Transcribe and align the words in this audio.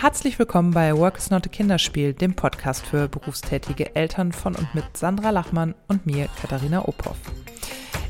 Herzlich 0.00 0.38
willkommen 0.38 0.70
bei 0.70 0.96
Work 0.96 1.18
is 1.18 1.28
not 1.28 1.44
a 1.46 1.50
Kinderspiel, 1.50 2.14
dem 2.14 2.32
Podcast 2.32 2.86
für 2.86 3.06
berufstätige 3.06 3.94
Eltern 3.94 4.32
von 4.32 4.56
und 4.56 4.74
mit 4.74 4.96
Sandra 4.96 5.28
Lachmann 5.28 5.74
und 5.88 6.06
mir, 6.06 6.26
Katharina 6.40 6.88
Ophoff. 6.88 7.18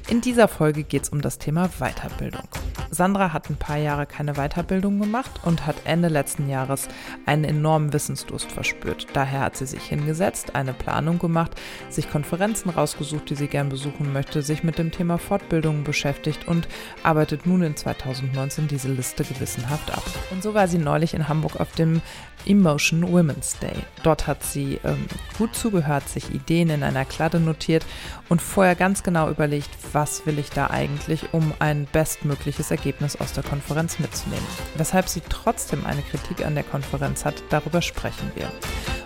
In 0.09 0.21
dieser 0.21 0.47
Folge 0.47 0.85
geht 0.85 1.03
es 1.03 1.09
um 1.09 1.21
das 1.21 1.39
Thema 1.39 1.69
Weiterbildung. 1.81 2.49
Sandra 2.91 3.33
hat 3.33 3.49
ein 3.49 3.57
paar 3.57 3.77
Jahre 3.77 4.05
keine 4.05 4.35
Weiterbildung 4.35 4.99
gemacht 4.99 5.31
und 5.45 5.65
hat 5.65 5.77
Ende 5.85 6.09
letzten 6.09 6.49
Jahres 6.49 6.89
einen 7.25 7.45
enormen 7.45 7.93
Wissensdurst 7.93 8.51
verspürt. 8.51 9.07
Daher 9.13 9.41
hat 9.41 9.57
sie 9.57 9.67
sich 9.67 9.83
hingesetzt, 9.83 10.57
eine 10.57 10.73
Planung 10.73 11.21
gemacht, 11.21 11.53
sich 11.89 12.11
Konferenzen 12.11 12.71
rausgesucht, 12.71 13.31
die 13.31 13.37
sie 13.37 13.47
gern 13.47 13.69
besuchen 13.69 14.13
möchte, 14.13 14.43
sich 14.43 14.65
mit 14.65 14.79
dem 14.79 14.91
Thema 14.91 15.19
Fortbildung 15.19 15.85
beschäftigt 15.85 16.49
und 16.49 16.67
arbeitet 17.05 17.47
nun 17.47 17.63
in 17.63 17.77
2019 17.77 18.67
diese 18.67 18.89
Liste 18.89 19.23
gewissenhaft 19.23 19.93
ab. 19.93 20.03
Und 20.33 20.43
so 20.43 20.55
war 20.55 20.67
sie 20.67 20.79
neulich 20.79 21.15
in 21.15 21.29
Hamburg 21.29 21.61
auf 21.61 21.73
dem 21.73 22.03
Emotion 22.47 23.03
Women's 23.13 23.59
Day. 23.59 23.77
Dort 24.03 24.27
hat 24.27 24.43
sie 24.43 24.81
ähm, 24.83 25.07
gut 25.37 25.55
zugehört, 25.55 26.09
sich 26.09 26.35
Ideen 26.35 26.71
in 26.71 26.83
einer 26.83 27.05
Kladde 27.05 27.39
notiert 27.39 27.85
und 28.31 28.41
vorher 28.41 28.75
ganz 28.75 29.03
genau 29.03 29.29
überlegt, 29.29 29.69
was 29.93 30.25
will 30.25 30.39
ich 30.39 30.49
da 30.49 30.69
eigentlich, 30.69 31.35
um 31.35 31.53
ein 31.59 31.87
bestmögliches 31.93 32.71
Ergebnis 32.71 32.80
aus 33.19 33.33
der 33.33 33.43
Konferenz 33.43 33.99
mitzunehmen. 33.99 34.47
Weshalb 34.77 35.09
sie 35.09 35.23
trotzdem 35.29 35.85
eine 35.87 36.03
Kritik 36.03 36.45
an 36.45 36.55
der 36.55 36.65
Konferenz 36.65 37.25
hat, 37.25 37.43
darüber 37.51 37.83
sprechen 37.83 38.31
wir. 38.35 38.51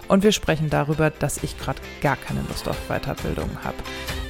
Und 0.06 0.22
wir 0.22 0.32
sprechen 0.32 0.68
darüber, 0.70 1.10
dass 1.10 1.42
ich 1.42 1.58
gerade 1.58 1.80
gar 2.00 2.16
keine 2.16 2.40
Lust 2.48 2.68
auf 2.68 2.76
Weiterbildung 2.88 3.50
habe. 3.64 3.76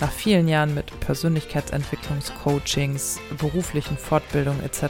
Nach 0.00 0.10
vielen 0.10 0.48
Jahren 0.48 0.74
mit 0.74 0.98
Persönlichkeitsentwicklungscoachings, 1.00 3.20
beruflichen 3.38 3.96
Fortbildungen 3.96 4.62
etc. 4.64 4.82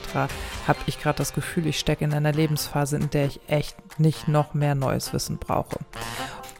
habe 0.66 0.78
ich 0.86 1.00
gerade 1.00 1.18
das 1.18 1.34
Gefühl, 1.34 1.66
ich 1.66 1.78
stecke 1.78 2.04
in 2.04 2.12
einer 2.12 2.32
Lebensphase, 2.32 2.96
in 2.96 3.10
der 3.10 3.26
ich 3.26 3.40
echt 3.48 3.76
nicht 3.98 4.28
noch 4.28 4.54
mehr 4.54 4.74
neues 4.74 5.12
Wissen 5.12 5.38
brauche. 5.38 5.78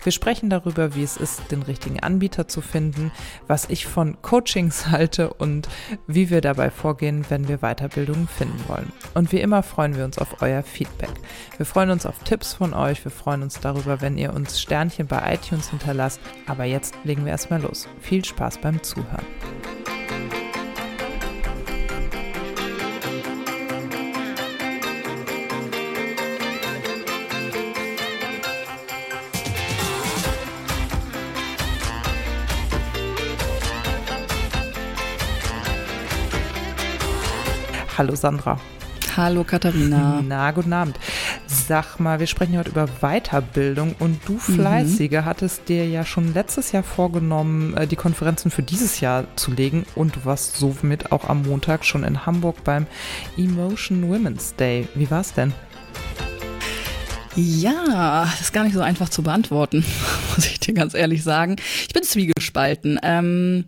Wir 0.05 0.13
sprechen 0.13 0.51
darüber, 0.51 0.95
wie 0.95 1.03
es 1.03 1.17
ist, 1.17 1.51
den 1.51 1.63
richtigen 1.63 1.99
Anbieter 1.99 2.47
zu 2.47 2.61
finden, 2.61 3.11
was 3.49 3.71
ich 3.71 3.87
von 3.87 4.21
Coachings 4.21 4.89
halte 4.89 5.33
und 5.33 5.67
wie 6.07 6.29
wir 6.29 6.43
dabei 6.43 6.71
vorgehen, 6.71 7.25
wenn 7.31 7.49
wir 7.49 7.59
Weiterbildungen 7.59 8.29
finden 8.29 8.63
wollen. 8.69 8.93
Und 9.15 9.33
wie 9.33 9.41
immer 9.41 9.63
freuen 9.63 9.97
wir 9.97 10.05
uns 10.05 10.19
auf 10.19 10.43
euer 10.43 10.63
Feedback. 10.63 11.11
Wir 11.57 11.65
freuen 11.65 11.91
uns 11.91 12.05
auf 12.05 12.19
Tipps 12.25 12.53
von 12.53 12.75
euch, 12.75 13.03
wir 13.03 13.13
freuen 13.13 13.43
uns 13.43 13.61
darüber, 13.61 14.03
wenn 14.03 14.19
ihr 14.19 14.35
uns 14.35 14.61
Sternchen 14.61 15.07
bei 15.07 15.35
iTunes 15.35 15.71
hinterlasst. 15.71 16.21
Aber 16.47 16.65
jetzt 16.65 16.95
legen 17.05 17.25
wir 17.25 17.33
erstmal 17.33 17.63
los. 17.63 17.89
Viel 18.01 18.25
Spaß 18.25 18.59
beim 18.59 18.83
Zuhören. 18.83 19.25
Hallo 37.97 38.17
Sandra. 38.17 38.59
Hallo 39.17 39.45
Katharina. 39.45 40.21
Na, 40.27 40.51
guten 40.51 40.73
Abend. 40.73 40.99
Sag 41.47 42.01
mal, 42.01 42.19
wir 42.19 42.27
sprechen 42.27 42.59
heute 42.59 42.71
über 42.71 42.89
Weiterbildung 43.01 43.95
und 44.01 44.19
du 44.27 44.33
mhm. 44.33 44.39
Fleißige 44.41 45.13
mhm. 45.13 45.25
hattest 45.25 45.69
dir 45.69 45.87
ja 45.87 46.05
schon 46.05 46.35
letztes 46.35 46.73
Jahr 46.73 46.83
vorgenommen, 46.83 47.77
äh, 47.77 47.87
die 47.87 47.95
Konferenzen 47.95 48.51
für 48.51 48.65
dieses 48.65 48.99
Jahr 48.99 49.27
zu 49.37 49.53
legen 49.53 49.87
und 49.95 50.17
du 50.17 50.25
warst 50.25 50.57
somit 50.57 51.13
auch 51.13 51.29
am 51.29 51.43
Montag 51.43 51.85
schon 51.85 52.03
in 52.03 52.27
Hamburg 52.27 52.65
beim 52.65 52.87
Emotion 53.37 54.09
Women's 54.09 54.57
Day. 54.57 54.89
Wie 54.97 55.09
war's 55.09 55.33
denn? 55.33 55.53
Ja, 57.37 58.25
das 58.25 58.41
ist 58.41 58.53
gar 58.53 58.65
nicht 58.65 58.75
so 58.75 58.81
einfach 58.81 59.09
zu 59.09 59.23
beantworten, 59.23 59.85
muss 60.35 60.47
ich 60.47 60.59
dir 60.59 60.75
ganz 60.75 60.95
ehrlich 60.95 61.23
sagen. 61.23 61.57
Ich 61.87 61.95
bin 61.95 62.03
zwiegespalten. 62.03 62.99
Ähm, 63.05 63.67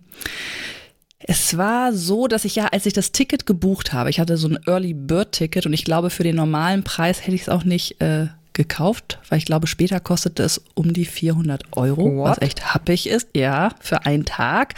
es 1.18 1.56
war 1.56 1.92
so, 1.92 2.26
dass 2.28 2.44
ich 2.44 2.56
ja, 2.56 2.66
als 2.66 2.86
ich 2.86 2.92
das 2.92 3.12
Ticket 3.12 3.46
gebucht 3.46 3.92
habe, 3.92 4.10
ich 4.10 4.20
hatte 4.20 4.36
so 4.36 4.48
ein 4.48 4.58
Early 4.66 4.94
Bird 4.94 5.32
Ticket 5.32 5.66
und 5.66 5.72
ich 5.72 5.84
glaube, 5.84 6.10
für 6.10 6.24
den 6.24 6.36
normalen 6.36 6.84
Preis 6.84 7.22
hätte 7.22 7.34
ich 7.34 7.42
es 7.42 7.48
auch 7.48 7.64
nicht 7.64 8.00
äh, 8.00 8.26
gekauft, 8.52 9.18
weil 9.28 9.38
ich 9.38 9.46
glaube, 9.46 9.66
später 9.66 10.00
kostete 10.00 10.42
es 10.42 10.62
um 10.74 10.92
die 10.92 11.04
400 11.04 11.64
Euro, 11.72 12.16
What? 12.16 12.30
was 12.30 12.42
echt 12.42 12.74
happig 12.74 13.08
ist, 13.08 13.28
ja, 13.34 13.70
für 13.80 14.04
einen 14.04 14.24
Tag. 14.24 14.74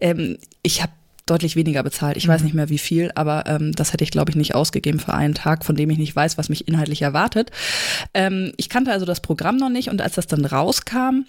Ähm, 0.00 0.38
ich 0.62 0.82
habe 0.82 0.92
deutlich 1.26 1.56
weniger 1.56 1.82
bezahlt. 1.82 2.16
Ich 2.16 2.26
mhm. 2.26 2.32
weiß 2.32 2.42
nicht 2.42 2.54
mehr 2.54 2.68
wie 2.68 2.78
viel, 2.78 3.10
aber 3.14 3.44
ähm, 3.46 3.72
das 3.72 3.92
hätte 3.92 4.04
ich, 4.04 4.10
glaube 4.10 4.30
ich, 4.30 4.36
nicht 4.36 4.54
ausgegeben 4.54 5.00
für 5.00 5.14
einen 5.14 5.34
Tag, 5.34 5.64
von 5.64 5.74
dem 5.74 5.90
ich 5.90 5.98
nicht 5.98 6.14
weiß, 6.14 6.38
was 6.38 6.48
mich 6.48 6.68
inhaltlich 6.68 7.02
erwartet. 7.02 7.50
Ähm, 8.12 8.52
ich 8.56 8.68
kannte 8.68 8.92
also 8.92 9.06
das 9.06 9.20
Programm 9.20 9.56
noch 9.56 9.70
nicht 9.70 9.88
und 9.88 10.02
als 10.02 10.14
das 10.14 10.26
dann 10.26 10.44
rauskam, 10.44 11.24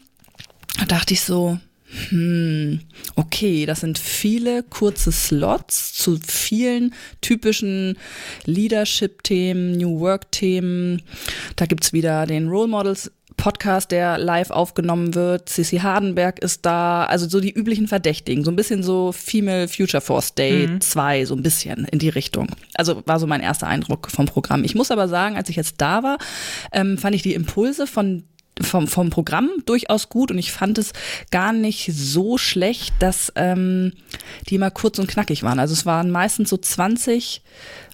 dachte 0.88 1.14
ich 1.14 1.22
so, 1.22 1.60
hm, 2.10 2.82
okay, 3.16 3.66
das 3.66 3.82
sind 3.82 3.98
viele 3.98 4.64
kurze 4.64 5.12
Slots 5.12 5.94
zu 5.94 6.20
vielen 6.26 6.94
typischen 7.22 7.98
Leadership-Themen, 8.46 9.74
New 9.78 10.00
Work-Themen. 10.00 11.02
Da 11.56 11.66
gibt's 11.66 11.94
wieder 11.94 12.26
den 12.26 12.48
Role 12.50 12.68
Models 12.68 13.12
Podcast, 13.38 13.92
der 13.92 14.18
live 14.18 14.50
aufgenommen 14.50 15.14
wird. 15.14 15.50
Sissy 15.50 15.78
Hardenberg 15.78 16.40
ist 16.40 16.66
da. 16.66 17.06
Also 17.06 17.28
so 17.28 17.40
die 17.40 17.52
üblichen 17.52 17.88
Verdächtigen. 17.88 18.44
So 18.44 18.52
ein 18.52 18.56
bisschen 18.56 18.84
so 18.84 19.12
Female 19.12 19.68
Future 19.68 20.02
Force 20.02 20.36
Day 20.36 20.68
mhm. 20.68 20.82
2, 20.82 21.26
so 21.26 21.36
ein 21.36 21.44
bisschen 21.44 21.86
in 21.86 22.00
die 22.00 22.10
Richtung. 22.10 22.48
Also 22.76 23.04
war 23.06 23.20
so 23.20 23.28
mein 23.28 23.42
erster 23.42 23.68
Eindruck 23.68 24.10
vom 24.10 24.26
Programm. 24.26 24.64
Ich 24.64 24.76
muss 24.76 24.92
aber 24.92 25.08
sagen, 25.08 25.36
als 25.36 25.50
ich 25.50 25.56
jetzt 25.56 25.76
da 25.80 26.04
war, 26.04 26.18
ähm, 26.72 26.98
fand 26.98 27.16
ich 27.16 27.22
die 27.22 27.34
Impulse 27.34 27.88
von 27.88 28.24
vom, 28.62 28.88
vom 28.88 29.10
Programm 29.10 29.50
durchaus 29.66 30.10
gut 30.10 30.32
und 30.32 30.38
ich 30.38 30.52
fand 30.52 30.78
es 30.78 30.94
gar 31.32 31.52
nicht 31.52 31.92
so 31.94 32.38
schlecht, 32.38 32.94
dass 33.00 33.32
ähm, 33.36 33.94
die 34.48 34.56
immer 34.56 34.72
kurz 34.72 35.00
und 35.00 35.08
knackig 35.08 35.44
waren. 35.44 35.60
Also 35.60 35.74
es 35.74 35.86
waren 35.86 36.12
meistens 36.12 36.50
so 36.50 36.58
20, 36.58 37.42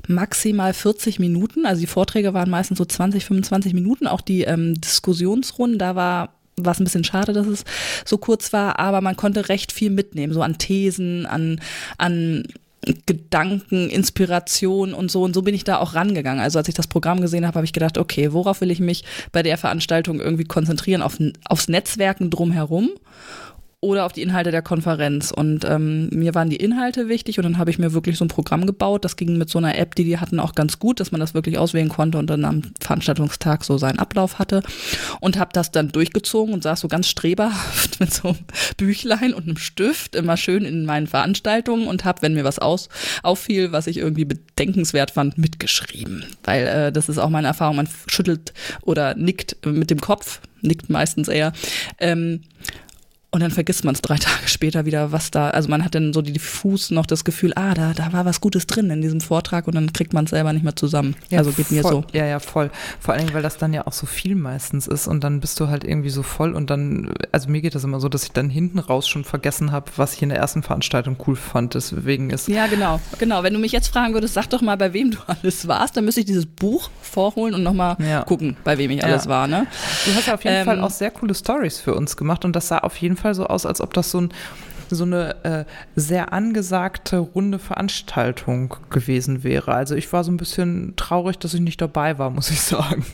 maximal 0.07 0.73
40 0.73 1.19
Minuten. 1.19 1.66
Also 1.66 1.81
die 1.81 1.88
Vorträge 1.88 2.33
waren 2.33 2.49
meistens 2.49 2.77
so 2.77 2.85
20, 2.85 3.25
25 3.25 3.73
Minuten. 3.73 4.07
Auch 4.07 4.22
die 4.22 4.41
ähm, 4.41 4.79
Diskussionsrunden, 4.79 5.79
da 5.79 5.95
war 5.95 6.35
es 6.57 6.79
ein 6.79 6.83
bisschen 6.83 7.03
schade, 7.03 7.33
dass 7.33 7.47
es 7.47 7.63
so 8.05 8.17
kurz 8.17 8.53
war, 8.53 8.78
aber 8.79 9.01
man 9.01 9.16
konnte 9.16 9.49
recht 9.49 9.72
viel 9.72 9.89
mitnehmen, 9.89 10.33
so 10.33 10.41
an 10.41 10.57
Thesen, 10.57 11.25
an, 11.25 11.59
an 11.97 12.43
Gedanken, 13.06 13.90
Inspiration 13.90 14.94
und 14.94 15.12
so. 15.12 15.22
Und 15.24 15.34
so 15.34 15.44
bin 15.44 15.53
ich 15.53 15.64
da 15.64 15.78
auch 15.78 15.94
rangegangen. 15.94 16.42
Also 16.42 16.58
als 16.58 16.68
ich 16.68 16.74
das 16.74 16.88
Programm 16.88 17.22
gesehen 17.22 17.46
habe, 17.46 17.56
habe 17.56 17.66
ich 17.66 17.74
gedacht, 17.74 17.97
okay, 17.97 18.34
worauf 18.34 18.62
will 18.62 18.72
ich 18.72 18.80
mich 18.80 19.03
bei 19.31 19.44
der 19.44 19.58
Veranstaltung 19.58 20.19
irgendwie 20.19 20.46
konzentrieren? 20.46 21.03
Auf, 21.03 21.20
aufs 21.46 21.68
Netzwerken 21.68 22.31
drumherum 22.31 22.90
oder 23.81 24.06
auf 24.06 24.14
die 24.14 24.22
Inhalte 24.22 24.52
der 24.52 24.62
Konferenz. 24.62 25.31
Und 25.31 25.66
ähm, 25.66 26.08
mir 26.09 26.36
waren 26.36 26.52
die 26.52 26.56
Inhalte 26.58 27.09
wichtig 27.09 27.40
und 27.40 27.44
dann 27.44 27.58
habe 27.58 27.72
ich 27.72 27.80
mir 27.80 27.94
wirklich 27.94 28.16
so 28.16 28.24
ein 28.24 28.28
Programm 28.28 28.68
gebaut. 28.68 29.03
Das 29.03 29.16
ging 29.16 29.38
mit 29.40 29.50
so 29.50 29.58
einer 29.58 29.75
App, 29.75 29.96
die 29.96 30.03
die 30.03 30.19
hatten, 30.19 30.40
auch 30.40 30.53
ganz 30.53 30.78
gut, 30.78 31.00
dass 31.00 31.12
man 31.12 31.19
das 31.19 31.34
wirklich 31.34 31.58
auswählen 31.58 31.90
konnte 31.90 32.20
und 32.20 32.30
dann 32.30 32.46
am 32.46 32.62
Veranstaltungstag 32.80 33.64
so 33.64 33.80
seinen 33.80 33.97
Ablauf 33.97 34.38
hatte. 34.38 34.62
Und 35.20 35.40
habe 35.40 35.50
das 35.53 35.72
dann 35.72 35.90
durchgezogen 35.90 36.53
und 36.53 36.62
saß 36.62 36.80
so 36.80 36.88
ganz 36.88 37.08
streberhaft 37.08 38.00
mit 38.00 38.14
so 38.14 38.30
einem 38.30 38.38
Büchlein 38.78 39.34
und 39.34 39.46
einem 39.46 39.58
Stift 39.58 40.16
immer 40.16 40.38
schön 40.38 40.64
in 40.64 40.86
meinen 40.86 41.08
Veranstaltungen 41.08 41.88
und 41.88 42.06
habe, 42.06 42.22
wenn 42.22 42.36
mir 42.36 42.44
was 42.44 42.59
aus, 42.59 42.88
auffiel, 43.24 43.72
was 43.72 43.88
ich 43.88 43.97
irgendwie 43.97 44.25
bedenkenswert 44.25 45.09
fand, 45.09 45.40
mitgeschrieben. 45.40 46.24
Weil 46.44 46.68
äh, 46.68 46.91
das 46.91 47.09
ist 47.09 47.18
auch 47.18 47.30
meine 47.30 47.47
Erfahrung, 47.47 47.78
man 47.78 47.90
schüttelt 48.06 48.53
oder 48.84 49.16
nickt 49.16 49.58
mit 49.66 49.90
dem 49.90 50.02
Kopf, 50.02 50.40
nickt 50.62 50.91
meistens 50.91 51.28
eher. 51.28 51.52
Ähm, 51.97 52.41
und 53.31 53.40
dann 53.40 53.52
vergisst 53.52 53.86
man 53.86 53.96
es 53.96 54.02
drei 54.02 54.18
Tage 54.19 54.47
später 54.47 54.86
wieder, 54.86 55.12
was 55.12 55.31
da, 55.31 55.50
also 55.50 55.69
man 55.69 55.84
hat 55.86 55.96
dann 55.96 56.14
so 56.14 56.22
diffus 56.22 56.91
noch 56.91 57.05
das 57.05 57.23
Gefühl, 57.23 57.53
ah, 57.55 57.73
da, 57.73 57.94
da 57.94 58.11
war 58.11 58.26
was 58.26 58.41
Gutes 58.41 58.67
drin 58.67 58.90
in 58.90 59.02
diesem 59.02 59.22
Vortrag 59.22 59.67
und 59.67 59.76
dann 59.76 59.94
kriegt 59.94 60.14
man 60.14 60.26
es 60.26 60.32
selber 60.32 60.52
nicht 60.52 60.64
mehr 60.64 60.76
zusammen. 60.76 61.16
Ja, 61.29 61.40
also 61.40 61.52
geht 61.52 61.67
voll, 61.67 61.78
mir 61.78 61.84
so. 61.84 62.03
Ja, 62.11 62.26
ja, 62.26 62.40
voll. 62.40 62.70
Vor 63.00 63.14
allen 63.14 63.23
Dingen, 63.23 63.34
weil 63.34 63.41
das 63.41 63.58
dann 63.58 63.73
ja 63.73 63.88
auch 63.88 63.94
so 63.94 64.05
viel 64.05 64.35
meistens 64.35 64.88
ist 64.88 65.08
und 65.08 65.23
dann 65.23 65.40
bist 65.40 65.59
du 65.59 65.70
halt 65.70 65.85
irgendwie 65.85 66.09
so 66.09 66.23
voll 66.23 66.53
und 66.53 66.70
dann, 66.70 67.14
also 67.32 67.50
mir 67.50 67.61
geht 67.61 67.73
das 67.73 67.85
immer 67.85 68.02
so, 68.02 68.09
dass 68.09 68.23
ich 68.23 68.32
dann 68.32 68.50
hinten 68.50 68.79
raus 68.79 69.08
schon 69.08 69.23
vergessen 69.23 69.72
habe, 69.72 69.90
was 69.96 70.14
ich 70.14 70.22
in 70.22 70.29
der 70.29 70.38
ersten 70.38 70.61
Veranstaltung 70.61 71.16
cool 71.26 71.38
fand. 71.38 71.73
Deswegen 71.73 72.32
ist. 72.32 72.50
Ja, 72.50 72.67
genau, 72.67 73.00
genau. 73.17 73.44
Wenn 73.44 73.53
du 73.53 73.59
mich 73.59 73.72
jetzt 73.72 73.88
fragen 73.88 74.14
würdest, 74.14 74.34
sag 74.34 74.50
doch 74.50 74.61
mal, 74.61 74.76
bei 74.76 74.91
wem 74.91 75.11
du 75.11 75.17
alles 75.28 75.67
warst, 75.70 75.96
dann 75.96 76.03
müsste 76.03 76.20
ich 76.20 76.26
dieses 76.26 76.46
Buch 76.46 76.90
vorholen 77.02 77.53
und 77.53 77.64
nochmal 77.64 77.96
ja. 78.00 78.23
gucken, 78.23 78.58
bei 78.66 78.78
wem 78.78 78.91
ich 78.91 79.00
ja. 79.00 79.05
alles 79.05 79.28
war. 79.28 79.47
Ne? 79.47 79.67
Du 80.05 80.14
hast 80.16 80.28
ja 80.28 80.34
auf 80.34 80.44
jeden 80.44 80.58
ähm, 80.58 80.66
Fall 80.66 80.82
auch 80.82 80.90
sehr 80.90 81.11
coole 81.11 81.34
Stories 81.34 81.79
für 81.79 81.96
uns 81.96 82.17
gemacht 82.17 82.44
und 82.44 82.55
das 82.55 82.67
sah 82.67 82.79
auf 82.79 82.97
jeden 82.97 83.16
Fall 83.16 83.21
so 83.34 83.46
aus, 83.46 83.66
als 83.66 83.82
ob 83.82 83.94
das 83.94 84.12
so, 84.12 84.22
ein, 84.22 84.29
so 84.90 85.03
eine 85.03 85.44
äh, 85.44 85.66
sehr 85.96 86.34
angesagte 86.34 87.18
runde 87.18 87.59
Veranstaltung 87.59 88.76
gewesen 88.90 89.44
wäre. 89.44 89.73
Also 89.73 89.96
ich 89.96 90.12
war 90.12 90.23
so 90.23 90.32
ein 90.32 90.38
bisschen 90.38 90.94
traurig, 90.96 91.38
dass 91.38 91.53
ich 91.53 91.62
nicht 91.62 91.82
dabei 91.82 92.18
war, 92.18 92.29
muss 92.29 92.52
ich 92.52 92.62
sagen. 92.62 93.06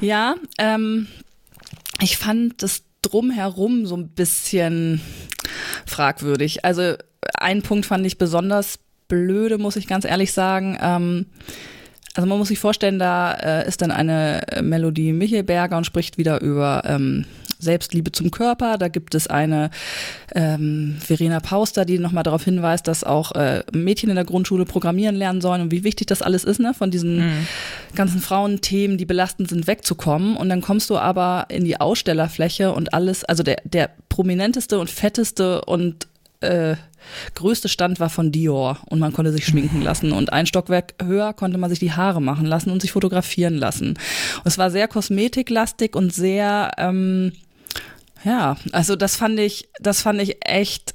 Ja, 0.00 0.34
ähm, 0.58 1.06
ich 2.00 2.16
fand 2.16 2.62
das 2.62 2.82
drumherum 3.02 3.86
so 3.86 3.96
ein 3.96 4.08
bisschen 4.08 5.00
fragwürdig. 5.86 6.64
Also 6.64 6.94
ein 7.38 7.62
Punkt 7.62 7.86
fand 7.86 8.06
ich 8.06 8.18
besonders 8.18 8.78
blöde, 9.08 9.58
muss 9.58 9.76
ich 9.76 9.86
ganz 9.86 10.04
ehrlich 10.04 10.32
sagen. 10.32 10.78
Ähm, 10.80 11.26
also 12.14 12.28
man 12.28 12.38
muss 12.38 12.48
sich 12.48 12.60
vorstellen, 12.60 12.98
da 12.98 13.32
äh, 13.32 13.68
ist 13.68 13.82
dann 13.82 13.90
eine 13.90 14.42
Melodie 14.62 15.12
Michelberger 15.12 15.76
und 15.76 15.84
spricht 15.84 16.16
wieder 16.16 16.40
über 16.40 16.82
ähm, 16.86 17.26
Selbstliebe 17.64 18.12
zum 18.12 18.30
Körper. 18.30 18.78
Da 18.78 18.88
gibt 18.88 19.14
es 19.14 19.26
eine 19.26 19.70
ähm, 20.34 20.96
Verena 21.00 21.40
Pauster, 21.40 21.84
die 21.84 21.98
nochmal 21.98 22.22
darauf 22.22 22.44
hinweist, 22.44 22.86
dass 22.86 23.02
auch 23.02 23.32
äh, 23.32 23.64
Mädchen 23.72 24.10
in 24.10 24.16
der 24.16 24.24
Grundschule 24.24 24.64
programmieren 24.64 25.16
lernen 25.16 25.40
sollen 25.40 25.62
und 25.62 25.72
wie 25.72 25.84
wichtig 25.84 26.06
das 26.06 26.22
alles 26.22 26.44
ist, 26.44 26.60
ne, 26.60 26.74
von 26.74 26.90
diesen 26.90 27.16
mhm. 27.16 27.46
ganzen 27.94 28.20
Frauenthemen, 28.20 28.98
die 28.98 29.06
belastend 29.06 29.48
sind, 29.48 29.66
wegzukommen. 29.66 30.36
Und 30.36 30.48
dann 30.48 30.60
kommst 30.60 30.90
du 30.90 30.98
aber 30.98 31.46
in 31.48 31.64
die 31.64 31.80
Ausstellerfläche 31.80 32.72
und 32.72 32.94
alles, 32.94 33.24
also 33.24 33.42
der, 33.42 33.56
der 33.64 33.90
prominenteste 34.08 34.78
und 34.78 34.90
fetteste 34.90 35.64
und 35.64 36.06
äh, 36.40 36.76
größte 37.34 37.68
Stand 37.68 38.00
war 38.00 38.10
von 38.10 38.32
Dior 38.32 38.78
und 38.86 38.98
man 38.98 39.12
konnte 39.12 39.32
sich 39.32 39.46
schminken 39.46 39.82
lassen 39.82 40.12
und 40.12 40.32
ein 40.32 40.46
Stockwerk 40.46 40.94
höher 41.02 41.32
konnte 41.32 41.58
man 41.58 41.70
sich 41.70 41.78
die 41.78 41.92
Haare 41.92 42.22
machen 42.22 42.46
lassen 42.46 42.70
und 42.70 42.80
sich 42.80 42.92
fotografieren 42.92 43.54
lassen. 43.54 43.88
Und 43.88 44.46
es 44.46 44.58
war 44.58 44.70
sehr 44.70 44.88
kosmetiklastig 44.88 45.96
und 45.96 46.12
sehr, 46.12 46.72
ähm, 46.78 47.32
ja, 48.24 48.56
also 48.72 48.96
das 48.96 49.16
fand 49.16 49.38
ich, 49.38 49.68
das 49.80 50.02
fand 50.02 50.20
ich 50.20 50.44
echt 50.46 50.94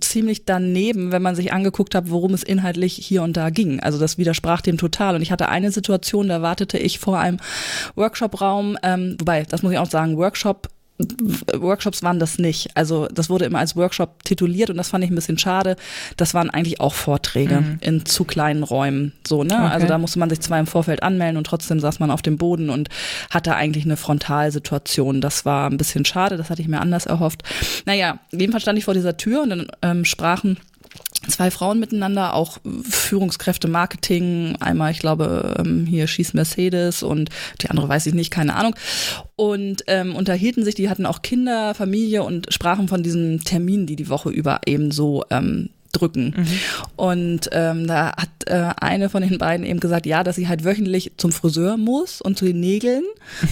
ziemlich 0.00 0.44
daneben, 0.44 1.12
wenn 1.12 1.22
man 1.22 1.34
sich 1.34 1.52
angeguckt 1.52 1.94
hat, 1.94 2.10
worum 2.10 2.34
es 2.34 2.42
inhaltlich 2.42 2.94
hier 2.94 3.22
und 3.22 3.36
da 3.36 3.50
ging. 3.50 3.80
Also 3.80 3.98
das 3.98 4.18
widersprach 4.18 4.60
dem 4.60 4.76
total. 4.76 5.16
Und 5.16 5.22
ich 5.22 5.32
hatte 5.32 5.48
eine 5.48 5.72
Situation, 5.72 6.28
da 6.28 6.42
wartete 6.42 6.78
ich 6.78 6.98
vor 6.98 7.18
einem 7.18 7.38
Workshop-Raum, 7.94 8.76
ähm, 8.82 9.16
wobei, 9.18 9.44
das 9.44 9.62
muss 9.62 9.72
ich 9.72 9.78
auch 9.78 9.90
sagen, 9.90 10.18
Workshop 10.18 10.68
Workshops 11.54 12.02
waren 12.02 12.18
das 12.18 12.38
nicht. 12.38 12.70
Also 12.74 13.06
das 13.06 13.30
wurde 13.30 13.44
immer 13.44 13.60
als 13.60 13.76
Workshop 13.76 14.24
tituliert 14.24 14.70
und 14.70 14.76
das 14.76 14.88
fand 14.88 15.04
ich 15.04 15.10
ein 15.10 15.14
bisschen 15.14 15.38
schade. 15.38 15.76
Das 16.16 16.34
waren 16.34 16.50
eigentlich 16.50 16.80
auch 16.80 16.94
Vorträge 16.94 17.60
mhm. 17.60 17.78
in 17.80 18.04
zu 18.04 18.24
kleinen 18.24 18.64
Räumen. 18.64 19.12
So, 19.26 19.44
ne? 19.44 19.54
Okay. 19.54 19.72
Also 19.72 19.86
da 19.86 19.98
musste 19.98 20.18
man 20.18 20.28
sich 20.28 20.40
zwar 20.40 20.58
im 20.58 20.66
Vorfeld 20.66 21.02
anmelden 21.02 21.36
und 21.36 21.44
trotzdem 21.44 21.78
saß 21.78 22.00
man 22.00 22.10
auf 22.10 22.22
dem 22.22 22.36
Boden 22.36 22.68
und 22.68 22.88
hatte 23.30 23.54
eigentlich 23.54 23.84
eine 23.84 23.96
Frontalsituation. 23.96 25.20
Das 25.20 25.44
war 25.44 25.70
ein 25.70 25.76
bisschen 25.76 26.04
schade, 26.04 26.36
das 26.36 26.50
hatte 26.50 26.62
ich 26.62 26.68
mir 26.68 26.80
anders 26.80 27.06
erhofft. 27.06 27.42
Naja, 27.86 28.18
jedenfalls 28.32 28.62
stand 28.62 28.78
ich 28.78 28.84
vor 28.84 28.94
dieser 28.94 29.16
Tür 29.16 29.42
und 29.42 29.50
dann 29.50 29.66
ähm, 29.82 30.04
sprachen 30.04 30.58
zwei 31.28 31.50
Frauen 31.50 31.80
miteinander, 31.80 32.34
auch 32.34 32.58
Führungskräfte 32.88 33.68
Marketing, 33.68 34.56
einmal, 34.60 34.90
ich 34.92 34.98
glaube, 34.98 35.56
ähm, 35.58 35.86
hier 35.86 36.06
schießt 36.06 36.34
Mercedes 36.34 37.02
und 37.02 37.30
die 37.60 37.70
andere 37.70 37.88
weiß 37.88 38.06
ich 38.06 38.14
nicht, 38.14 38.30
keine 38.30 38.54
Ahnung. 38.54 38.74
Und 39.36 39.84
ähm, 39.86 40.16
unterhielten 40.16 40.64
sich, 40.64 40.74
die 40.74 40.88
hatten 40.90 41.06
auch 41.06 41.22
Kinder, 41.22 41.74
Familie 41.74 42.22
und 42.22 42.52
sprachen 42.52 42.88
von 42.88 43.02
diesen 43.02 43.40
Terminen, 43.40 43.86
die 43.86 43.96
die 43.96 44.08
Woche 44.08 44.30
über 44.30 44.60
eben 44.66 44.90
so 44.90 45.24
ähm, 45.30 45.70
drücken. 45.92 46.34
Mhm. 46.36 46.46
Und 46.96 47.50
ähm, 47.52 47.86
da 47.86 48.12
hat 48.16 48.28
äh, 48.46 48.70
eine 48.80 49.08
von 49.08 49.22
den 49.22 49.38
beiden 49.38 49.64
eben 49.66 49.80
gesagt, 49.80 50.06
ja, 50.06 50.22
dass 50.24 50.36
sie 50.36 50.48
halt 50.48 50.64
wöchentlich 50.64 51.12
zum 51.16 51.32
Friseur 51.32 51.76
muss 51.76 52.20
und 52.20 52.38
zu 52.38 52.44
den 52.44 52.60
Nägeln. 52.60 53.04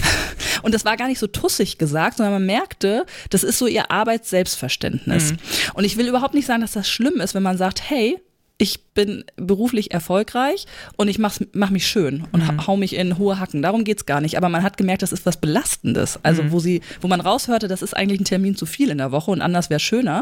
und 0.61 0.73
das 0.73 0.85
war 0.85 0.97
gar 0.97 1.07
nicht 1.07 1.19
so 1.19 1.27
tussig 1.27 1.77
gesagt, 1.77 2.17
sondern 2.17 2.33
man 2.33 2.45
merkte, 2.45 3.05
das 3.29 3.43
ist 3.43 3.57
so 3.57 3.67
ihr 3.67 3.91
Arbeitsselbstverständnis. 3.91 5.31
Mhm. 5.31 5.37
Und 5.73 5.83
ich 5.83 5.97
will 5.97 6.07
überhaupt 6.07 6.33
nicht 6.33 6.45
sagen, 6.45 6.61
dass 6.61 6.73
das 6.73 6.89
schlimm 6.89 7.19
ist, 7.19 7.35
wenn 7.35 7.43
man 7.43 7.57
sagt, 7.57 7.89
hey, 7.89 8.19
ich 8.59 8.85
bin 8.93 9.23
beruflich 9.35 9.91
erfolgreich 9.91 10.65
und 10.95 11.07
ich 11.07 11.19
mach's, 11.19 11.43
mach 11.53 11.69
mich 11.69 11.85
schön 11.85 12.25
und 12.31 12.41
mhm. 12.41 12.65
hau 12.65 12.75
mich 12.75 12.95
in 12.95 13.17
hohe 13.19 13.39
Hacken. 13.39 13.61
Darum 13.61 13.83
geht's 13.83 14.07
gar 14.07 14.19
nicht. 14.19 14.35
Aber 14.35 14.49
man 14.49 14.63
hat 14.63 14.77
gemerkt, 14.77 15.03
das 15.03 15.11
ist 15.11 15.27
was 15.27 15.37
Belastendes. 15.37 16.19
Also 16.23 16.41
mhm. 16.41 16.51
wo 16.51 16.59
sie, 16.59 16.81
wo 17.01 17.07
man 17.07 17.21
raushörte, 17.21 17.67
das 17.67 17.83
ist 17.83 17.95
eigentlich 17.95 18.19
ein 18.19 18.25
Termin 18.25 18.55
zu 18.55 18.65
viel 18.65 18.89
in 18.89 18.97
der 18.97 19.11
Woche 19.11 19.29
und 19.29 19.41
anders 19.41 19.69
wäre 19.69 19.79
schöner. 19.79 20.19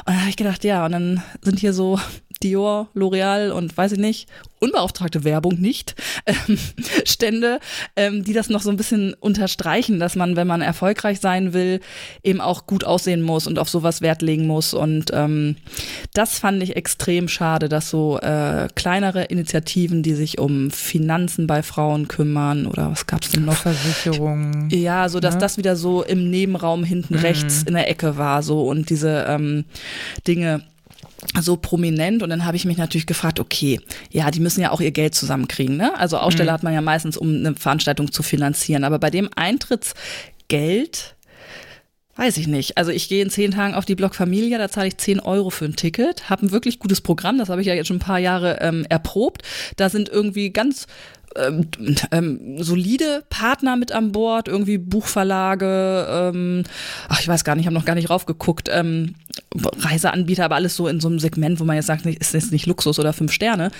Und 0.00 0.08
dann 0.08 0.20
habe 0.20 0.30
ich 0.30 0.36
gedacht, 0.36 0.64
ja, 0.64 0.84
und 0.84 0.92
dann 0.92 1.22
sind 1.42 1.60
hier 1.60 1.72
so 1.72 2.00
Dior, 2.42 2.88
L'Oreal 2.94 3.50
und 3.50 3.76
weiß 3.76 3.92
ich 3.92 3.98
nicht, 3.98 4.28
unbeauftragte 4.60 5.24
Werbung 5.24 5.60
nicht, 5.60 5.94
ähm, 6.26 6.58
Stände, 7.04 7.60
ähm, 7.96 8.24
die 8.24 8.32
das 8.32 8.48
noch 8.48 8.60
so 8.60 8.70
ein 8.70 8.76
bisschen 8.76 9.14
unterstreichen, 9.14 9.98
dass 9.98 10.16
man, 10.16 10.36
wenn 10.36 10.46
man 10.46 10.60
erfolgreich 10.60 11.20
sein 11.20 11.52
will, 11.52 11.80
eben 12.22 12.40
auch 12.40 12.66
gut 12.66 12.84
aussehen 12.84 13.22
muss 13.22 13.46
und 13.46 13.58
auf 13.58 13.68
sowas 13.68 14.00
Wert 14.00 14.22
legen 14.22 14.46
muss. 14.46 14.74
Und 14.74 15.10
ähm, 15.12 15.56
das 16.12 16.38
fand 16.38 16.62
ich 16.62 16.76
extrem 16.76 17.28
schade, 17.28 17.68
dass 17.68 17.90
so 17.90 18.18
äh, 18.18 18.68
kleinere 18.74 19.24
Initiativen, 19.24 20.02
die 20.02 20.14
sich 20.14 20.38
um 20.38 20.70
Finanzen 20.70 21.46
bei 21.46 21.62
Frauen 21.62 22.08
kümmern 22.08 22.66
oder 22.66 22.90
was 22.90 23.06
gab's 23.06 23.30
denn 23.30 23.44
noch? 23.44 23.54
Versicherungen. 23.54 24.68
Ja, 24.70 25.08
so 25.08 25.20
dass. 25.20 25.34
Ne? 25.34 25.38
das 25.38 25.56
wieder 25.56 25.76
so 25.76 26.02
im 26.02 26.30
Nebenraum 26.30 26.84
hinten 26.84 27.14
mhm. 27.14 27.20
rechts 27.20 27.62
in 27.62 27.74
der 27.74 27.88
Ecke 27.88 28.16
war 28.16 28.42
so 28.42 28.62
und 28.66 28.90
diese 28.90 29.24
ähm, 29.28 29.64
Dinge 30.26 30.62
so 31.40 31.56
prominent 31.56 32.22
und 32.22 32.30
dann 32.30 32.44
habe 32.44 32.56
ich 32.56 32.64
mich 32.64 32.76
natürlich 32.76 33.06
gefragt, 33.06 33.40
okay, 33.40 33.80
ja, 34.10 34.30
die 34.30 34.40
müssen 34.40 34.60
ja 34.60 34.70
auch 34.70 34.80
ihr 34.80 34.92
Geld 34.92 35.14
zusammenkriegen, 35.14 35.76
ne? 35.76 35.98
Also 35.98 36.18
Aussteller 36.18 36.52
mhm. 36.52 36.54
hat 36.54 36.62
man 36.62 36.74
ja 36.74 36.80
meistens, 36.80 37.16
um 37.16 37.34
eine 37.34 37.54
Veranstaltung 37.54 38.12
zu 38.12 38.22
finanzieren, 38.22 38.84
aber 38.84 38.98
bei 38.98 39.10
dem 39.10 39.28
Eintrittsgeld 39.34 41.16
Weiß 42.18 42.36
ich 42.36 42.48
nicht. 42.48 42.76
Also 42.76 42.90
ich 42.90 43.08
gehe 43.08 43.22
in 43.22 43.30
zehn 43.30 43.52
Tagen 43.52 43.74
auf 43.74 43.84
die 43.84 43.94
Blog 43.94 44.16
Familia, 44.16 44.58
da 44.58 44.68
zahle 44.68 44.88
ich 44.88 44.96
zehn 44.98 45.20
Euro 45.20 45.50
für 45.50 45.66
ein 45.66 45.76
Ticket, 45.76 46.28
habe 46.28 46.44
ein 46.44 46.50
wirklich 46.50 46.80
gutes 46.80 47.00
Programm, 47.00 47.38
das 47.38 47.48
habe 47.48 47.60
ich 47.60 47.68
ja 47.68 47.74
jetzt 47.74 47.86
schon 47.86 47.98
ein 47.98 48.00
paar 48.00 48.18
Jahre 48.18 48.58
ähm, 48.60 48.84
erprobt. 48.88 49.42
Da 49.76 49.88
sind 49.88 50.08
irgendwie 50.08 50.50
ganz 50.50 50.88
ähm, 51.38 51.68
ähm, 52.10 52.62
solide 52.62 53.24
Partner 53.30 53.76
mit 53.76 53.92
an 53.92 54.12
Bord, 54.12 54.48
irgendwie 54.48 54.78
Buchverlage, 54.78 56.06
ähm, 56.10 56.64
ach, 57.08 57.20
ich 57.20 57.28
weiß 57.28 57.44
gar 57.44 57.54
nicht, 57.54 57.62
ich 57.62 57.66
habe 57.66 57.74
noch 57.74 57.84
gar 57.84 57.94
nicht 57.94 58.10
raufgeguckt, 58.10 58.68
ähm, 58.72 59.14
Reiseanbieter, 59.54 60.44
aber 60.44 60.56
alles 60.56 60.76
so 60.76 60.88
in 60.88 61.00
so 61.00 61.08
einem 61.08 61.18
Segment, 61.18 61.60
wo 61.60 61.64
man 61.64 61.76
jetzt 61.76 61.86
sagt, 61.86 62.06
ist 62.06 62.34
jetzt 62.34 62.52
nicht 62.52 62.66
Luxus 62.66 62.98
oder 62.98 63.12
fünf 63.12 63.32
Sterne. 63.32 63.70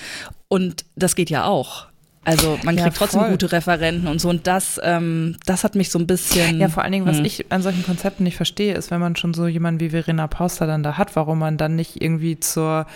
Und 0.48 0.84
das 0.96 1.14
geht 1.14 1.30
ja 1.30 1.44
auch. 1.44 1.86
Also 2.28 2.58
man 2.62 2.76
kriegt 2.76 2.88
ja, 2.88 2.94
trotzdem 2.94 3.30
gute 3.30 3.52
Referenten 3.52 4.06
und 4.06 4.20
so. 4.20 4.28
Und 4.28 4.46
das, 4.46 4.78
ähm, 4.84 5.36
das 5.46 5.64
hat 5.64 5.74
mich 5.74 5.90
so 5.90 5.98
ein 5.98 6.06
bisschen. 6.06 6.60
Ja, 6.60 6.68
vor 6.68 6.82
allen 6.82 6.92
Dingen, 6.92 7.06
was 7.06 7.18
hm. 7.18 7.24
ich 7.24 7.50
an 7.50 7.62
solchen 7.62 7.82
Konzepten 7.84 8.24
nicht 8.24 8.36
verstehe, 8.36 8.74
ist, 8.74 8.90
wenn 8.90 9.00
man 9.00 9.16
schon 9.16 9.32
so 9.32 9.46
jemanden 9.46 9.80
wie 9.80 9.90
Verena 9.90 10.26
Pauster 10.26 10.66
dann 10.66 10.82
da 10.82 10.98
hat, 10.98 11.16
warum 11.16 11.38
man 11.38 11.56
dann 11.56 11.74
nicht 11.74 12.02
irgendwie 12.02 12.38
zur 12.38 12.86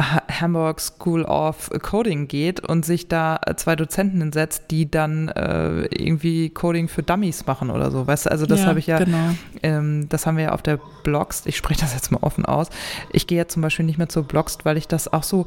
Hamburg 0.00 0.80
School 0.80 1.24
of 1.24 1.70
Coding 1.82 2.28
geht 2.28 2.60
und 2.60 2.84
sich 2.84 3.08
da 3.08 3.40
zwei 3.56 3.76
Dozenten 3.76 4.20
hinsetzt, 4.20 4.64
die 4.70 4.90
dann 4.90 5.28
äh, 5.28 5.82
irgendwie 5.86 6.50
Coding 6.50 6.88
für 6.88 7.02
Dummies 7.02 7.46
machen 7.46 7.70
oder 7.70 7.90
so. 7.90 8.06
Weißt 8.06 8.26
du, 8.26 8.30
also 8.30 8.46
das 8.46 8.60
ja, 8.60 8.66
habe 8.66 8.78
ich 8.78 8.86
ja, 8.86 8.98
genau. 8.98 9.34
ähm, 9.62 10.08
das 10.08 10.26
haben 10.26 10.36
wir 10.36 10.44
ja 10.44 10.52
auf 10.52 10.62
der 10.62 10.78
Blogs, 11.04 11.42
ich 11.46 11.56
spreche 11.56 11.80
das 11.80 11.94
jetzt 11.94 12.10
mal 12.10 12.22
offen 12.22 12.44
aus. 12.44 12.68
Ich 13.12 13.26
gehe 13.26 13.38
ja 13.38 13.48
zum 13.48 13.62
Beispiel 13.62 13.84
nicht 13.84 13.98
mehr 13.98 14.08
zur 14.08 14.24
Blogs, 14.24 14.58
weil 14.64 14.76
ich 14.76 14.88
das 14.88 15.12
auch 15.12 15.22
so 15.22 15.46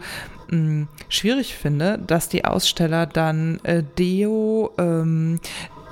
mh, 0.50 0.58
mm, 0.58 0.88
schwierig 1.10 1.56
finde, 1.56 2.00
dass 2.06 2.30
die 2.30 2.46
Aussteller 2.46 3.06
dann 3.06 3.60
äh, 3.64 3.84
Deo, 3.98 4.72
ähm, 4.78 5.40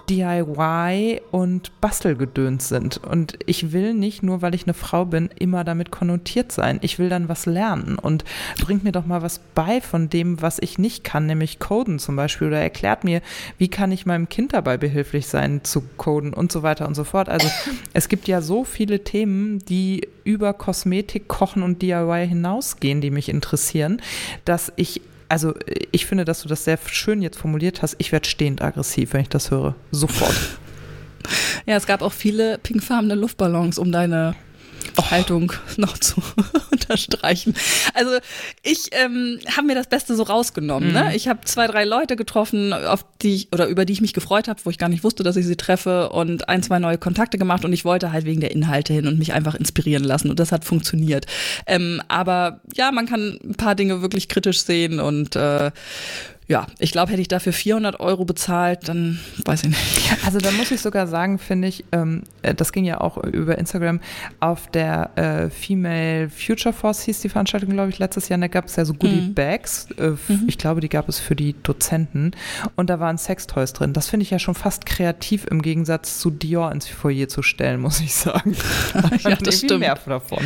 DIY 0.10 1.22
und 1.32 1.72
Bastelgedöns 1.82 2.70
sind. 2.70 2.98
Und 2.98 3.38
ich 3.46 3.72
will 3.72 3.94
nicht, 3.94 4.24
nur 4.24 4.42
weil 4.42 4.56
ich 4.56 4.64
eine 4.64 4.74
Frau 4.74 5.06
bin, 5.06 5.30
immer 5.38 5.64
damit 5.64 5.92
konnotiert 5.92 6.52
sein. 6.52 6.80
Ich 6.82 7.00
will 7.00 7.10
dann 7.10 7.30
was 7.30 7.46
lernen 7.46 7.98
und 7.98 8.24
bringt 8.62 8.84
mir 8.84 8.92
doch 8.92 9.06
mal 9.06 9.22
was 9.22 9.40
bei 9.56 9.82
von 9.82 10.10
dem, 10.10 10.42
was 10.42 10.60
ich 10.60 10.78
nicht 10.78 11.04
kann, 11.04 11.26
nämlich 11.26 11.60
coden 11.60 12.00
zum 12.00 12.16
Beispiel. 12.16 12.48
Oder 12.48 12.60
erklärt 12.60 13.04
mir, 13.04 13.22
wie 13.58 13.68
kann 13.68 13.92
ich 13.92 14.06
meinem 14.06 14.30
Kind 14.30 14.54
dabei 14.54 14.78
behilflich 14.78 15.28
sein 15.28 15.64
zu 15.64 15.84
coden 15.98 16.34
und 16.34 16.52
so 16.52 16.64
weiter 16.64 16.88
und 16.88 16.96
so 16.96 17.04
fort. 17.04 17.30
Also 17.30 17.48
es 17.94 18.10
gibt 18.10 18.28
ja 18.28 18.42
so 18.42 18.64
viele 18.64 19.04
Themen, 19.04 19.60
die 19.60 20.08
über 20.24 20.54
Kosmetik, 20.54 21.28
Kochen 21.28 21.64
und 21.64 21.82
DIY 21.82 22.28
hinausgehen, 22.28 23.02
die 23.02 23.12
mich 23.12 23.30
interessieren, 23.30 24.02
dass 24.46 24.72
ich 24.76 25.02
also 25.32 25.54
ich 25.92 26.06
finde, 26.06 26.26
dass 26.26 26.42
du 26.42 26.50
das 26.50 26.66
sehr 26.66 26.78
schön 26.88 27.22
jetzt 27.22 27.38
formuliert 27.38 27.82
hast. 27.82 27.96
Ich 28.00 28.12
werde 28.12 28.28
stehend 28.28 28.62
aggressiv, 28.62 29.14
wenn 29.14 29.22
ich 29.22 29.30
das 29.30 29.50
höre. 29.50 29.76
Sofort. 29.92 30.36
Ja, 31.68 31.76
es 31.76 31.86
gab 31.86 32.02
auch 32.02 32.14
viele 32.14 32.58
pinkfarbene 32.58 33.14
Luftballons 33.14 33.78
um 33.78 33.92
deine. 33.92 34.34
Haltung 35.12 35.52
noch 35.78 35.98
zu 35.98 36.22
unterstreichen. 36.72 37.54
Also 37.94 38.12
ich 38.64 38.90
ähm, 38.92 39.40
habe 39.56 39.68
mir 39.68 39.76
das 39.76 39.88
Beste 39.88 40.16
so 40.16 40.24
rausgenommen. 40.24 40.94
Ne? 40.94 41.02
Mhm. 41.02 41.08
Ne? 41.10 41.16
Ich 41.16 41.28
habe 41.28 41.42
zwei, 41.46 41.68
drei 41.68 41.84
Leute 41.84 42.16
getroffen, 42.16 42.74
auf 42.74 43.06
die 43.22 43.36
ich, 43.36 43.54
oder 43.54 43.68
über 43.68 43.86
die 43.86 43.94
ich 43.94 44.02
mich 44.02 44.14
gefreut 44.14 44.48
habe, 44.48 44.60
wo 44.64 44.70
ich 44.70 44.78
gar 44.78 44.90
nicht 44.90 45.04
wusste, 45.04 45.24
dass 45.24 45.36
ich 45.36 45.46
sie 45.46 45.58
treffe 45.58 46.10
und 46.10 46.50
ein, 46.50 46.64
zwei 46.64 46.80
neue 46.80 46.98
Kontakte 46.98 47.38
gemacht 47.38 47.66
und 47.66 47.74
ich 47.74 47.86
wollte 47.86 48.12
halt 48.12 48.26
wegen 48.26 48.42
der 48.42 48.52
Inhalte 48.52 48.94
hin 48.94 49.08
und 49.08 49.20
mich 49.20 49.34
einfach 49.34 49.56
inspirieren 49.56 50.04
lassen 50.04 50.30
und 50.30 50.40
das 50.40 50.52
hat 50.52 50.66
funktioniert. 50.66 51.26
Ähm, 51.68 52.02
aber 52.08 52.62
ja, 52.76 52.92
man 52.92 53.06
kann 53.06 53.40
ein 53.44 53.56
paar 53.56 53.76
Dinge 53.76 54.02
wirklich 54.02 54.30
kritisch 54.30 54.62
sehen 54.62 55.00
und 55.00 55.36
äh, 55.36 55.72
ja, 56.52 56.68
ich 56.80 56.92
glaube, 56.92 57.14
hätte 57.14 57.22
ich 57.22 57.30
dafür 57.30 57.54
400 57.54 58.02
Euro 58.02 58.26
bezahlt, 58.26 58.90
dann 58.90 59.20
weiß 59.46 59.64
ich 59.64 59.70
nicht. 59.70 60.18
Also 60.26 60.38
da 60.38 60.52
muss 60.52 60.70
ich 60.70 60.82
sogar 60.82 61.08
sagen, 61.08 61.40
finde 61.40 61.70
ich, 61.70 61.86
ähm, 61.94 62.24
äh, 62.42 62.54
das 62.54 62.74
ging 62.74 62.84
ja 62.84 63.00
auch 63.00 63.16
über 63.24 63.58
Instagram, 63.58 64.02
auf 64.42 64.68
der 64.68 65.12
äh, 65.16 65.50
Female 65.50 66.30
Future 66.30 66.74
Force 66.74 67.04
hieß 67.04 67.22
die 67.22 67.30
Veranstaltung, 67.30 67.70
glaube 67.70 67.90
ich, 67.90 68.00
letztes 68.00 68.28
Jahr, 68.28 68.38
da 68.38 68.48
gab 68.48 68.66
es 68.66 68.76
ja 68.76 68.84
so 68.84 68.94
Goodie 68.94 69.22
mhm. 69.22 69.34
Bags. 69.34 69.88
Äh, 69.98 70.10
mhm. 70.10 70.44
Ich 70.48 70.58
glaube, 70.58 70.82
die 70.82 70.90
gab 70.90 71.08
es 71.08 71.20
für 71.20 71.38
die 71.38 71.56
Dozenten 71.64 72.32
und 72.76 72.90
da 72.90 73.00
waren 73.00 73.18
Sextoys 73.18 73.72
drin. 73.72 73.94
Das 73.94 74.10
finde 74.10 74.26
ich 74.26 74.32
ja 74.32 74.38
schon 74.40 74.56
fast 74.56 74.86
kreativ 74.86 75.46
im 75.50 75.62
Gegensatz 75.62 76.20
zu 76.20 76.32
Dior 76.32 76.70
ins 76.74 76.86
Foyer 76.86 77.30
zu 77.30 77.44
stellen, 77.44 77.80
muss 77.80 78.02
ich 78.02 78.14
sagen. 78.14 78.58
ja, 79.24 79.38
das 79.38 79.60
stimmt. 79.60 79.80
mehr 79.80 79.98
davon. 80.06 80.44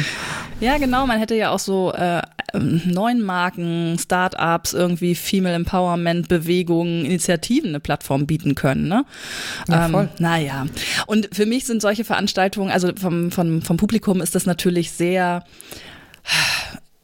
Ja, 0.60 0.78
genau, 0.78 1.08
man 1.08 1.18
hätte 1.18 1.34
ja 1.34 1.50
auch 1.50 1.60
so 1.60 1.94
äh, 1.94 2.22
neuen 2.54 3.22
Marken, 3.22 3.98
Startups, 4.00 4.74
irgendwie 4.74 5.16
Female 5.16 5.56
Empowerment, 5.56 5.95
Bewegungen, 6.28 7.06
Initiativen 7.06 7.70
eine 7.70 7.80
Plattform 7.80 8.26
bieten 8.26 8.56
können. 8.56 8.88
Ne? 8.88 9.06
Ja, 9.68 9.90
voll. 9.90 10.04
Ähm, 10.04 10.10
naja. 10.20 10.66
Und 11.08 11.30
für 11.34 11.46
mich 11.46 11.66
sind 11.66 11.82
solche 11.82 12.04
Veranstaltungen, 12.04 12.72
also 12.72 12.92
vom, 12.96 13.32
vom, 13.32 13.62
vom 13.62 13.78
Publikum 13.78 14.22
ist 14.22 14.36
das 14.36 14.46
natürlich 14.46 14.92
sehr 14.92 15.44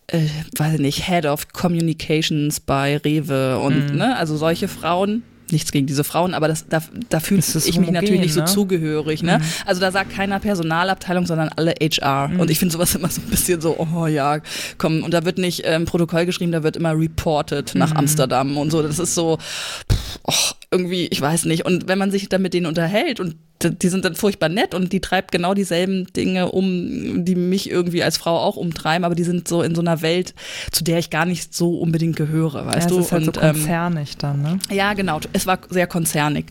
äh, 0.07 0.27
weiß 0.57 0.79
nicht, 0.79 1.07
Head 1.07 1.25
of 1.25 1.47
Communications 1.49 2.59
bei 2.59 2.97
Rewe 2.97 3.59
und 3.59 3.91
mhm. 3.91 3.97
ne, 3.97 4.17
also 4.17 4.35
solche 4.35 4.67
Frauen, 4.67 5.23
nichts 5.51 5.71
gegen 5.71 5.87
diese 5.87 6.03
Frauen, 6.03 6.33
aber 6.33 6.47
das, 6.47 6.67
da, 6.67 6.81
da 7.09 7.19
fühle 7.19 7.39
ich 7.39 7.53
homogen, 7.53 7.81
mich 7.81 7.91
natürlich 7.91 8.21
nicht 8.21 8.35
ne? 8.35 8.47
so 8.47 8.53
zugehörig. 8.53 9.23
Ne? 9.23 9.39
Mhm. 9.39 9.43
Also 9.65 9.81
da 9.81 9.91
sagt 9.91 10.11
keiner 10.11 10.39
Personalabteilung, 10.39 11.25
sondern 11.25 11.49
alle 11.55 11.73
HR. 11.81 12.29
Mhm. 12.29 12.39
Und 12.39 12.51
ich 12.51 12.59
finde 12.59 12.73
sowas 12.73 12.95
immer 12.95 13.09
so 13.09 13.21
ein 13.21 13.29
bisschen 13.29 13.61
so, 13.61 13.77
oh 13.77 14.07
ja, 14.07 14.39
komm, 14.77 15.03
und 15.03 15.13
da 15.13 15.25
wird 15.25 15.37
nicht 15.37 15.63
ähm, 15.65 15.85
Protokoll 15.85 16.25
geschrieben, 16.25 16.51
da 16.51 16.63
wird 16.63 16.77
immer 16.77 16.97
reported 16.97 17.75
nach 17.75 17.91
mhm. 17.91 17.97
Amsterdam 17.97 18.57
und 18.57 18.71
so. 18.71 18.81
Das 18.81 18.99
ist 18.99 19.15
so, 19.15 19.37
pff, 19.37 20.19
oh, 20.23 20.55
irgendwie, 20.71 21.07
ich 21.07 21.21
weiß 21.21 21.45
nicht. 21.45 21.65
Und 21.65 21.87
wenn 21.87 21.97
man 21.97 22.11
sich 22.11 22.29
dann 22.29 22.41
mit 22.41 22.53
denen 22.53 22.65
unterhält 22.65 23.19
und 23.19 23.35
die 23.69 23.89
sind 23.89 24.05
dann 24.05 24.15
furchtbar 24.15 24.49
nett 24.49 24.73
und 24.73 24.91
die 24.93 24.99
treibt 24.99 25.31
genau 25.31 25.53
dieselben 25.53 26.07
Dinge 26.13 26.51
um, 26.51 27.23
die 27.25 27.35
mich 27.35 27.69
irgendwie 27.69 28.03
als 28.03 28.17
Frau 28.17 28.37
auch 28.37 28.55
umtreiben, 28.55 29.03
aber 29.05 29.15
die 29.15 29.23
sind 29.23 29.47
so 29.47 29.61
in 29.61 29.75
so 29.75 29.81
einer 29.81 30.01
Welt, 30.01 30.33
zu 30.71 30.83
der 30.83 30.99
ich 30.99 31.09
gar 31.09 31.25
nicht 31.25 31.53
so 31.53 31.77
unbedingt 31.77 32.15
gehöre, 32.15 32.65
weißt 32.65 32.89
ja, 32.89 32.95
du? 32.95 32.99
Es 32.99 33.05
ist 33.05 33.11
halt 33.11 33.27
und, 33.27 33.35
so 33.35 33.41
ähm, 33.41 33.53
konzernig 33.53 34.11
ähm, 34.11 34.17
dann, 34.19 34.41
ne? 34.41 34.59
Ja, 34.69 34.93
genau. 34.93 35.19
Es 35.33 35.47
war 35.47 35.59
sehr 35.69 35.87
konzernig. 35.87 36.47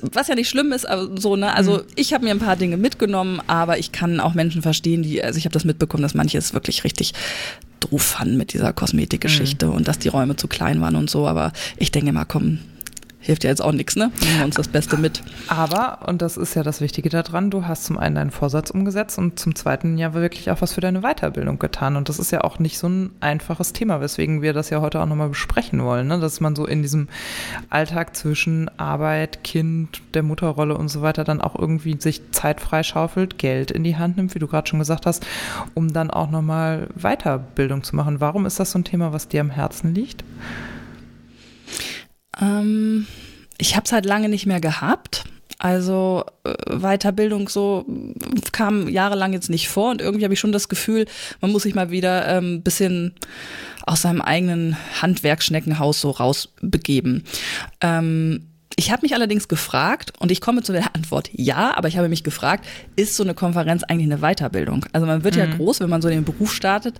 Was 0.00 0.28
ja 0.28 0.34
nicht 0.34 0.48
schlimm 0.48 0.72
ist, 0.72 0.88
aber 0.88 1.20
so, 1.20 1.36
ne? 1.36 1.54
Also 1.54 1.78
mhm. 1.78 1.82
ich 1.96 2.12
habe 2.12 2.24
mir 2.24 2.30
ein 2.30 2.38
paar 2.38 2.56
Dinge 2.56 2.76
mitgenommen, 2.76 3.40
aber 3.46 3.78
ich 3.78 3.92
kann 3.92 4.20
auch 4.20 4.34
Menschen 4.34 4.62
verstehen, 4.62 5.02
die, 5.02 5.22
also 5.22 5.38
ich 5.38 5.44
habe 5.44 5.52
das 5.52 5.64
mitbekommen, 5.64 6.02
dass 6.02 6.14
manche 6.14 6.38
es 6.38 6.54
wirklich 6.54 6.84
richtig 6.84 7.14
doof 7.80 8.02
fanden 8.02 8.36
mit 8.36 8.52
dieser 8.52 8.72
Kosmetikgeschichte 8.72 9.66
mhm. 9.66 9.74
und 9.74 9.88
dass 9.88 9.98
die 9.98 10.08
Räume 10.08 10.36
zu 10.36 10.48
klein 10.48 10.80
waren 10.80 10.96
und 10.96 11.10
so, 11.10 11.26
aber 11.26 11.52
ich 11.76 11.92
denke 11.92 12.12
mal, 12.12 12.24
komm, 12.24 12.58
hilft 13.24 13.42
ja 13.42 13.50
jetzt 13.50 13.62
auch 13.62 13.72
nichts, 13.72 13.96
ne? 13.96 14.12
Nehmen 14.20 14.38
wir 14.38 14.44
uns 14.44 14.56
das 14.56 14.68
Beste 14.68 14.98
mit. 14.98 15.22
Aber, 15.48 16.00
und 16.06 16.20
das 16.20 16.36
ist 16.36 16.54
ja 16.54 16.62
das 16.62 16.82
Wichtige 16.82 17.08
daran, 17.08 17.50
du 17.50 17.66
hast 17.66 17.84
zum 17.84 17.98
einen 17.98 18.16
deinen 18.16 18.30
Vorsatz 18.30 18.68
umgesetzt 18.70 19.18
und 19.18 19.38
zum 19.38 19.54
zweiten 19.54 19.96
ja 19.96 20.12
wirklich 20.12 20.50
auch 20.50 20.60
was 20.60 20.74
für 20.74 20.82
deine 20.82 21.00
Weiterbildung 21.00 21.58
getan. 21.58 21.96
Und 21.96 22.10
das 22.10 22.18
ist 22.18 22.32
ja 22.32 22.42
auch 22.42 22.58
nicht 22.58 22.78
so 22.78 22.86
ein 22.86 23.12
einfaches 23.20 23.72
Thema, 23.72 24.02
weswegen 24.02 24.42
wir 24.42 24.52
das 24.52 24.68
ja 24.68 24.82
heute 24.82 25.00
auch 25.00 25.06
nochmal 25.06 25.30
besprechen 25.30 25.82
wollen, 25.82 26.08
ne? 26.08 26.20
dass 26.20 26.40
man 26.40 26.54
so 26.54 26.66
in 26.66 26.82
diesem 26.82 27.08
Alltag 27.70 28.14
zwischen 28.14 28.70
Arbeit, 28.78 29.42
Kind, 29.42 30.02
der 30.12 30.22
Mutterrolle 30.22 30.76
und 30.76 30.88
so 30.88 31.00
weiter 31.00 31.24
dann 31.24 31.40
auch 31.40 31.58
irgendwie 31.58 31.98
sich 31.98 32.30
Zeit 32.30 32.60
freischaufelt, 32.60 33.38
Geld 33.38 33.70
in 33.70 33.84
die 33.84 33.96
Hand 33.96 34.18
nimmt, 34.18 34.34
wie 34.34 34.38
du 34.38 34.48
gerade 34.48 34.68
schon 34.68 34.80
gesagt 34.80 35.06
hast, 35.06 35.24
um 35.72 35.94
dann 35.94 36.10
auch 36.10 36.30
nochmal 36.30 36.88
Weiterbildung 36.94 37.84
zu 37.84 37.96
machen. 37.96 38.20
Warum 38.20 38.44
ist 38.44 38.60
das 38.60 38.72
so 38.72 38.78
ein 38.78 38.84
Thema, 38.84 39.14
was 39.14 39.28
dir 39.28 39.40
am 39.40 39.50
Herzen 39.50 39.94
liegt? 39.94 40.24
Ähm, 42.40 43.06
ich 43.58 43.76
habe 43.76 43.84
es 43.84 43.92
halt 43.92 44.06
lange 44.06 44.28
nicht 44.28 44.46
mehr 44.46 44.60
gehabt. 44.60 45.24
Also 45.58 46.24
äh, 46.44 46.52
Weiterbildung 46.68 47.48
so 47.48 47.86
kam 48.52 48.88
jahrelang 48.88 49.32
jetzt 49.32 49.50
nicht 49.50 49.68
vor 49.68 49.90
und 49.90 50.00
irgendwie 50.00 50.24
habe 50.24 50.34
ich 50.34 50.40
schon 50.40 50.52
das 50.52 50.68
Gefühl, 50.68 51.06
man 51.40 51.52
muss 51.52 51.62
sich 51.62 51.74
mal 51.74 51.90
wieder 51.90 52.26
ein 52.26 52.44
ähm, 52.44 52.62
bisschen 52.62 53.14
aus 53.86 54.02
seinem 54.02 54.20
eigenen 54.20 54.76
Handwerksschneckenhaus 55.00 56.00
so 56.00 56.10
rausbegeben. 56.10 57.24
Ähm, 57.80 58.48
ich 58.76 58.90
habe 58.90 59.02
mich 59.02 59.14
allerdings 59.14 59.46
gefragt, 59.46 60.12
und 60.18 60.32
ich 60.32 60.40
komme 60.40 60.62
zu 60.62 60.72
der 60.72 60.94
Antwort 60.94 61.30
ja, 61.32 61.76
aber 61.76 61.88
ich 61.88 61.96
habe 61.96 62.08
mich 62.08 62.24
gefragt, 62.24 62.66
ist 62.96 63.16
so 63.16 63.22
eine 63.22 63.34
Konferenz 63.34 63.84
eigentlich 63.84 64.10
eine 64.10 64.20
Weiterbildung? 64.20 64.86
Also 64.92 65.06
man 65.06 65.24
wird 65.24 65.34
mhm. 65.36 65.40
ja 65.40 65.46
groß, 65.46 65.80
wenn 65.80 65.90
man 65.90 66.02
so 66.02 66.08
in 66.08 66.16
den 66.16 66.24
Beruf 66.24 66.52
startet, 66.52 66.98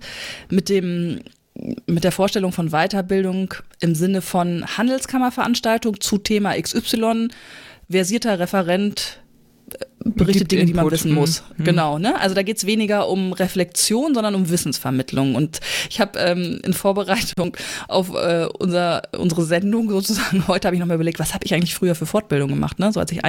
mit 0.49 0.69
dem 0.69 1.19
mit 1.85 2.03
der 2.03 2.11
Vorstellung 2.11 2.51
von 2.51 2.69
Weiterbildung 2.69 3.53
im 3.79 3.95
Sinne 3.95 4.21
von 4.21 4.65
Handelskammerveranstaltung 4.77 5.99
zu 5.99 6.17
Thema 6.17 6.59
XY, 6.59 7.29
versierter 7.89 8.39
Referent 8.39 9.19
äh, 9.71 9.85
berichtet 10.03 10.51
Dinge, 10.51 10.65
die 10.65 10.73
man 10.73 10.89
wissen 10.91 11.13
muss. 11.13 11.43
Mhm. 11.57 11.63
Genau, 11.63 11.97
ne? 11.97 12.19
Also 12.19 12.35
da 12.35 12.43
geht's 12.43 12.65
weniger 12.65 13.07
um 13.07 13.31
Reflexion, 13.33 14.13
sondern 14.13 14.35
um 14.35 14.49
Wissensvermittlung. 14.49 15.35
Und 15.35 15.59
ich 15.89 16.01
habe 16.01 16.19
ähm, 16.19 16.59
in 16.63 16.73
Vorbereitung 16.73 17.55
auf 17.87 18.13
äh, 18.13 18.47
unser, 18.59 19.03
unsere 19.17 19.45
Sendung 19.45 19.89
sozusagen 19.89 20.47
heute 20.47 20.67
habe 20.67 20.75
ich 20.75 20.79
nochmal 20.79 20.95
überlegt, 20.95 21.19
was 21.19 21.33
habe 21.33 21.45
ich 21.45 21.53
eigentlich 21.53 21.75
früher 21.75 21.95
für 21.95 22.05
Fortbildung 22.05 22.49
gemacht, 22.49 22.79
ne? 22.79 22.91
So 22.91 22.99
als 22.99 23.11
ich 23.11 23.19
mhm. 23.19 23.25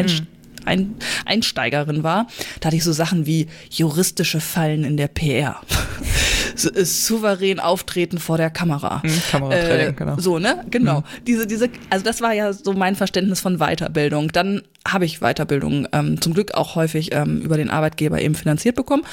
Ein, 0.66 0.96
Einsteigerin 1.24 2.02
war, 2.02 2.26
da 2.60 2.66
hatte 2.66 2.76
ich 2.76 2.84
so 2.84 2.92
Sachen 2.92 3.26
wie 3.26 3.48
juristische 3.70 4.40
Fallen 4.40 4.84
in 4.84 4.96
der 4.96 5.08
PR 5.08 5.60
souverän 6.56 7.60
auftreten 7.60 8.18
vor 8.18 8.36
der 8.36 8.50
Kamera. 8.50 9.02
Mhm, 9.04 9.22
Kameratraining, 9.30 9.88
äh, 9.88 9.92
genau. 9.92 10.18
So, 10.18 10.38
ne? 10.38 10.64
Genau. 10.70 11.00
Mhm. 11.00 11.04
Diese, 11.26 11.46
diese, 11.46 11.68
also 11.90 12.04
das 12.04 12.20
war 12.20 12.32
ja 12.32 12.52
so 12.52 12.72
mein 12.72 12.96
Verständnis 12.96 13.40
von 13.40 13.58
Weiterbildung. 13.58 14.32
Dann 14.32 14.62
habe 14.86 15.04
ich 15.04 15.20
Weiterbildung 15.20 15.88
ähm, 15.92 16.20
zum 16.20 16.34
Glück 16.34 16.54
auch 16.54 16.74
häufig 16.74 17.12
ähm, 17.12 17.40
über 17.40 17.56
den 17.56 17.70
Arbeitgeber 17.70 18.20
eben 18.20 18.34
finanziert 18.34 18.76
bekommen. 18.76 19.04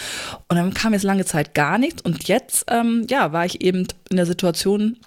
Und 0.48 0.58
dann 0.58 0.74
kam 0.74 0.94
jetzt 0.94 1.04
lange 1.04 1.26
Zeit 1.26 1.54
gar 1.54 1.78
nichts. 1.78 2.02
Und 2.02 2.28
jetzt, 2.28 2.66
ähm, 2.70 3.06
ja, 3.10 3.32
war 3.32 3.46
ich 3.46 3.62
eben 3.62 3.88
in 4.10 4.18
der 4.18 4.26
Situation, 4.26 4.98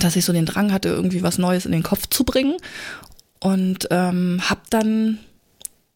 dass 0.00 0.16
ich 0.16 0.24
so 0.24 0.32
den 0.32 0.46
Drang 0.46 0.72
hatte, 0.72 0.88
irgendwie 0.88 1.22
was 1.22 1.38
Neues 1.38 1.66
in 1.66 1.72
den 1.72 1.82
Kopf 1.82 2.06
zu 2.08 2.24
bringen. 2.24 2.56
Und 3.40 3.88
ähm, 3.90 4.40
habe 4.48 4.60
dann 4.70 5.18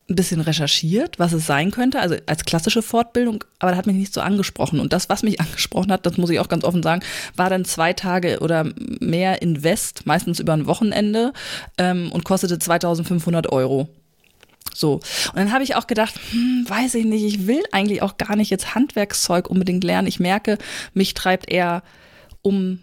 ein 0.08 0.14
bisschen 0.14 0.40
recherchiert, 0.40 1.18
was 1.18 1.32
es 1.32 1.46
sein 1.46 1.70
könnte, 1.70 2.00
also 2.00 2.16
als 2.26 2.44
klassische 2.44 2.80
Fortbildung, 2.80 3.44
aber 3.58 3.72
das 3.72 3.78
hat 3.78 3.86
mich 3.86 3.96
nicht 3.96 4.14
so 4.14 4.22
angesprochen. 4.22 4.80
Und 4.80 4.92
das, 4.92 5.08
was 5.08 5.22
mich 5.22 5.40
angesprochen 5.40 5.92
hat, 5.92 6.06
das 6.06 6.16
muss 6.16 6.30
ich 6.30 6.40
auch 6.40 6.48
ganz 6.48 6.64
offen 6.64 6.82
sagen, 6.82 7.02
war 7.36 7.50
dann 7.50 7.64
zwei 7.64 7.92
Tage 7.92 8.40
oder 8.40 8.66
mehr 9.00 9.42
Invest, 9.42 10.06
meistens 10.06 10.40
über 10.40 10.54
ein 10.54 10.66
Wochenende 10.66 11.32
ähm, 11.76 12.10
und 12.12 12.24
kostete 12.24 12.58
2500 12.58 13.52
Euro. 13.52 13.88
So. 14.74 14.94
Und 14.94 15.36
dann 15.36 15.52
habe 15.52 15.64
ich 15.64 15.74
auch 15.74 15.86
gedacht, 15.86 16.14
hm, 16.30 16.64
weiß 16.66 16.94
ich 16.94 17.04
nicht, 17.04 17.24
ich 17.24 17.46
will 17.46 17.62
eigentlich 17.72 18.00
auch 18.00 18.16
gar 18.16 18.36
nicht 18.36 18.50
jetzt 18.50 18.74
Handwerkszeug 18.74 19.50
unbedingt 19.50 19.84
lernen. 19.84 20.08
Ich 20.08 20.20
merke, 20.20 20.56
mich 20.94 21.14
treibt 21.14 21.50
eher 21.50 21.82
um 22.42 22.80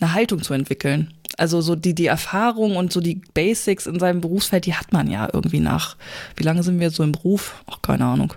eine 0.00 0.14
Haltung 0.14 0.42
zu 0.42 0.54
entwickeln 0.54 1.12
also 1.36 1.60
so 1.60 1.74
die, 1.74 1.94
die 1.94 2.06
Erfahrung 2.06 2.76
und 2.76 2.92
so 2.92 3.00
die 3.00 3.20
Basics 3.34 3.86
in 3.86 3.98
seinem 3.98 4.20
Berufsfeld, 4.20 4.66
die 4.66 4.74
hat 4.74 4.92
man 4.92 5.10
ja 5.10 5.28
irgendwie 5.32 5.60
nach. 5.60 5.96
Wie 6.36 6.44
lange 6.44 6.62
sind 6.62 6.78
wir 6.78 6.86
jetzt 6.86 6.96
so 6.96 7.02
im 7.02 7.12
Beruf? 7.12 7.62
Ach, 7.70 7.82
keine 7.82 8.04
Ahnung. 8.04 8.34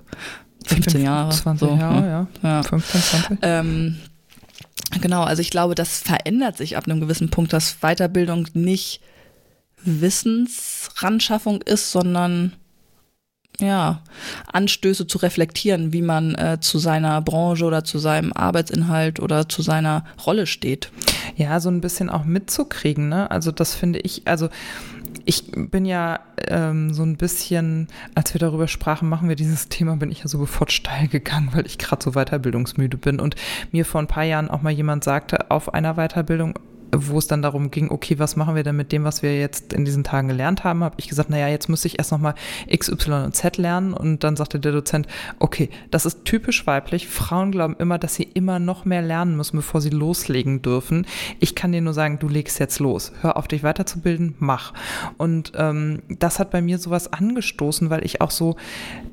15 0.66 1.04
Jahre. 1.04 1.32
20 1.32 1.68
so, 1.70 1.76
Jahre, 1.76 2.02
ne? 2.02 2.08
ja. 2.08 2.50
ja. 2.50 2.64
15, 2.64 3.02
20. 3.02 3.38
Ähm, 3.42 3.98
genau, 5.02 5.24
also 5.24 5.42
ich 5.42 5.50
glaube, 5.50 5.76
das 5.76 6.00
verändert 6.00 6.58
sich 6.58 6.78
ab 6.78 6.86
einem 6.86 7.00
gewissen 7.00 7.30
Punkt, 7.30 7.54
dass 7.54 7.78
Weiterbildung 7.82 8.48
nicht 8.54 9.02
Wissensranschaffung 9.84 11.62
ist, 11.62 11.92
sondern 11.92 12.54
ja, 13.60 14.02
Anstöße 14.52 15.08
zu 15.08 15.18
reflektieren, 15.18 15.94
wie 15.94 16.02
man 16.02 16.36
äh, 16.36 16.60
zu 16.60 16.78
seiner 16.78 17.22
Branche 17.22 17.66
oder 17.66 17.84
zu 17.84 17.98
seinem 17.98 18.32
Arbeitsinhalt 18.34 19.20
oder 19.20 19.50
zu 19.50 19.62
seiner 19.62 20.06
Rolle 20.26 20.46
steht. 20.46 20.92
Ja, 21.36 21.60
so 21.60 21.70
ein 21.70 21.82
bisschen 21.82 22.10
auch 22.10 22.24
mitzukriegen, 22.24 23.10
ne? 23.10 23.30
Also 23.32 23.52
das 23.52 23.74
finde 23.74 24.00
ich, 24.00 24.24
also 24.26 24.50
ich 25.26 25.52
bin 25.52 25.86
ja 25.86 26.20
ähm, 26.48 26.94
so 26.94 27.04
ein 27.04 27.18
bisschen, 27.18 27.88
als 28.16 28.34
wir 28.34 28.40
darüber 28.40 28.68
sprachen, 28.68 29.10
machen 29.10 29.28
wir 29.28 29.36
dieses 29.36 29.68
Thema, 29.68 29.98
bin 29.98 30.12
ich 30.12 30.20
ja 30.20 30.28
so 30.28 30.38
sofort 30.38 30.72
steil 30.72 31.08
gegangen, 31.08 31.50
weil 31.54 31.66
ich 31.66 31.78
gerade 31.78 32.04
so 32.04 32.12
weiterbildungsmüde 32.12 32.98
bin 32.98 33.20
und 33.20 33.36
mir 33.72 33.86
vor 33.86 34.02
ein 34.02 34.08
paar 34.08 34.24
Jahren 34.24 34.50
auch 34.50 34.62
mal 34.62 34.72
jemand 34.72 35.04
sagte, 35.04 35.52
auf 35.52 35.74
einer 35.74 35.96
Weiterbildung, 35.96 36.58
wo 36.96 37.18
es 37.18 37.28
dann 37.28 37.42
darum 37.42 37.72
ging, 37.72 37.90
okay, 37.92 38.20
was 38.20 38.36
machen 38.36 38.56
wir 38.56 38.64
denn 38.64 38.76
mit 38.76 38.92
dem, 38.92 39.04
was 39.04 39.22
wir 39.22 39.38
jetzt 39.38 39.74
in 39.74 39.86
diesen 39.86 40.04
Tagen 40.04 40.28
gelernt 40.28 40.64
haben, 40.64 40.84
habe 40.84 40.96
ich 40.98 41.08
gesagt, 41.08 41.30
naja, 41.30 41.48
jetzt 41.48 41.70
müsste 41.70 41.88
ich 41.88 41.98
erst 41.98 42.12
nochmal 42.12 42.36
X, 42.68 42.90
Y 42.90 43.26
und 43.26 43.36
Z 43.36 43.58
lernen. 43.58 43.94
Und 43.94 44.24
dann 44.24 44.36
sagte 44.36 44.60
der 44.60 44.72
Dozent, 44.72 45.08
okay, 45.40 45.70
das 45.92 46.06
ist 46.06 46.26
typisch 46.26 46.66
weiblich. 46.68 47.08
Frauen 47.08 47.52
glauben 47.52 47.76
immer, 47.80 47.98
dass 47.98 48.16
sie 48.16 48.24
immer 48.24 48.60
noch 48.60 48.86
mehr 48.86 49.02
lernen 49.02 49.36
müssen, 49.36 49.58
bevor 49.58 49.82
sie 49.82 49.90
loslegen 49.90 50.62
dürfen. 50.62 51.06
Ich 51.40 51.56
kann 51.56 51.72
dir 51.72 51.82
nur 51.82 51.94
sagen, 51.94 52.20
du 52.20 52.28
legst 52.28 52.60
jetzt 52.60 52.80
los. 52.80 53.12
Hör 53.22 53.38
auf, 53.38 53.48
dich 53.48 53.64
weiterzubilden, 53.64 54.36
mach. 54.40 54.74
Und 55.18 55.52
ähm, 55.56 56.02
das 56.10 56.40
hat 56.40 56.52
bei 56.52 56.62
mir 56.62 56.78
sowas 56.78 57.12
angestoßen, 57.12 57.90
weil 57.90 58.06
ich 58.06 58.22
auch 58.22 58.32
so, 58.32 58.56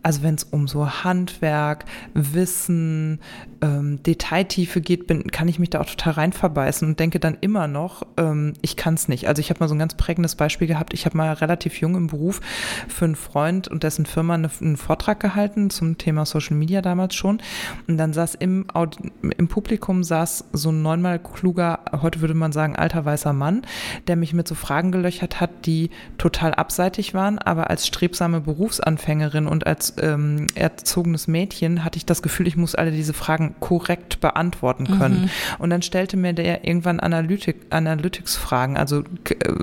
also 0.03 0.23
wenn 0.23 0.35
es 0.35 0.45
um 0.45 0.69
so 0.69 1.05
Handwerk, 1.05 1.85
Wissen, 2.15 3.21
ähm, 3.61 4.03
Detailtiefe 4.03 4.81
geht, 4.81 5.07
bin, 5.07 5.31
kann 5.31 5.49
ich 5.49 5.59
mich 5.59 5.71
da 5.71 5.81
auch 5.81 5.87
total 5.87 6.15
reinverbeißen 6.15 6.87
und 6.87 7.01
denke 7.01 7.19
dann 7.19 7.37
immer, 7.41 7.64
immer 7.65 7.69
noch, 7.73 8.03
ähm, 8.17 8.53
ich 8.61 8.77
kann 8.77 8.95
es 8.95 9.09
nicht. 9.09 9.27
Also 9.29 9.41
ich 9.41 9.51
habe 9.51 9.61
mal 9.61 9.69
so 9.69 9.75
ein 9.75 9.79
ganz 9.79 9.95
prägendes 9.95 10.35
Beispiel 10.35 10.69
gehabt. 10.69 10.93
Ich 10.93 11.07
habe 11.07 11.17
mal 11.17 11.33
relativ 11.33 11.81
jung 11.81 11.97
im 11.97 12.09
Beruf 12.09 12.41
für 12.89 13.07
einen 13.07 13.17
Freund 13.17 13.69
und 13.69 13.83
dessen 13.83 14.07
Firma 14.07 14.35
eine, 14.35 14.51
einen 14.61 14.77
Vortrag 14.77 15.21
gehalten 15.21 15.71
zum 15.71 15.97
Thema 15.97 16.27
Social 16.27 16.57
Media 16.57 16.83
damals 16.83 17.15
schon. 17.15 17.41
Und 17.89 17.97
dann 17.97 18.13
saß 18.13 18.35
im, 18.37 18.67
im 19.37 19.49
Publikum 19.49 20.05
saß 20.05 20.45
so 20.53 20.71
ein 20.71 20.83
neunmal 20.83 21.19
kluger, 21.19 21.81
heute 22.03 22.21
würde 22.21 22.35
man 22.35 22.53
sagen, 22.53 22.77
alter 22.77 23.05
weißer 23.05 23.33
Mann, 23.33 23.63
der 24.09 24.17
mich 24.17 24.35
mit 24.35 24.47
so 24.47 24.55
Fragen 24.55 24.93
gelöchert 24.93 25.41
hat, 25.41 25.67
die 25.67 25.91
total 26.19 26.55
abseitig 26.55 27.15
waren, 27.15 27.39
aber 27.39 27.71
als 27.71 27.87
strebsame 27.87 28.41
Berufsanfängerin 28.41 29.47
und 29.47 29.67
als 29.67 29.95
ähm, 30.01 30.47
erzogenes 30.55 31.29
Mädchen 31.29 31.85
hatte 31.85 31.97
ich 31.97 32.05
das 32.05 32.23
Gefühl, 32.23 32.47
ich 32.47 32.57
muss 32.57 32.75
alle 32.75 32.91
diese 32.91 33.15
Fragen 33.15 33.55
korrekt 33.61 34.21
beantworten 34.21 34.87
können. 34.99 35.23
Mhm. 35.23 35.31
Und 35.59 35.71
dann 35.71 35.83
stellte 35.83 36.17
mir 36.17 36.33
der 36.33 36.67
irgendwann 36.67 37.01
Analytik, 37.01 37.54
Analytics-Fragen, 37.71 38.77
also 38.77 39.03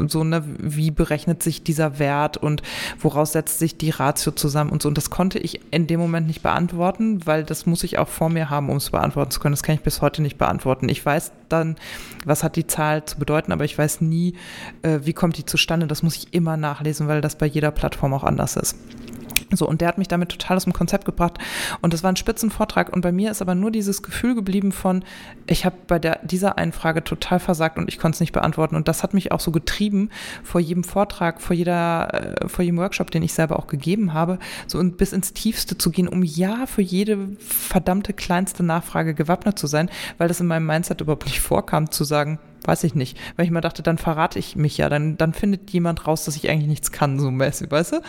so 0.07 0.24
ne, 0.24 0.43
wie 0.60 0.91
berechnet 0.91 1.43
sich 1.43 1.63
dieser 1.63 2.00
Wert 2.00 2.38
und 2.38 2.62
woraus 3.00 3.33
setzt 3.33 3.60
sich 3.60 3.77
die 3.77 3.89
Ratio 3.89 4.31
zusammen 4.31 4.71
und 4.71 4.81
so. 4.81 4.89
Und 4.89 4.98
das 4.98 5.10
konnte 5.10 5.39
ich 5.39 5.62
in 5.71 5.88
dem 5.88 6.00
Moment 6.00 6.27
nicht 6.27 6.43
beantworten, 6.43 7.25
weil 7.25 7.43
das 7.43 7.65
muss 7.65 7.83
ich 7.83 7.98
auch 7.98 8.07
vor 8.07 8.29
mir 8.29 8.50
haben, 8.50 8.69
um 8.69 8.77
es 8.77 8.89
beantworten 8.89 9.31
zu 9.31 9.39
können. 9.39 9.53
Das 9.53 9.63
kann 9.63 9.75
ich 9.75 9.81
bis 9.81 10.01
heute 10.01 10.21
nicht 10.21 10.38
beantworten. 10.38 10.89
Ich 10.89 11.05
weiß 11.05 11.31
dann, 11.50 11.75
was 12.25 12.43
hat 12.43 12.55
die 12.55 12.67
Zahl 12.67 13.05
zu 13.05 13.17
bedeuten, 13.17 13.51
aber 13.51 13.65
ich 13.65 13.77
weiß 13.77 14.01
nie, 14.01 14.36
äh, 14.81 15.00
wie 15.03 15.13
kommt 15.13 15.38
die 15.38 15.45
zustande. 15.45 15.88
Das 15.88 16.03
muss 16.03 16.15
ich 16.15 16.33
immer 16.33 16.57
nachlesen, 16.57 17.07
weil 17.07 17.21
das 17.21 17.36
bei 17.36 17.45
jeder 17.45 17.71
Plattform 17.71 18.13
auch 18.13 18.24
anders 18.24 18.55
ist. 18.55 18.75
So, 19.51 19.67
und 19.67 19.81
der 19.81 19.88
hat 19.88 19.98
mich 19.98 20.08
damit 20.08 20.29
total 20.29 20.58
aus 20.58 20.63
dem 20.63 20.74
Konzept 20.74 21.05
gebracht. 21.05 21.38
Und 21.81 21.93
das 21.93 22.03
war 22.03 22.12
ein 22.12 22.15
Spitzenvortrag. 22.15 22.91
Und 22.93 23.01
bei 23.01 23.12
mir 23.12 23.31
ist 23.31 23.41
aber 23.41 23.55
nur 23.55 23.72
dieses 23.72 24.03
Gefühl 24.03 24.36
geblieben 24.36 24.72
von, 24.72 25.03
ich 25.48 25.65
habe 25.65 25.75
bei 25.88 26.00
der, 26.00 26.20
dieser 26.24 26.58
einen 26.58 26.72
Frage 26.72 27.03
total 27.03 27.39
versagt 27.39 27.77
und 27.77 27.89
ich 27.89 28.00
konnte 28.00 28.15
es 28.15 28.20
nicht 28.20 28.34
beantworten. 28.34 28.75
Und 28.75 28.88
das 28.88 29.03
hat 29.03 29.13
mich 29.13 29.31
auch 29.31 29.39
so 29.39 29.51
getrieben, 29.51 30.10
vor 30.43 30.62
jedem 30.62 30.84
Vortrag, 30.84 31.41
vor 31.41 31.55
jeder, 31.55 32.41
äh, 32.43 32.48
vor 32.48 32.63
jedem 32.63 32.77
Workshop, 32.77 33.12
den 33.12 33.24
ich 33.24 33.34
selber 33.34 33.60
auch 33.60 33.67
gegeben 33.67 34.13
habe, 34.13 34.39
so 34.67 34.81
bis 34.84 35.13
ins 35.13 35.34
Tiefste 35.34 35.77
zu 35.77 35.91
gehen, 35.91 36.08
um 36.08 36.24
ja 36.24 36.65
für 36.65 36.81
jede 36.81 37.17
verdammte 37.39 38.13
kleinste 38.13 38.63
Nachfrage 38.63 39.13
gewappnet 39.13 39.58
zu 39.58 39.67
sein, 39.67 39.89
weil 40.17 40.27
das 40.27 40.39
in 40.39 40.48
meinem 40.48 40.65
Mindset 40.65 41.01
überhaupt 41.01 41.25
nicht 41.25 41.41
vorkam, 41.41 41.91
zu 41.91 42.03
sagen, 42.03 42.39
weiß 42.65 42.84
ich 42.84 42.96
nicht. 42.96 43.18
Weil 43.36 43.46
ich 43.46 43.51
mir 43.51 43.62
dachte, 43.62 43.84
dann 43.84 43.98
verrate 43.98 44.39
ich 44.39 44.56
mich 44.56 44.77
ja, 44.77 44.89
dann, 44.89 45.18
dann 45.18 45.34
findet 45.34 45.70
jemand 45.72 46.08
raus, 46.08 46.25
dass 46.25 46.36
ich 46.36 46.50
eigentlich 46.50 46.68
nichts 46.68 46.91
kann, 46.91 47.20
so 47.20 47.32
mäßig, 47.32 47.72
weißt 47.72 47.94
du? 47.94 47.98
Und, 47.98 48.03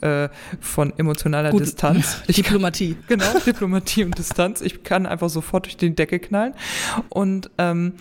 äh, 0.00 0.28
von 0.60 0.96
emotionaler 0.96 1.50
Gut, 1.50 1.62
Distanz. 1.62 2.18
Ich 2.28 2.36
Diplomatie. 2.36 2.96
Genau, 3.08 3.24
Diplomatie 3.48 4.04
und 4.04 4.18
Distanz. 4.18 4.60
Ich 4.60 4.82
kann 4.82 5.06
einfach 5.06 5.28
sofort 5.28 5.66
durch 5.66 5.76
die 5.76 5.94
Decke 5.94 6.18
knallen. 6.18 6.54
Und 7.08 7.50
ähm, 7.58 7.94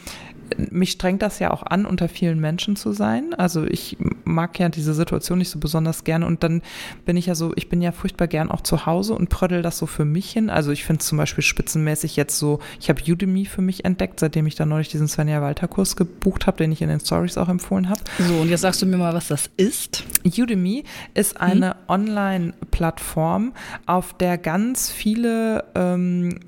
mich 0.72 0.92
strengt 0.92 1.22
das 1.22 1.40
ja 1.40 1.52
auch 1.52 1.64
an, 1.64 1.86
unter 1.86 2.10
vielen 2.10 2.40
Menschen 2.40 2.76
zu 2.76 2.92
sein. 2.92 3.34
Also 3.34 3.66
ich 3.66 3.98
mag 4.24 4.60
ja 4.60 4.70
diese 4.70 4.94
Situation 4.94 5.38
nicht 5.38 5.50
so 5.50 5.60
besonders 5.60 6.04
gerne 6.04 6.26
und 6.26 6.44
dann 6.44 6.62
bin 7.06 7.18
ich 7.18 7.28
ja 7.28 7.36
so, 7.36 7.54
ich 7.56 7.70
bin 7.70 7.82
ja 7.82 7.92
furchtbar 7.92 8.28
gern 8.28 8.52
auch 8.52 8.62
zu 8.62 8.86
Hause 8.86 9.14
und 9.14 9.30
prödel 9.30 9.62
das 9.62 9.78
so 9.78 9.86
für 9.86 10.06
mich 10.06 10.32
hin. 10.32 10.50
Also 10.50 10.72
ich 10.72 10.84
finde 10.84 11.02
es 11.02 11.08
zum 11.08 11.18
Beispiel 11.18 11.44
spitzenmäßig 11.44 12.16
jetzt 12.16 12.38
so, 12.38 12.60
ich 12.80 12.90
habe 12.90 13.02
Udemy 13.08 13.46
für 13.46 13.62
mich 13.62 13.86
entdeckt, 13.86 14.20
seitdem 14.20 14.48
ich 14.48 14.56
da 14.56 14.66
neulich 14.66 14.90
diesen 14.90 15.08
Svenja 15.08 15.42
Walter 15.42 15.68
Kurs 15.68 15.96
gebucht 15.96 16.48
habe, 16.48 16.58
den 16.58 16.72
ich 16.72 16.82
in 16.82 16.90
den 16.90 17.00
Stories 17.00 17.38
auch 17.38 17.50
empfohlen 17.50 17.90
habe. 17.90 18.02
So 18.20 18.36
und 18.36 18.50
jetzt 18.50 18.62
sagst 18.62 18.82
du 18.82 18.86
mir 18.86 18.98
mal, 18.98 19.14
was 19.14 19.28
das 19.28 19.50
ist. 19.58 20.04
Udemy 20.26 20.84
ist 21.14 21.40
eine 21.40 21.72
hm? 21.72 21.76
Online-Plattform, 21.88 23.54
auf 23.86 24.14
der 24.18 24.38
ganz 24.38 24.92
viele 24.92 25.64
ähm, 25.76 26.40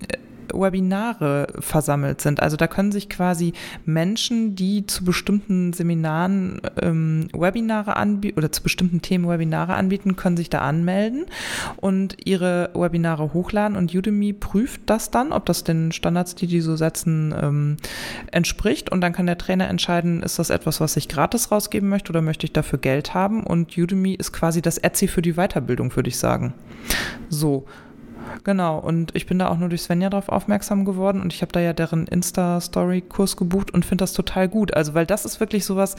Webinare 0.54 1.48
versammelt 1.60 2.22
sind. 2.22 2.42
Also 2.42 2.58
da 2.58 2.68
können 2.68 2.92
sich 2.92 3.10
quasi 3.10 3.54
Menschen, 3.86 4.56
die 4.56 4.86
zu 4.86 5.04
bestimmten 5.04 5.74
Seminaren 5.74 6.62
ähm, 6.82 7.28
Webinare 7.34 7.96
anbieten 7.96 8.38
oder 8.38 8.52
zu 8.52 8.64
bestimmten 8.64 9.02
Themen 9.02 9.28
Webinare 9.28 9.74
anbieten, 9.74 10.16
können 10.16 10.38
sich 10.38 10.50
da 10.50 10.60
anmelden 10.60 11.26
und 11.78 12.18
ihre 12.26 12.70
Webinare 12.74 13.34
hochladen 13.34 13.78
und 13.78 13.94
Udemy 13.94 14.34
prüft 14.34 14.82
das 14.86 15.12
dann, 15.12 15.32
ob 15.32 15.46
das 15.46 15.64
den 15.64 15.92
Standards, 15.92 16.36
die 16.36 16.48
die 16.48 16.62
so 16.62 16.76
setzen, 16.76 17.34
ähm, 17.40 17.78
entspricht 18.32 18.92
und 18.92 19.02
dann 19.02 19.14
kann 19.14 19.26
der 19.26 19.38
Trainer 19.38 19.68
entscheiden, 19.68 20.24
ist 20.24 20.40
das 20.40 20.50
etwas, 20.50 20.82
was 20.82 20.98
ich 20.98 21.08
gratis 21.08 21.52
rausgeben 21.52 21.90
möchte 21.90 22.12
oder 22.12 22.22
möchte 22.22 22.46
ich 22.46 22.54
dafür 22.54 22.80
Geld 22.80 23.14
haben 23.14 23.44
und 23.44 23.78
Udemy 23.78 24.14
ist 24.14 24.32
quasi 24.32 24.62
das 24.62 24.78
Etsy 24.78 25.08
für 25.08 25.22
die 25.22 25.34
Weiterbildung, 25.34 25.96
würde 25.96 26.10
ich 26.10 26.18
sagen. 26.18 26.54
So. 27.30 27.66
Genau, 28.44 28.80
und 28.80 29.16
ich 29.16 29.26
bin 29.26 29.40
da 29.40 29.50
auch 29.50 29.58
nur 29.58 29.70
durch 29.70 29.82
Svenja 29.82 30.10
drauf 30.10 30.30
aufmerksam 30.30 30.86
geworden 30.86 31.22
und 31.22 31.34
ich 31.34 31.42
habe 31.42 31.52
da 31.52 31.60
ja 31.60 31.74
deren 31.74 32.08
Insta-Story-Kurs 32.08 33.38
gebucht 33.38 33.72
und 33.74 33.86
finde 33.86 34.04
das 34.04 34.14
total 34.14 34.48
gut. 34.48 34.74
Also, 34.74 34.94
weil 34.94 35.06
das 35.06 35.26
ist 35.26 35.40
wirklich 35.40 35.66
sowas, 35.66 35.96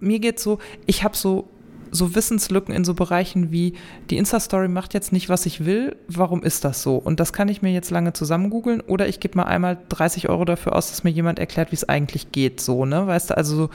mir 0.00 0.18
geht 0.18 0.38
so, 0.38 0.58
ich 0.86 1.04
habe 1.04 1.16
so 1.16 1.48
so 1.94 2.14
Wissenslücken 2.14 2.74
in 2.74 2.84
so 2.84 2.94
Bereichen 2.94 3.52
wie 3.52 3.74
die 4.10 4.16
Insta-Story 4.16 4.68
macht 4.68 4.94
jetzt 4.94 5.12
nicht, 5.12 5.28
was 5.28 5.46
ich 5.46 5.64
will, 5.64 5.96
warum 6.08 6.42
ist 6.42 6.64
das 6.64 6.82
so? 6.82 6.96
Und 6.96 7.20
das 7.20 7.32
kann 7.32 7.48
ich 7.48 7.62
mir 7.62 7.72
jetzt 7.72 7.90
lange 7.90 8.12
zusammen 8.12 8.50
googeln 8.50 8.80
oder 8.80 9.08
ich 9.08 9.20
gebe 9.20 9.38
mal 9.38 9.44
einmal 9.44 9.78
30 9.88 10.28
Euro 10.28 10.44
dafür 10.44 10.74
aus, 10.74 10.90
dass 10.90 11.04
mir 11.04 11.10
jemand 11.10 11.38
erklärt, 11.38 11.70
wie 11.70 11.76
es 11.76 11.88
eigentlich 11.88 12.32
geht, 12.32 12.60
so, 12.60 12.84
ne? 12.84 13.06
Weißt 13.06 13.30
du, 13.30 13.36
also 13.36 13.56
so. 13.56 13.70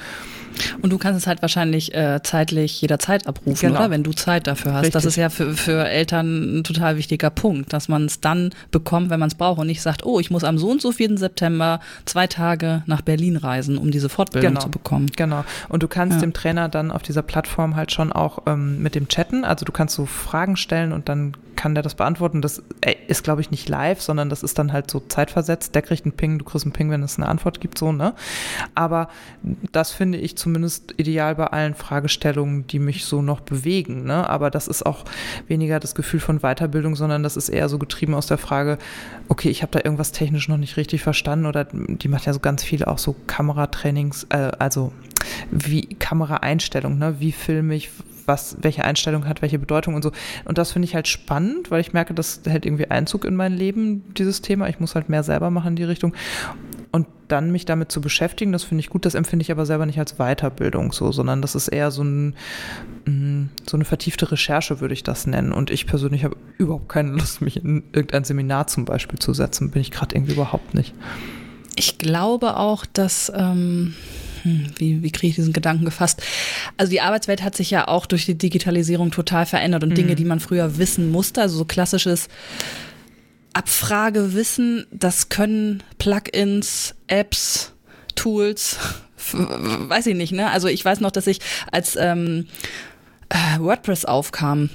Und 0.81 0.91
du 0.91 0.97
kannst 0.97 1.19
es 1.19 1.27
halt 1.27 1.41
wahrscheinlich 1.41 1.93
äh, 1.93 2.21
zeitlich 2.23 2.81
jederzeit 2.81 3.27
abrufen, 3.27 3.69
genau. 3.69 3.79
oder? 3.79 3.91
Wenn 3.91 4.03
du 4.03 4.11
Zeit 4.11 4.47
dafür 4.47 4.73
hast. 4.73 4.79
Richtig. 4.79 4.93
Das 4.93 5.05
ist 5.05 5.15
ja 5.15 5.29
für, 5.29 5.53
für 5.53 5.87
Eltern 5.87 6.59
ein 6.59 6.63
total 6.63 6.97
wichtiger 6.97 7.29
Punkt, 7.29 7.71
dass 7.71 7.87
man 7.87 8.05
es 8.05 8.19
dann 8.19 8.51
bekommt, 8.71 9.09
wenn 9.09 9.19
man 9.19 9.27
es 9.27 9.35
braucht 9.35 9.59
und 9.59 9.67
nicht 9.67 9.81
sagt, 9.81 10.05
oh, 10.05 10.19
ich 10.19 10.31
muss 10.31 10.43
am 10.43 10.57
so 10.57 10.69
und 10.69 10.81
so 10.81 10.91
4. 10.91 11.17
September 11.17 11.79
zwei 12.05 12.27
Tage 12.27 12.83
nach 12.85 13.01
Berlin 13.01 13.37
reisen, 13.37 13.77
um 13.77 13.91
diese 13.91 14.09
Fortbildung 14.09 14.51
genau. 14.51 14.61
zu 14.61 14.69
bekommen. 14.69 15.07
Genau. 15.15 15.45
Und 15.69 15.83
du 15.83 15.87
kannst 15.87 16.15
ja. 16.15 16.21
dem 16.21 16.33
Trainer 16.33 16.69
dann 16.69 16.91
auf 16.91 17.03
dieser 17.03 17.21
Plattform 17.21 17.75
halt 17.75 17.91
schon 17.91 18.08
auch 18.11 18.43
ähm, 18.45 18.81
mit 18.81 18.95
dem 18.95 19.07
Chatten, 19.07 19.43
also 19.43 19.65
du 19.65 19.71
kannst 19.71 19.95
so 19.95 20.05
Fragen 20.05 20.55
stellen 20.57 20.91
und 20.93 21.09
dann 21.09 21.33
kann 21.59 21.75
der 21.75 21.83
das 21.83 21.95
beantworten. 21.95 22.41
Das 22.41 22.63
ist, 23.07 23.25
glaube 23.25 23.41
ich, 23.41 23.51
nicht 23.51 23.67
live, 23.67 24.01
sondern 24.01 24.29
das 24.29 24.43
ist 24.43 24.57
dann 24.57 24.71
halt 24.71 24.89
so 24.89 25.01
zeitversetzt. 25.01 25.75
Der 25.75 25.81
kriegt 25.81 26.05
einen 26.05 26.13
Ping, 26.13 26.39
du 26.39 26.45
kriegst 26.45 26.65
einen 26.65 26.71
Ping, 26.71 26.89
wenn 26.89 27.03
es 27.03 27.17
eine 27.17 27.27
Antwort 27.27 27.59
gibt, 27.59 27.77
so, 27.77 27.91
ne? 27.91 28.13
Aber 28.75 29.09
das 29.73 29.91
finde 29.91 30.19
ich 30.19 30.37
zumindest 30.37 30.93
ideal 30.95 31.35
bei 31.35 31.47
allen 31.47 31.75
Fragestellungen, 31.75 32.65
die 32.67 32.79
mich 32.79 33.03
so 33.03 33.21
noch 33.21 33.41
bewegen, 33.41 34.05
ne? 34.05 34.29
Aber 34.29 34.51
das 34.51 34.69
ist 34.69 34.85
auch 34.85 35.03
weniger 35.47 35.81
das 35.81 35.95
Gefühl 35.95 36.21
von 36.21 36.39
Weiterbildung, 36.39 36.95
sondern 36.95 37.23
das 37.23 37.35
ist 37.35 37.49
eher 37.49 37.67
so 37.67 37.77
getrieben 37.77 38.13
aus 38.13 38.27
der 38.27 38.37
Frage, 38.37 38.77
okay, 39.27 39.49
ich 39.49 39.61
habe 39.61 39.73
da 39.73 39.79
irgendwas 39.83 40.13
technisch 40.13 40.47
noch 40.47 40.55
nicht 40.55 40.77
richtig 40.77 41.03
verstanden 41.03 41.45
oder 41.45 41.65
die 41.65 42.07
macht 42.07 42.25
ja 42.25 42.31
so 42.31 42.39
ganz 42.39 42.63
viele 42.63 42.87
auch 42.87 42.99
so 42.99 43.17
Kameratrainings, 43.27 44.27
äh, 44.29 44.51
also 44.59 44.93
wie 45.51 45.87
Kameraeinstellung, 45.95 46.97
ne? 46.97 47.15
Wie 47.19 47.31
filme 47.31 47.75
ich, 47.75 47.89
was, 48.25 48.57
welche 48.61 48.85
Einstellung 48.85 49.27
hat, 49.27 49.41
welche 49.41 49.59
Bedeutung 49.59 49.95
und 49.95 50.03
so. 50.03 50.11
Und 50.45 50.57
das 50.57 50.71
finde 50.71 50.87
ich 50.87 50.95
halt 50.95 51.07
spannend, 51.07 51.71
weil 51.71 51.81
ich 51.81 51.93
merke, 51.93 52.13
das 52.13 52.41
hält 52.45 52.65
irgendwie 52.65 52.89
Einzug 52.89 53.25
in 53.25 53.35
mein 53.35 53.53
Leben, 53.53 54.13
dieses 54.13 54.41
Thema. 54.41 54.69
Ich 54.69 54.79
muss 54.79 54.95
halt 54.95 55.09
mehr 55.09 55.23
selber 55.23 55.49
machen 55.49 55.69
in 55.69 55.75
die 55.75 55.83
Richtung. 55.83 56.13
Und 56.91 57.07
dann 57.27 57.51
mich 57.51 57.65
damit 57.65 57.91
zu 57.91 58.01
beschäftigen, 58.01 58.51
das 58.51 58.63
finde 58.63 58.79
ich 58.81 58.89
gut, 58.89 59.05
das 59.05 59.13
empfinde 59.13 59.43
ich 59.43 59.51
aber 59.51 59.65
selber 59.65 59.85
nicht 59.85 59.99
als 59.99 60.15
Weiterbildung 60.15 60.91
so, 60.91 61.11
sondern 61.11 61.41
das 61.41 61.53
ist 61.55 61.67
eher 61.67 61.91
so, 61.91 62.03
ein, 62.03 62.35
mm, 63.05 63.49
so 63.69 63.77
eine 63.77 63.85
vertiefte 63.85 64.31
Recherche, 64.31 64.79
würde 64.79 64.93
ich 64.93 65.03
das 65.03 65.27
nennen. 65.27 65.51
Und 65.51 65.69
ich 65.69 65.85
persönlich 65.85 66.23
habe 66.23 66.35
überhaupt 66.57 66.89
keine 66.89 67.11
Lust, 67.11 67.41
mich 67.41 67.63
in 67.63 67.83
irgendein 67.93 68.23
Seminar 68.23 68.67
zum 68.67 68.85
Beispiel 68.85 69.19
zu 69.19 69.33
setzen. 69.33 69.71
Bin 69.71 69.81
ich 69.81 69.91
gerade 69.91 70.15
irgendwie 70.15 70.33
überhaupt 70.33 70.73
nicht. 70.73 70.93
Ich 71.75 71.97
glaube 71.97 72.57
auch, 72.57 72.85
dass 72.85 73.31
ähm, 73.35 73.93
hm, 74.43 74.67
wie, 74.77 75.03
wie 75.03 75.11
kriege 75.11 75.29
ich 75.29 75.35
diesen 75.35 75.53
Gedanken 75.53 75.85
gefasst? 75.85 76.21
Also 76.77 76.91
die 76.91 77.01
Arbeitswelt 77.01 77.43
hat 77.43 77.55
sich 77.55 77.71
ja 77.71 77.87
auch 77.87 78.05
durch 78.05 78.25
die 78.25 78.37
Digitalisierung 78.37 79.11
total 79.11 79.45
verändert 79.45 79.83
und 79.83 79.89
mhm. 79.89 79.95
Dinge, 79.95 80.15
die 80.15 80.25
man 80.25 80.39
früher 80.39 80.77
wissen 80.77 81.09
musste, 81.11 81.41
also 81.41 81.57
so 81.57 81.65
klassisches 81.65 82.27
Abfragewissen, 83.53 84.85
das 84.91 85.29
können 85.29 85.83
Plugins, 85.97 86.95
Apps, 87.07 87.73
Tools, 88.15 88.77
weiß 89.33 90.07
ich 90.07 90.15
nicht, 90.15 90.31
ne? 90.31 90.49
Also 90.51 90.67
ich 90.67 90.83
weiß 90.83 90.99
noch, 90.99 91.11
dass 91.11 91.27
ich 91.27 91.39
als 91.71 91.95
ähm, 91.95 92.47
äh, 93.29 93.59
WordPress 93.59 94.05
aufkam, 94.05 94.69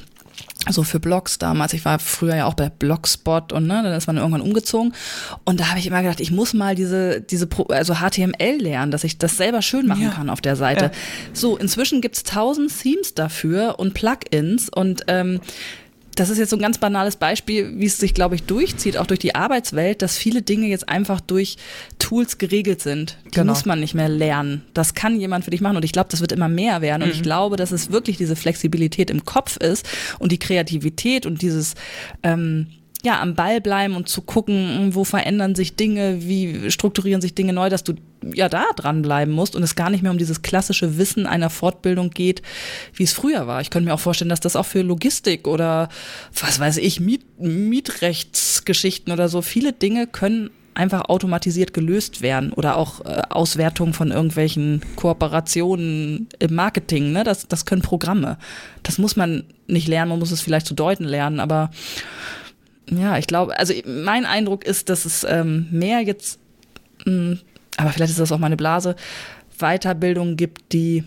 so 0.70 0.82
für 0.82 1.00
Blogs 1.00 1.38
damals. 1.38 1.72
Ich 1.74 1.84
war 1.84 1.98
früher 1.98 2.36
ja 2.36 2.46
auch 2.46 2.54
bei 2.54 2.70
Blogspot 2.70 3.52
und 3.52 3.66
ne, 3.66 3.82
dann 3.82 3.92
ist 3.92 4.06
man 4.06 4.16
irgendwann 4.16 4.40
umgezogen. 4.40 4.94
Und 5.44 5.60
da 5.60 5.68
habe 5.68 5.78
ich 5.78 5.86
immer 5.86 6.02
gedacht, 6.02 6.20
ich 6.20 6.30
muss 6.30 6.54
mal 6.54 6.74
diese, 6.74 7.20
diese 7.20 7.46
Pro 7.46 7.64
also 7.64 7.96
HTML 7.96 8.58
lernen, 8.60 8.90
dass 8.90 9.04
ich 9.04 9.18
das 9.18 9.36
selber 9.36 9.62
schön 9.62 9.86
machen 9.86 10.02
ja. 10.02 10.10
kann 10.10 10.30
auf 10.30 10.40
der 10.40 10.56
Seite. 10.56 10.86
Ja. 10.86 10.90
So, 11.32 11.56
inzwischen 11.56 12.00
gibt's 12.00 12.22
tausend 12.22 12.72
Themes 12.80 13.14
dafür 13.14 13.78
und 13.78 13.94
Plugins 13.94 14.68
und 14.70 15.02
ähm, 15.08 15.40
das 16.14 16.31
ist 16.31 16.38
jetzt 16.38 16.50
so 16.50 16.57
ein 16.57 16.62
ganz 16.62 16.79
banales 16.79 17.16
Beispiel, 17.16 17.79
wie 17.79 17.87
es 17.87 17.98
sich, 17.98 18.14
glaube 18.14 18.35
ich, 18.35 18.44
durchzieht, 18.44 18.96
auch 18.96 19.07
durch 19.07 19.20
die 19.20 19.35
Arbeitswelt, 19.35 20.03
dass 20.03 20.16
viele 20.16 20.42
Dinge 20.42 20.66
jetzt 20.66 20.88
einfach 20.88 21.20
durch 21.20 21.57
Tools 21.98 22.38
geregelt 22.38 22.81
sind. 22.81 23.18
Die 23.27 23.31
genau. 23.31 23.53
muss 23.53 23.64
man 23.64 23.81
nicht 23.81 23.94
mehr 23.94 24.09
lernen. 24.09 24.62
Das 24.74 24.94
kann 24.94 25.18
jemand 25.18 25.44
für 25.44 25.50
dich 25.50 25.61
machen 25.61 25.77
und 25.77 25.85
ich 25.85 25.92
glaube, 25.92 26.09
das 26.11 26.20
wird 26.20 26.33
immer 26.33 26.48
mehr 26.48 26.81
werden. 26.81 27.03
Und 27.03 27.09
mhm. 27.09 27.14
ich 27.14 27.22
glaube, 27.22 27.57
dass 27.57 27.72
es 27.72 27.90
wirklich 27.90 28.16
diese 28.16 28.37
Flexibilität 28.37 29.11
im 29.11 29.24
Kopf 29.24 29.57
ist 29.57 29.88
und 30.18 30.33
die 30.33 30.38
Kreativität 30.38 31.27
und 31.27 31.42
dieses 31.42 31.74
ähm, 32.22 32.68
ja, 33.05 33.20
am 33.20 33.35
Ball 33.35 33.61
bleiben 33.61 33.96
und 33.96 34.09
zu 34.09 34.22
gucken, 34.22 34.94
wo 34.94 35.05
verändern 35.05 35.55
sich 35.55 35.77
Dinge, 35.77 36.27
wie 36.27 36.70
strukturieren 36.70 37.20
sich 37.20 37.35
Dinge 37.35 37.53
neu, 37.53 37.68
dass 37.68 37.85
du 37.85 37.94
ja 38.32 38.48
da 38.48 38.64
dranbleiben 38.76 39.34
musst 39.34 39.56
und 39.56 39.62
es 39.62 39.74
gar 39.74 39.90
nicht 39.90 40.02
mehr 40.02 40.12
um 40.12 40.18
dieses 40.18 40.42
klassische 40.42 40.98
Wissen 40.98 41.26
einer 41.26 41.50
Fortbildung 41.50 42.10
geht, 42.10 42.42
wie 42.94 43.02
es 43.02 43.12
früher 43.12 43.46
war. 43.46 43.60
Ich 43.60 43.70
könnte 43.70 43.88
mir 43.88 43.94
auch 43.94 44.00
vorstellen, 44.00 44.28
dass 44.28 44.40
das 44.40 44.56
auch 44.56 44.66
für 44.66 44.82
Logistik 44.82 45.46
oder 45.46 45.88
was 46.40 46.58
weiß 46.58 46.78
ich, 46.78 47.00
Miet 47.00 47.24
Mietrechtsgeschichten 47.38 49.12
oder 49.12 49.28
so, 49.28 49.42
viele 49.42 49.72
Dinge 49.72 50.06
können 50.06 50.50
einfach 50.74 51.08
automatisiert 51.08 51.72
gelöst 51.72 52.20
werden 52.20 52.52
oder 52.52 52.76
auch 52.76 53.04
äh, 53.04 53.22
Auswertung 53.30 53.92
von 53.92 54.10
irgendwelchen 54.10 54.80
Kooperationen 54.96 56.28
im 56.38 56.54
Marketing. 56.54 57.12
Ne? 57.12 57.24
Das, 57.24 57.46
das 57.46 57.64
können 57.64 57.82
Programme. 57.82 58.38
Das 58.82 58.98
muss 58.98 59.16
man 59.16 59.44
nicht 59.66 59.88
lernen, 59.88 60.10
man 60.10 60.18
muss 60.18 60.32
es 60.32 60.40
vielleicht 60.40 60.66
zu 60.66 60.74
deuten 60.74 61.04
lernen, 61.04 61.40
aber 61.40 61.70
ja, 62.90 63.16
ich 63.16 63.26
glaube, 63.26 63.58
also 63.58 63.72
mein 63.87 64.26
Eindruck 64.26 64.64
ist, 64.64 64.90
dass 64.90 65.04
es 65.04 65.24
ähm, 65.24 65.68
mehr 65.70 66.00
jetzt, 66.02 66.38
mh, 67.06 67.12
hm, 67.12 67.38
aber 67.76 67.90
vielleicht 67.90 68.10
ist 68.10 68.20
das 68.20 68.32
auch 68.32 68.38
meine 68.38 68.56
Blase, 68.56 68.96
Weiterbildung 69.58 70.37
gibt, 70.37 70.72
die 70.72 71.04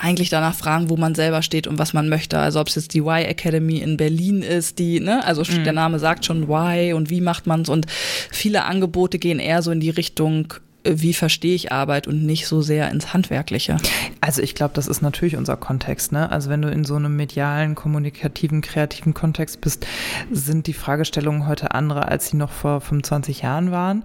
eigentlich 0.00 0.30
danach 0.30 0.54
fragen, 0.54 0.88
wo 0.88 0.96
man 0.96 1.14
selber 1.14 1.42
steht 1.42 1.66
und 1.66 1.78
was 1.78 1.92
man 1.92 2.08
möchte. 2.08 2.38
Also 2.38 2.60
ob 2.60 2.68
es 2.68 2.74
jetzt 2.74 2.94
die 2.94 3.00
Y 3.00 3.24
Academy 3.26 3.78
in 3.78 3.96
Berlin 3.96 4.42
ist, 4.42 4.78
die, 4.78 4.98
ne, 4.98 5.24
also 5.24 5.42
mhm. 5.42 5.64
der 5.64 5.72
Name 5.72 5.98
sagt 5.98 6.24
schon 6.24 6.48
Y 6.48 6.94
und 6.94 7.10
wie 7.10 7.20
macht 7.20 7.46
man 7.46 7.62
es 7.62 7.68
und 7.68 7.86
viele 8.30 8.64
Angebote 8.64 9.18
gehen 9.18 9.38
eher 9.38 9.62
so 9.62 9.70
in 9.70 9.80
die 9.80 9.90
Richtung, 9.90 10.54
wie 10.84 11.12
verstehe 11.12 11.54
ich 11.54 11.72
Arbeit 11.72 12.08
und 12.08 12.24
nicht 12.24 12.46
so 12.46 12.62
sehr 12.62 12.90
ins 12.90 13.12
Handwerkliche. 13.12 13.76
Also 14.20 14.40
ich 14.40 14.54
glaube, 14.54 14.72
das 14.74 14.86
ist 14.86 15.02
natürlich 15.02 15.36
unser 15.36 15.56
Kontext. 15.56 16.12
Ne? 16.12 16.30
Also 16.30 16.48
wenn 16.48 16.62
du 16.62 16.70
in 16.70 16.84
so 16.84 16.96
einem 16.96 17.16
medialen, 17.16 17.74
kommunikativen, 17.74 18.62
kreativen 18.62 19.12
Kontext 19.12 19.60
bist, 19.60 19.86
sind 20.30 20.66
die 20.66 20.72
Fragestellungen 20.72 21.46
heute 21.46 21.74
andere, 21.74 22.08
als 22.08 22.28
sie 22.28 22.36
noch 22.36 22.50
vor 22.50 22.80
25 22.80 23.42
Jahren 23.42 23.70
waren, 23.70 24.04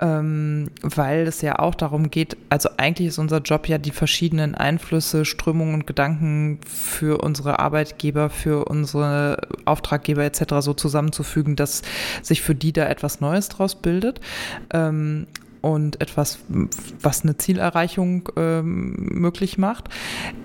ähm, 0.00 0.70
weil 0.80 1.26
es 1.26 1.42
ja 1.42 1.58
auch 1.58 1.74
darum 1.74 2.10
geht, 2.10 2.36
also 2.48 2.70
eigentlich 2.78 3.08
ist 3.08 3.18
unser 3.18 3.38
Job 3.38 3.68
ja 3.68 3.76
die 3.76 3.90
verschiedenen 3.90 4.54
Einflüsse, 4.54 5.24
Strömungen 5.24 5.74
und 5.74 5.86
Gedanken 5.86 6.58
für 6.66 7.22
unsere 7.22 7.58
Arbeitgeber, 7.58 8.30
für 8.30 8.64
unsere 8.64 9.42
Auftraggeber 9.66 10.24
etc. 10.24 10.54
so 10.60 10.72
zusammenzufügen, 10.72 11.54
dass 11.56 11.82
sich 12.22 12.40
für 12.40 12.54
die 12.54 12.72
da 12.72 12.86
etwas 12.86 13.20
Neues 13.20 13.50
draus 13.50 13.74
bildet. 13.74 14.20
Ähm, 14.72 15.26
und 15.64 15.98
etwas, 16.02 16.40
was 17.00 17.22
eine 17.22 17.38
Zielerreichung 17.38 18.28
ähm, 18.36 18.92
möglich 19.12 19.56
macht. 19.56 19.88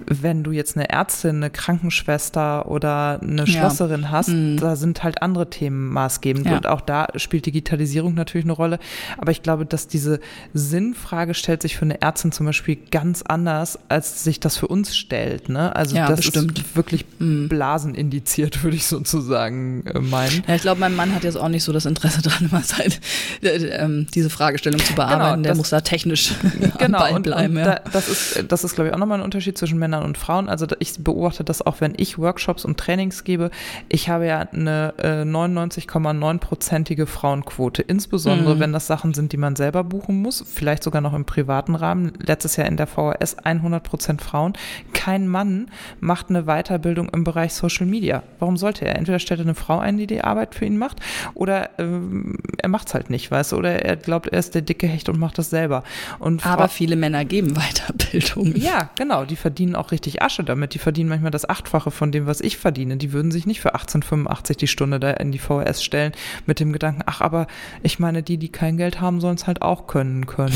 Wenn 0.05 0.45
du 0.45 0.51
jetzt 0.51 0.77
eine 0.77 0.89
Ärztin, 0.89 1.37
eine 1.37 1.49
Krankenschwester 1.49 2.71
oder 2.71 3.19
eine 3.21 3.43
ja. 3.43 3.47
Schlosserin 3.47 4.11
hast, 4.11 4.29
mhm. 4.29 4.57
da 4.61 4.77
sind 4.77 5.03
halt 5.03 5.21
andere 5.21 5.49
Themen 5.49 5.89
maßgebend. 5.89 6.45
Ja. 6.45 6.55
Und 6.55 6.67
auch 6.67 6.79
da 6.79 7.07
spielt 7.17 7.45
Digitalisierung 7.45 8.13
natürlich 8.13 8.45
eine 8.45 8.53
Rolle. 8.53 8.79
Aber 9.17 9.31
ich 9.31 9.43
glaube, 9.43 9.65
dass 9.65 9.89
diese 9.89 10.21
Sinnfrage 10.53 11.33
stellt 11.33 11.63
sich 11.63 11.75
für 11.75 11.83
eine 11.83 12.01
Ärztin 12.01 12.31
zum 12.31 12.45
Beispiel 12.45 12.77
ganz 12.89 13.21
anders, 13.21 13.77
als 13.89 14.23
sich 14.23 14.39
das 14.39 14.55
für 14.55 14.67
uns 14.67 14.95
stellt. 14.95 15.49
Ne? 15.49 15.75
Also 15.75 15.97
ja, 15.97 16.07
das 16.07 16.21
bestimmt. 16.21 16.59
ist 16.59 16.77
wirklich 16.77 17.03
mhm. 17.19 17.49
blasenindiziert, 17.49 18.63
würde 18.63 18.77
ich 18.77 18.85
sozusagen 18.85 19.85
äh, 19.85 19.99
meinen. 19.99 20.43
Ja, 20.47 20.55
ich 20.55 20.61
glaube, 20.61 20.79
mein 20.79 20.95
Mann 20.95 21.13
hat 21.13 21.25
jetzt 21.25 21.35
auch 21.35 21.49
nicht 21.49 21.65
so 21.65 21.73
das 21.73 21.85
Interesse 21.85 22.21
dran, 22.23 22.47
immer 22.49 22.63
Zeit, 22.63 23.01
äh, 23.41 23.49
äh, 23.49 24.05
diese 24.13 24.29
Fragestellung 24.29 24.79
zu 24.79 24.93
beantworten 24.93 25.08
genau, 25.09 25.35
der 25.35 25.55
muss 25.55 25.69
da 25.69 25.81
technisch 25.81 26.33
genau, 26.77 26.99
am 26.99 27.13
Ball 27.13 27.19
bleiben. 27.21 27.57
Und, 27.57 27.61
und 27.61 27.67
ja. 27.67 27.75
da, 27.75 27.89
das 27.91 28.09
ist, 28.09 28.51
das 28.51 28.63
ist 28.63 28.75
glaube 28.75 28.89
ich, 28.89 28.93
auch 28.93 28.99
nochmal 28.99 29.19
ein 29.19 29.23
Unterschied 29.23 29.57
zwischen 29.57 29.79
Männern 29.79 30.03
und 30.03 30.17
Frauen. 30.17 30.49
Also 30.49 30.67
ich 30.79 31.03
beobachte 31.03 31.43
das 31.43 31.65
auch, 31.65 31.81
wenn 31.81 31.93
ich 31.97 32.17
Workshops 32.17 32.65
und 32.65 32.77
Trainings 32.77 33.23
gebe. 33.23 33.51
Ich 33.87 34.09
habe 34.09 34.25
ja 34.25 34.39
eine 34.39 34.93
äh, 34.97 35.21
99,9-prozentige 35.23 37.05
Frauenquote, 37.05 37.81
insbesondere 37.81 38.55
mhm. 38.55 38.59
wenn 38.59 38.73
das 38.73 38.87
Sachen 38.87 39.13
sind, 39.13 39.31
die 39.31 39.37
man 39.37 39.55
selber 39.55 39.83
buchen 39.83 40.21
muss, 40.21 40.43
vielleicht 40.47 40.83
sogar 40.83 41.01
noch 41.01 41.13
im 41.13 41.25
privaten 41.25 41.75
Rahmen. 41.75 42.13
Letztes 42.19 42.55
Jahr 42.55 42.67
in 42.67 42.77
der 42.77 42.87
VHS 42.87 43.37
100 43.39 43.83
Prozent 43.83 44.21
Frauen. 44.21 44.53
Kein 44.93 45.27
Mann 45.27 45.69
macht 45.99 46.29
eine 46.29 46.43
Weiterbildung 46.43 47.09
im 47.09 47.23
Bereich 47.23 47.53
Social 47.53 47.85
Media. 47.85 48.23
Warum 48.39 48.57
sollte 48.57 48.85
er? 48.85 48.95
Entweder 48.95 49.19
stellt 49.19 49.39
er 49.39 49.45
eine 49.45 49.55
Frau 49.55 49.79
ein, 49.79 49.97
die 49.97 50.07
die 50.07 50.21
Arbeit 50.21 50.55
für 50.55 50.65
ihn 50.65 50.77
macht, 50.77 50.97
oder 51.33 51.69
ähm, 51.79 52.37
er 52.57 52.69
macht 52.69 52.87
es 52.87 52.93
halt 52.93 53.09
nicht, 53.09 53.31
weißt 53.31 53.51
du, 53.51 53.57
oder 53.57 53.83
er 53.85 53.95
glaubt, 53.95 54.27
er 54.27 54.39
ist 54.39 54.55
der 54.55 54.61
dicke 54.61 54.87
Hecht 54.87 54.98
und 55.07 55.19
macht 55.19 55.37
das 55.37 55.49
selber. 55.49 55.83
Und 56.19 56.45
Aber 56.45 56.67
viele 56.67 56.95
Männer 56.95 57.23
geben 57.23 57.53
Weiterbildung. 57.55 58.55
Ja, 58.55 58.89
genau. 58.95 59.23
Die 59.23 59.35
verdienen 59.37 59.75
auch 59.75 59.91
richtig 59.91 60.21
Asche 60.21 60.43
damit. 60.43 60.73
Die 60.73 60.79
verdienen 60.79 61.09
manchmal 61.09 61.31
das 61.31 61.47
Achtfache 61.47 61.91
von 61.91 62.11
dem, 62.11 62.25
was 62.25 62.41
ich 62.41 62.57
verdiene. 62.57 62.97
Die 62.97 63.13
würden 63.13 63.31
sich 63.31 63.45
nicht 63.45 63.61
für 63.61 63.75
18,85 63.75 64.57
die 64.57 64.67
Stunde 64.67 64.99
da 64.99 65.11
in 65.11 65.31
die 65.31 65.39
VHS 65.39 65.83
stellen 65.83 66.11
mit 66.45 66.59
dem 66.59 66.73
Gedanken, 66.73 67.03
ach, 67.05 67.21
aber 67.21 67.47
ich 67.83 67.99
meine, 67.99 68.23
die, 68.23 68.37
die 68.37 68.49
kein 68.49 68.77
Geld 68.77 68.99
haben, 68.99 69.21
sollen 69.21 69.35
es 69.35 69.47
halt 69.47 69.61
auch 69.61 69.87
können 69.87 70.25
können. 70.25 70.55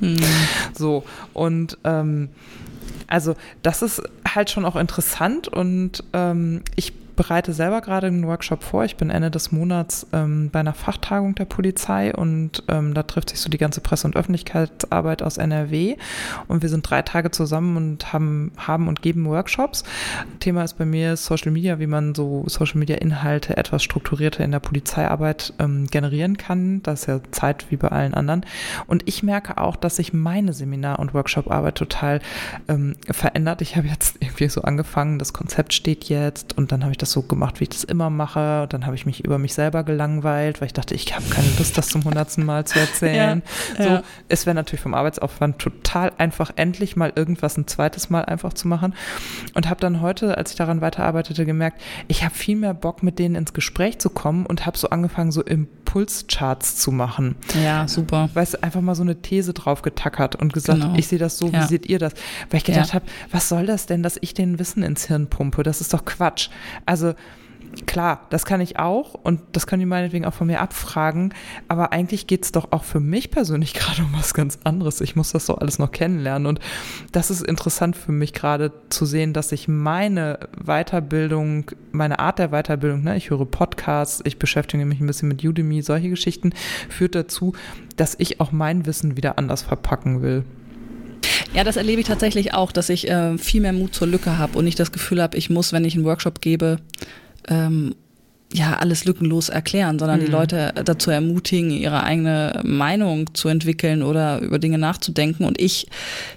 Ne? 0.00 0.16
hm. 0.16 0.16
So, 0.72 1.04
und 1.34 1.76
ähm, 1.84 2.30
also 3.06 3.34
das 3.62 3.82
ist 3.82 4.02
halt 4.26 4.50
schon 4.50 4.64
auch 4.64 4.76
interessant 4.76 5.48
und 5.48 6.04
ähm, 6.12 6.62
ich 6.76 6.92
bereite 7.20 7.52
selber 7.52 7.82
gerade 7.82 8.06
einen 8.06 8.26
Workshop 8.26 8.62
vor. 8.62 8.86
Ich 8.86 8.96
bin 8.96 9.10
Ende 9.10 9.30
des 9.30 9.52
Monats 9.52 10.06
ähm, 10.14 10.48
bei 10.50 10.60
einer 10.60 10.72
Fachtagung 10.72 11.34
der 11.34 11.44
Polizei 11.44 12.14
und 12.14 12.62
ähm, 12.68 12.94
da 12.94 13.02
trifft 13.02 13.28
sich 13.28 13.40
so 13.40 13.50
die 13.50 13.58
ganze 13.58 13.82
Presse- 13.82 14.06
und 14.06 14.16
Öffentlichkeitsarbeit 14.16 15.22
aus 15.22 15.36
NRW 15.36 15.98
und 16.48 16.62
wir 16.62 16.70
sind 16.70 16.88
drei 16.88 17.02
Tage 17.02 17.30
zusammen 17.30 17.76
und 17.76 18.14
haben, 18.14 18.52
haben 18.56 18.88
und 18.88 19.02
geben 19.02 19.26
Workshops. 19.26 19.84
Thema 20.38 20.64
ist 20.64 20.78
bei 20.78 20.86
mir 20.86 21.14
Social 21.18 21.52
Media, 21.52 21.78
wie 21.78 21.86
man 21.86 22.14
so 22.14 22.44
Social 22.46 22.78
Media 22.78 22.96
Inhalte 22.96 23.54
etwas 23.54 23.82
strukturierter 23.82 24.42
in 24.42 24.52
der 24.52 24.60
Polizeiarbeit 24.60 25.52
ähm, 25.58 25.88
generieren 25.88 26.38
kann. 26.38 26.82
Das 26.84 27.00
ist 27.00 27.06
ja 27.06 27.20
Zeit 27.32 27.66
wie 27.68 27.76
bei 27.76 27.88
allen 27.88 28.14
anderen. 28.14 28.46
Und 28.86 29.06
ich 29.06 29.22
merke 29.22 29.58
auch, 29.58 29.76
dass 29.76 29.96
sich 29.96 30.14
meine 30.14 30.54
Seminar- 30.54 30.98
und 30.98 31.12
Workshop-Arbeit 31.12 31.74
total 31.74 32.20
ähm, 32.66 32.96
verändert. 33.10 33.60
Ich 33.60 33.76
habe 33.76 33.88
jetzt 33.88 34.16
irgendwie 34.20 34.48
so 34.48 34.62
angefangen, 34.62 35.18
das 35.18 35.34
Konzept 35.34 35.74
steht 35.74 36.04
jetzt 36.04 36.56
und 36.56 36.72
dann 36.72 36.80
habe 36.82 36.92
ich 36.92 36.98
das 36.98 37.09
so 37.10 37.22
gemacht, 37.22 37.60
wie 37.60 37.64
ich 37.64 37.70
das 37.70 37.84
immer 37.84 38.10
mache. 38.10 38.62
Und 38.62 38.72
dann 38.72 38.86
habe 38.86 38.94
ich 38.94 39.06
mich 39.06 39.24
über 39.24 39.38
mich 39.38 39.54
selber 39.54 39.84
gelangweilt, 39.84 40.60
weil 40.60 40.66
ich 40.66 40.72
dachte, 40.72 40.94
ich 40.94 41.14
habe 41.14 41.24
keine 41.30 41.48
Lust, 41.58 41.76
das 41.76 41.88
zum 41.88 42.04
hundertsten 42.04 42.44
Mal 42.44 42.64
zu 42.64 42.78
erzählen. 42.80 43.42
Ja, 43.78 43.84
so, 43.84 43.90
ja. 43.90 44.02
es 44.28 44.46
wäre 44.46 44.54
natürlich 44.54 44.80
vom 44.80 44.94
Arbeitsaufwand 44.94 45.58
total 45.58 46.12
einfach, 46.18 46.52
endlich 46.56 46.96
mal 46.96 47.12
irgendwas 47.14 47.56
ein 47.56 47.66
zweites 47.66 48.10
Mal 48.10 48.24
einfach 48.24 48.52
zu 48.52 48.68
machen. 48.68 48.94
Und 49.54 49.68
habe 49.68 49.80
dann 49.80 50.00
heute, 50.00 50.36
als 50.38 50.52
ich 50.52 50.56
daran 50.56 50.80
weiterarbeitete, 50.80 51.44
gemerkt, 51.44 51.80
ich 52.08 52.24
habe 52.24 52.34
viel 52.34 52.56
mehr 52.56 52.74
Bock, 52.74 53.02
mit 53.02 53.18
denen 53.18 53.34
ins 53.34 53.52
Gespräch 53.52 53.98
zu 53.98 54.10
kommen 54.10 54.46
und 54.46 54.66
habe 54.66 54.78
so 54.78 54.90
angefangen, 54.90 55.32
so 55.32 55.42
Impulscharts 55.90 56.76
zu 56.76 56.92
machen. 56.92 57.34
Ja, 57.62 57.88
super. 57.88 58.30
Weißt 58.32 58.54
du, 58.54 58.62
einfach 58.62 58.80
mal 58.80 58.94
so 58.94 59.02
eine 59.02 59.20
These 59.20 59.52
drauf 59.52 59.82
getackert 59.82 60.36
und 60.36 60.52
gesagt, 60.52 60.80
genau. 60.80 60.94
ich 60.96 61.08
sehe 61.08 61.18
das 61.18 61.36
so, 61.36 61.48
ja. 61.48 61.62
wie 61.62 61.66
seht 61.66 61.86
ihr 61.86 61.98
das? 61.98 62.12
Weil 62.48 62.58
ich 62.58 62.64
gedacht 62.64 62.94
habe, 62.94 63.04
was 63.32 63.48
soll 63.48 63.66
das 63.66 63.86
denn, 63.86 64.02
dass 64.02 64.16
ich 64.20 64.32
den 64.32 64.58
Wissen 64.58 64.84
ins 64.84 65.06
Hirn 65.06 65.26
pumpe? 65.26 65.62
Das 65.64 65.80
ist 65.80 65.92
doch 65.92 66.04
Quatsch. 66.04 66.48
Also 66.86 67.14
klar, 67.86 68.26
das 68.30 68.44
kann 68.44 68.60
ich 68.60 68.78
auch 68.78 69.14
und 69.14 69.40
das 69.52 69.66
können 69.66 69.80
die 69.80 69.86
meinetwegen 69.86 70.24
auch 70.24 70.34
von 70.34 70.46
mir 70.46 70.60
abfragen, 70.60 71.34
aber 71.68 71.92
eigentlich 71.92 72.26
geht 72.26 72.44
es 72.44 72.52
doch 72.52 72.72
auch 72.72 72.84
für 72.84 73.00
mich 73.00 73.30
persönlich 73.30 73.74
gerade 73.74 74.02
um 74.02 74.12
was 74.12 74.34
ganz 74.34 74.58
anderes. 74.64 75.00
Ich 75.00 75.16
muss 75.16 75.32
das 75.32 75.46
doch 75.46 75.58
alles 75.58 75.78
noch 75.78 75.90
kennenlernen 75.92 76.46
und 76.46 76.60
das 77.12 77.30
ist 77.30 77.42
interessant 77.42 77.96
für 77.96 78.12
mich 78.12 78.32
gerade 78.32 78.72
zu 78.88 79.06
sehen, 79.06 79.32
dass 79.32 79.52
ich 79.52 79.68
meine 79.68 80.38
Weiterbildung, 80.62 81.70
meine 81.92 82.18
Art 82.18 82.38
der 82.38 82.48
Weiterbildung, 82.48 83.02
ne, 83.02 83.16
ich 83.16 83.30
höre 83.30 83.46
Podcasts, 83.46 84.20
ich 84.24 84.38
beschäftige 84.38 84.84
mich 84.84 85.00
ein 85.00 85.06
bisschen 85.06 85.28
mit 85.28 85.44
Udemy, 85.44 85.82
solche 85.82 86.10
Geschichten, 86.10 86.52
führt 86.88 87.14
dazu, 87.14 87.54
dass 87.96 88.14
ich 88.18 88.40
auch 88.40 88.52
mein 88.52 88.86
Wissen 88.86 89.16
wieder 89.16 89.38
anders 89.38 89.62
verpacken 89.62 90.22
will. 90.22 90.44
Ja, 91.52 91.64
das 91.64 91.76
erlebe 91.76 92.00
ich 92.00 92.06
tatsächlich 92.06 92.54
auch, 92.54 92.70
dass 92.70 92.88
ich 92.88 93.10
äh, 93.10 93.36
viel 93.36 93.60
mehr 93.60 93.72
Mut 93.72 93.94
zur 93.94 94.06
Lücke 94.06 94.38
habe 94.38 94.56
und 94.56 94.64
nicht 94.64 94.78
das 94.78 94.92
Gefühl 94.92 95.20
habe, 95.20 95.36
ich 95.36 95.50
muss, 95.50 95.72
wenn 95.72 95.84
ich 95.84 95.96
einen 95.96 96.04
Workshop 96.04 96.40
gebe, 96.40 96.78
ähm, 97.48 97.94
ja 98.52 98.78
alles 98.78 99.04
lückenlos 99.04 99.48
erklären, 99.48 99.98
sondern 99.98 100.20
mhm. 100.20 100.24
die 100.24 100.30
Leute 100.30 100.72
dazu 100.84 101.10
ermutigen, 101.10 101.70
ihre 101.70 102.02
eigene 102.02 102.60
Meinung 102.64 103.32
zu 103.34 103.48
entwickeln 103.48 104.02
oder 104.02 104.40
über 104.40 104.58
Dinge 104.58 104.78
nachzudenken. 104.78 105.44
Und 105.44 105.60
ich 105.60 105.86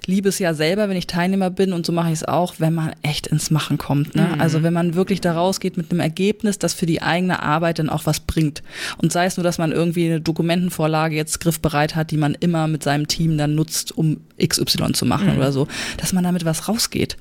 liebe 0.06 0.30
es 0.30 0.38
ja 0.38 0.54
selber, 0.54 0.90
wenn 0.90 0.98
ich 0.98 1.08
Teilnehmer 1.08 1.50
bin 1.50 1.74
und 1.74 1.86
so 1.86 1.92
mache 1.92 2.10
ich 2.10 2.16
es 2.16 2.24
auch, 2.24 2.56
wenn 2.60 2.74
man 2.74 2.94
echt 3.02 3.28
ins 3.28 3.50
Machen 3.50 3.80
kommt. 3.80 4.16
Ne? 4.16 4.30
Mhm. 4.36 4.42
Also 4.42 4.62
wenn 4.62 4.74
man 4.74 4.94
wirklich 4.94 5.22
da 5.22 5.34
rausgeht 5.34 5.76
mit 5.76 5.92
einem 5.92 6.02
Ergebnis, 6.02 6.60
das 6.60 6.74
für 6.74 6.86
die 6.86 7.02
eigene 7.02 7.42
Arbeit 7.42 7.80
dann 7.80 7.90
auch 7.90 8.06
was 8.06 8.20
bringt. 8.20 8.62
Und 8.98 9.12
sei 9.12 9.26
es 9.26 9.38
nur, 9.38 9.44
dass 9.44 9.58
man 9.58 9.72
irgendwie 9.72 10.06
eine 10.06 10.22
Dokumentenvorlage 10.22 11.16
jetzt 11.16 11.40
griffbereit 11.40 11.96
hat, 11.96 12.12
die 12.12 12.18
man 12.18 12.36
immer 12.40 12.68
mit 12.68 12.84
seinem 12.84 13.08
Team 13.08 13.38
dann 13.38 13.56
nutzt, 13.56 13.98
um 13.98 14.18
XY 14.42 14.94
zu 14.94 15.06
machen 15.06 15.32
mhm. 15.32 15.38
oder 15.38 15.52
so, 15.52 15.68
dass 15.98 16.14
man 16.14 16.24
damit 16.24 16.46
was 16.46 16.68
rausgeht. 16.68 17.18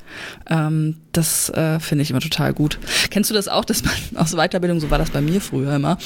Ähm, 0.50 0.96
das 1.12 1.50
äh, 1.50 1.78
finde 1.78 2.02
ich 2.02 2.10
immer 2.10 2.20
total 2.20 2.52
gut. 2.52 2.78
Kennst 3.10 3.30
du 3.30 3.34
das 3.34 3.48
auch, 3.48 3.64
dass 3.64 3.84
man 3.84 3.94
aus 4.16 4.32
Weiterbildung 4.32 4.81
so 4.82 4.90
war 4.90 4.98
das 4.98 5.10
bei 5.10 5.20
mir 5.20 5.40
früher 5.40 5.74
immer, 5.74 5.96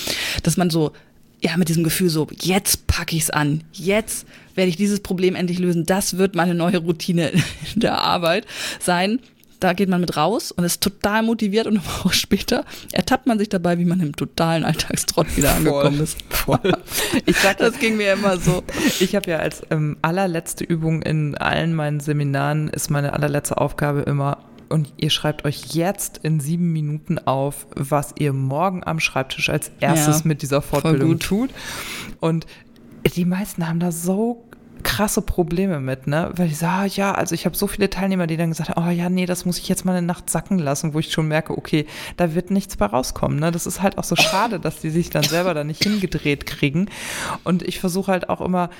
dass 0.43 0.57
man 0.57 0.71
so 0.71 0.93
ja, 1.41 1.57
mit 1.57 1.69
diesem 1.69 1.85
Gefühl 1.85 2.09
so, 2.09 2.29
jetzt 2.41 2.87
packe 2.87 3.15
ich 3.15 3.23
es 3.23 3.31
an, 3.31 3.63
jetzt 3.73 4.27
werde 4.55 4.71
ich 4.71 4.77
dieses 4.77 5.01
Problem 5.01 5.35
endlich 5.35 5.59
lösen, 5.59 5.85
das 5.85 6.17
wird 6.19 6.35
meine 6.35 6.55
neue 6.55 6.79
Routine 6.79 7.31
in 7.75 7.81
der 7.81 7.99
Arbeit 7.99 8.47
sein. 8.81 9.21
Da 9.59 9.73
geht 9.73 9.89
man 9.89 10.03
mit 10.03 10.19
raus 10.19 10.53
und 10.53 10.65
ist 10.65 10.83
total 10.83 11.23
motiviert 11.23 11.67
und 11.67 11.79
eine 11.79 11.87
Woche 11.87 12.13
später 12.13 12.67
ertappt 12.93 13.27
man 13.27 13.39
sich 13.39 13.49
dabei, 13.49 13.79
wie 13.79 13.87
man 13.87 14.01
im 14.01 14.15
totalen 14.15 14.65
Alltagstrott 14.65 15.35
wieder 15.35 15.55
angekommen 15.55 16.01
ist. 16.01 16.19
Voll. 16.29 16.59
Ich 17.25 17.39
sag, 17.39 17.57
das 17.57 17.79
ging 17.79 17.97
mir 17.97 18.13
immer 18.13 18.39
so. 18.39 18.63
Ich 19.01 19.17
habe 19.17 19.31
ja 19.31 19.39
als 19.39 19.63
ähm, 19.71 19.97
allerletzte 20.03 20.63
Übung 20.63 21.01
in 21.01 21.37
allen 21.37 21.73
meinen 21.73 22.01
Seminaren 22.01 22.69
ist 22.69 22.91
meine 22.91 23.15
allerletzte 23.15 23.57
Aufgabe 23.57 24.03
immer 24.03 24.39
und 24.69 24.93
ihr 24.97 25.11
schreibt 25.11 25.45
euch 25.45 25.75
jetzt 25.75 26.19
in 26.23 26.41
sieben 26.41 26.73
Minuten 26.73 27.19
auf, 27.19 27.67
was 27.75 28.15
ihr 28.19 28.33
morgen 28.33 28.85
am 28.85 29.01
Schreibtisch 29.01 29.51
als 29.51 29.71
erstes 29.81 30.21
ja, 30.21 30.23
mit 30.25 30.43
dieser 30.43 30.63
Fortbildung 30.63 31.19
tut. 31.19 31.51
Und 32.21 32.47
die 33.15 33.25
meisten 33.25 33.69
haben 33.69 33.81
da 33.81 33.93
so 33.93 34.45
krasse 34.83 35.23
Probleme 35.23 35.81
mit, 35.81 36.07
ne? 36.07 36.31
Weil 36.37 36.49
ich 36.49 36.59
sage, 36.59 36.83
ah, 36.83 36.87
ja, 36.87 37.13
also 37.13 37.35
ich 37.35 37.47
habe 37.47 37.57
so 37.57 37.67
viele 37.67 37.91
Teilnehmer, 37.91 38.27
die 38.27 38.37
dann 38.37 38.51
gesagt 38.51 38.71
haben, 38.71 38.87
oh 38.87 38.91
ja, 38.91 39.09
nee, 39.09 39.27
das 39.27 39.45
muss 39.45 39.59
ich 39.59 39.69
jetzt 39.69 39.85
mal 39.85 39.97
eine 39.97 40.07
Nacht 40.07 40.31
sacken 40.31 40.59
lassen, 40.59 40.95
wo 40.95 40.99
ich 40.99 41.13
schon 41.13 41.29
merke, 41.29 41.57
okay, 41.57 41.87
da 42.17 42.35
wird 42.35 42.51
nichts 42.51 42.77
bei 42.77 42.87
rauskommen, 42.87 43.39
ne? 43.39 43.51
Das 43.51 43.67
ist 43.67 43.83
halt 43.83 43.99
auch 43.99 44.05
so 44.05 44.17
schade, 44.17 44.61
dass 44.61 44.81
die 44.81 44.91
sich 44.91 45.11
dann 45.11 45.23
selber 45.23 45.55
da 45.55 45.65
nicht 45.65 45.83
hingedreht 45.83 46.47
kriegen. 46.47 46.89
Und 47.45 47.63
ich 47.63 47.81
versuche 47.81 48.13
halt 48.13 48.29
auch 48.29 48.41
immer, 48.41 48.71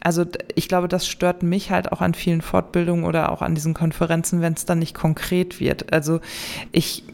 also 0.00 0.24
ich 0.54 0.68
glaube, 0.68 0.88
das 0.88 1.06
stört 1.06 1.42
mich 1.42 1.70
halt 1.70 1.92
auch 1.92 2.00
an 2.00 2.14
vielen 2.14 2.42
Fortbildungen 2.42 3.04
oder 3.04 3.32
auch 3.32 3.42
an 3.42 3.54
diesen 3.54 3.74
Konferenzen, 3.74 4.40
wenn 4.40 4.54
es 4.54 4.64
dann 4.64 4.78
nicht 4.78 4.94
konkret 4.94 5.60
wird. 5.60 5.92
Also 5.92 6.20
ich 6.72 7.04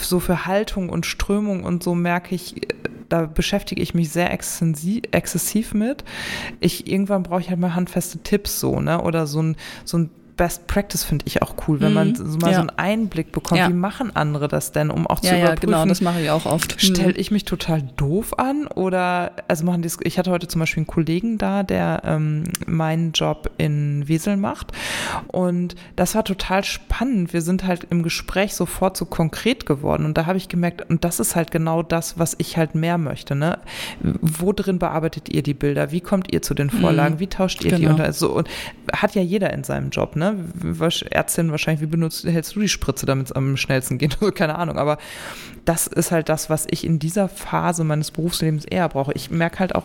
so 0.00 0.20
für 0.20 0.46
Haltung 0.46 0.90
und 0.90 1.06
Strömung 1.06 1.64
und 1.64 1.82
so 1.82 1.94
merke 1.94 2.34
ich, 2.34 2.68
da 3.08 3.26
beschäftige 3.26 3.80
ich 3.80 3.94
mich 3.94 4.10
sehr 4.10 4.30
exzessiv 4.32 5.74
mit. 5.74 6.04
Ich 6.60 6.86
irgendwann 6.86 7.22
brauche 7.22 7.40
ich 7.40 7.50
halt 7.50 7.60
mal 7.60 7.74
handfeste 7.74 8.18
Tipps 8.18 8.60
so, 8.60 8.80
ne? 8.80 9.02
Oder 9.02 9.26
so 9.26 9.42
ein, 9.42 9.56
so 9.84 9.98
ein 9.98 10.10
Best 10.38 10.68
Practice 10.68 11.04
finde 11.04 11.26
ich 11.26 11.42
auch 11.42 11.54
cool, 11.66 11.80
wenn 11.80 11.90
mhm. 11.90 11.94
man 11.94 12.14
so 12.14 12.38
mal 12.38 12.52
ja. 12.52 12.54
so 12.54 12.60
einen 12.60 12.70
Einblick 12.70 13.32
bekommt, 13.32 13.58
ja. 13.58 13.68
wie 13.68 13.74
machen 13.74 14.14
andere 14.14 14.48
das 14.48 14.72
denn, 14.72 14.90
um 14.90 15.06
auch 15.06 15.20
zu 15.20 15.26
ja, 15.26 15.38
überprüfen. 15.38 15.70
Ja, 15.70 15.78
genau, 15.80 15.88
das 15.88 16.00
mache 16.00 16.20
ich 16.22 16.30
auch 16.30 16.46
oft. 16.46 16.80
Stelle 16.80 17.12
mhm. 17.12 17.18
ich 17.18 17.30
mich 17.30 17.44
total 17.44 17.82
doof 17.96 18.38
an 18.38 18.68
oder, 18.68 19.32
also 19.48 19.64
machen 19.66 19.82
die, 19.82 19.90
ich 20.04 20.16
hatte 20.18 20.30
heute 20.30 20.46
zum 20.46 20.60
Beispiel 20.60 20.82
einen 20.82 20.86
Kollegen 20.86 21.38
da, 21.38 21.64
der 21.64 22.02
ähm, 22.04 22.44
meinen 22.66 23.12
Job 23.12 23.50
in 23.58 24.06
Wesel 24.06 24.36
macht 24.36 24.72
und 25.26 25.74
das 25.96 26.14
war 26.14 26.24
total 26.24 26.62
spannend. 26.62 27.32
Wir 27.32 27.42
sind 27.42 27.66
halt 27.66 27.88
im 27.90 28.04
Gespräch 28.04 28.54
sofort 28.54 28.96
so 28.96 29.06
konkret 29.06 29.66
geworden 29.66 30.04
und 30.04 30.16
da 30.16 30.26
habe 30.26 30.38
ich 30.38 30.48
gemerkt, 30.48 30.88
und 30.88 31.02
das 31.02 31.18
ist 31.18 31.34
halt 31.34 31.50
genau 31.50 31.82
das, 31.82 32.16
was 32.16 32.36
ich 32.38 32.56
halt 32.56 32.76
mehr 32.76 32.96
möchte, 32.96 33.34
ne? 33.34 33.58
Wo 34.00 34.52
drin 34.52 34.78
bearbeitet 34.78 35.28
ihr 35.28 35.42
die 35.42 35.54
Bilder? 35.54 35.90
Wie 35.90 36.00
kommt 36.00 36.32
ihr 36.32 36.42
zu 36.42 36.54
den 36.54 36.70
Vorlagen? 36.70 37.16
Mhm. 37.16 37.20
Wie 37.20 37.26
tauscht 37.26 37.64
ihr 37.64 37.70
genau. 37.70 37.80
die 37.80 37.86
unter? 37.88 38.12
So, 38.12 38.36
und 38.36 38.48
hat 38.92 39.16
ja 39.16 39.22
jeder 39.22 39.52
in 39.52 39.64
seinem 39.64 39.90
Job, 39.90 40.14
ne? 40.14 40.27
Ärztin 41.10 41.50
wahrscheinlich, 41.50 41.80
wie 41.82 41.86
benutzt, 41.86 42.24
hältst 42.24 42.56
du 42.56 42.60
die 42.60 42.68
Spritze, 42.68 43.06
damit 43.06 43.26
es 43.26 43.32
am 43.32 43.56
schnellsten 43.56 43.98
geht? 43.98 44.18
Keine 44.34 44.56
Ahnung, 44.56 44.78
aber 44.78 44.98
das 45.64 45.86
ist 45.86 46.12
halt 46.12 46.28
das, 46.28 46.48
was 46.48 46.66
ich 46.70 46.84
in 46.84 46.98
dieser 46.98 47.28
Phase 47.28 47.84
meines 47.84 48.10
Berufslebens 48.10 48.64
eher 48.64 48.88
brauche. 48.88 49.12
Ich 49.12 49.30
merke 49.30 49.58
halt 49.58 49.74
auch, 49.74 49.84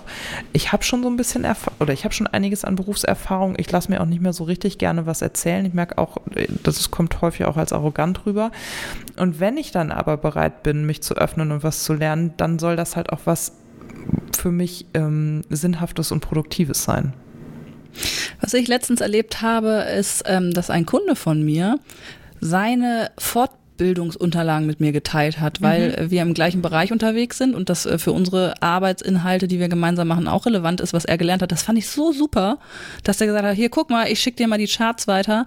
ich 0.53 0.71
habe 0.71 0.83
schon 0.83 1.03
so 1.03 1.09
ein 1.09 1.17
bisschen 1.17 1.43
Erf 1.43 1.69
oder 1.79 1.91
ich 1.91 2.05
habe 2.05 2.13
schon 2.13 2.27
einiges 2.27 2.63
an 2.63 2.75
Berufserfahrung. 2.75 3.55
Ich 3.57 3.69
lasse 3.69 3.91
mir 3.91 3.99
auch 3.99 4.05
nicht 4.05 4.21
mehr 4.21 4.33
so 4.33 4.45
richtig 4.45 4.77
gerne 4.77 5.05
was 5.05 5.21
erzählen. 5.21 5.65
Ich 5.65 5.73
merke 5.73 5.97
auch, 5.97 6.17
das 6.63 6.89
kommt 6.89 7.21
häufig 7.21 7.45
auch 7.45 7.57
als 7.57 7.73
arrogant 7.73 8.25
rüber. 8.25 8.51
Und 9.17 9.39
wenn 9.41 9.57
ich 9.57 9.71
dann 9.71 9.91
aber 9.91 10.15
bereit 10.15 10.63
bin, 10.63 10.85
mich 10.85 11.03
zu 11.03 11.15
öffnen 11.15 11.51
und 11.51 11.63
was 11.63 11.83
zu 11.83 11.93
lernen, 11.93 12.33
dann 12.37 12.59
soll 12.59 12.75
das 12.75 12.95
halt 12.95 13.11
auch 13.11 13.21
was 13.25 13.53
für 14.37 14.51
mich 14.51 14.85
ähm, 14.93 15.43
Sinnhaftes 15.49 16.11
und 16.11 16.21
Produktives 16.21 16.83
sein. 16.83 17.13
Was 18.41 18.53
ich 18.53 18.67
letztens 18.67 19.01
erlebt 19.01 19.41
habe, 19.41 19.85
ist, 19.97 20.23
ähm, 20.25 20.53
dass 20.53 20.69
ein 20.69 20.85
Kunde 20.85 21.15
von 21.15 21.43
mir 21.43 21.79
seine 22.41 23.11
Fortbildung 23.17 23.62
Bildungsunterlagen 23.77 24.67
mit 24.67 24.79
mir 24.79 24.91
geteilt 24.91 25.39
hat, 25.39 25.61
weil 25.61 25.97
mhm. 25.99 26.11
wir 26.11 26.21
im 26.21 26.33
gleichen 26.33 26.61
Bereich 26.61 26.91
unterwegs 26.91 27.37
sind 27.37 27.55
und 27.55 27.69
das 27.69 27.85
äh, 27.85 27.97
für 27.97 28.11
unsere 28.11 28.61
Arbeitsinhalte, 28.61 29.47
die 29.47 29.59
wir 29.59 29.69
gemeinsam 29.69 30.07
machen, 30.07 30.27
auch 30.27 30.45
relevant 30.45 30.81
ist, 30.81 30.93
was 30.93 31.05
er 31.05 31.17
gelernt 31.17 31.41
hat. 31.41 31.51
Das 31.51 31.63
fand 31.63 31.77
ich 31.77 31.87
so 31.87 32.11
super, 32.11 32.59
dass 33.03 33.19
er 33.21 33.27
gesagt 33.27 33.45
hat, 33.45 33.55
hier 33.55 33.69
guck 33.69 33.89
mal, 33.89 34.07
ich 34.11 34.19
schicke 34.19 34.37
dir 34.37 34.47
mal 34.47 34.57
die 34.57 34.67
Charts 34.67 35.07
weiter. 35.07 35.45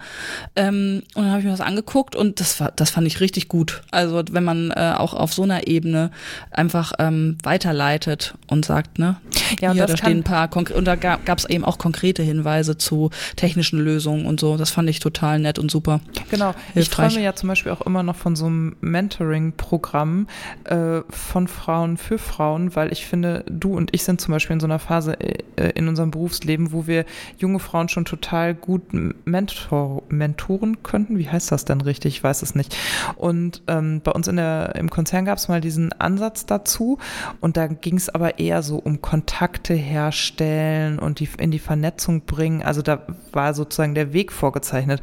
Ähm, 0.54 1.02
und 1.14 1.24
dann 1.24 1.30
habe 1.30 1.40
ich 1.40 1.44
mir 1.44 1.52
das 1.52 1.60
angeguckt 1.60 2.16
und 2.16 2.40
das 2.40 2.60
war, 2.60 2.72
das 2.74 2.90
fand 2.90 3.06
ich 3.06 3.20
richtig 3.20 3.48
gut. 3.48 3.82
Also 3.90 4.22
wenn 4.30 4.44
man 4.44 4.70
äh, 4.70 4.94
auch 4.96 5.14
auf 5.14 5.32
so 5.32 5.42
einer 5.42 5.66
Ebene 5.66 6.10
einfach 6.50 6.92
ähm, 6.98 7.38
weiterleitet 7.42 8.34
und 8.48 8.64
sagt, 8.64 8.98
ne, 8.98 9.16
ja, 9.60 9.70
und 9.70 9.76
hier, 9.76 9.86
da 9.86 9.96
stehen 9.96 10.18
ein 10.18 10.24
paar 10.24 10.50
und 10.56 10.84
da 10.86 10.96
gab 10.96 11.38
es 11.38 11.44
eben 11.44 11.64
auch 11.64 11.78
konkrete 11.78 12.22
Hinweise 12.22 12.78
zu 12.78 13.10
technischen 13.36 13.78
Lösungen 13.78 14.26
und 14.26 14.40
so. 14.40 14.56
Das 14.56 14.70
fand 14.70 14.88
ich 14.88 15.00
total 15.00 15.38
nett 15.38 15.58
und 15.58 15.70
super. 15.70 16.00
Genau. 16.30 16.54
Hilfreich. 16.74 16.82
Ich 16.82 16.88
träume 16.88 17.24
ja 17.24 17.34
zum 17.34 17.48
Beispiel 17.48 17.72
auch 17.72 17.82
immer 17.82 18.02
noch 18.02 18.15
von 18.16 18.36
so 18.36 18.46
einem 18.46 18.76
Mentoring-Programm 18.80 20.26
äh, 20.64 21.02
von 21.08 21.48
Frauen 21.48 21.96
für 21.96 22.18
Frauen, 22.18 22.74
weil 22.74 22.92
ich 22.92 23.06
finde, 23.06 23.44
du 23.48 23.76
und 23.76 23.94
ich 23.94 24.04
sind 24.04 24.20
zum 24.20 24.32
Beispiel 24.32 24.54
in 24.54 24.60
so 24.60 24.66
einer 24.66 24.78
Phase 24.78 25.18
äh, 25.20 25.70
in 25.74 25.88
unserem 25.88 26.10
Berufsleben, 26.10 26.72
wo 26.72 26.86
wir 26.86 27.04
junge 27.38 27.58
Frauen 27.58 27.88
schon 27.88 28.04
total 28.04 28.54
gut 28.54 28.82
Mentor, 29.24 30.02
mentoren 30.08 30.82
könnten. 30.82 31.18
Wie 31.18 31.28
heißt 31.28 31.52
das 31.52 31.64
denn 31.64 31.80
richtig? 31.80 32.16
Ich 32.16 32.24
weiß 32.24 32.42
es 32.42 32.54
nicht. 32.54 32.76
Und 33.16 33.62
ähm, 33.66 34.00
bei 34.02 34.12
uns 34.12 34.28
in 34.28 34.36
der, 34.36 34.74
im 34.76 34.90
Konzern 34.90 35.24
gab 35.24 35.38
es 35.38 35.48
mal 35.48 35.60
diesen 35.60 35.92
Ansatz 35.92 36.46
dazu 36.46 36.98
und 37.40 37.56
da 37.56 37.66
ging 37.66 37.96
es 37.96 38.08
aber 38.08 38.38
eher 38.38 38.62
so 38.62 38.78
um 38.78 39.00
Kontakte 39.00 39.74
herstellen 39.74 40.98
und 40.98 41.20
die 41.20 41.28
in 41.38 41.50
die 41.50 41.58
Vernetzung 41.58 42.22
bringen. 42.22 42.62
Also 42.62 42.82
da 42.82 43.02
war 43.32 43.54
sozusagen 43.54 43.94
der 43.94 44.12
Weg 44.12 44.32
vorgezeichnet. 44.32 45.00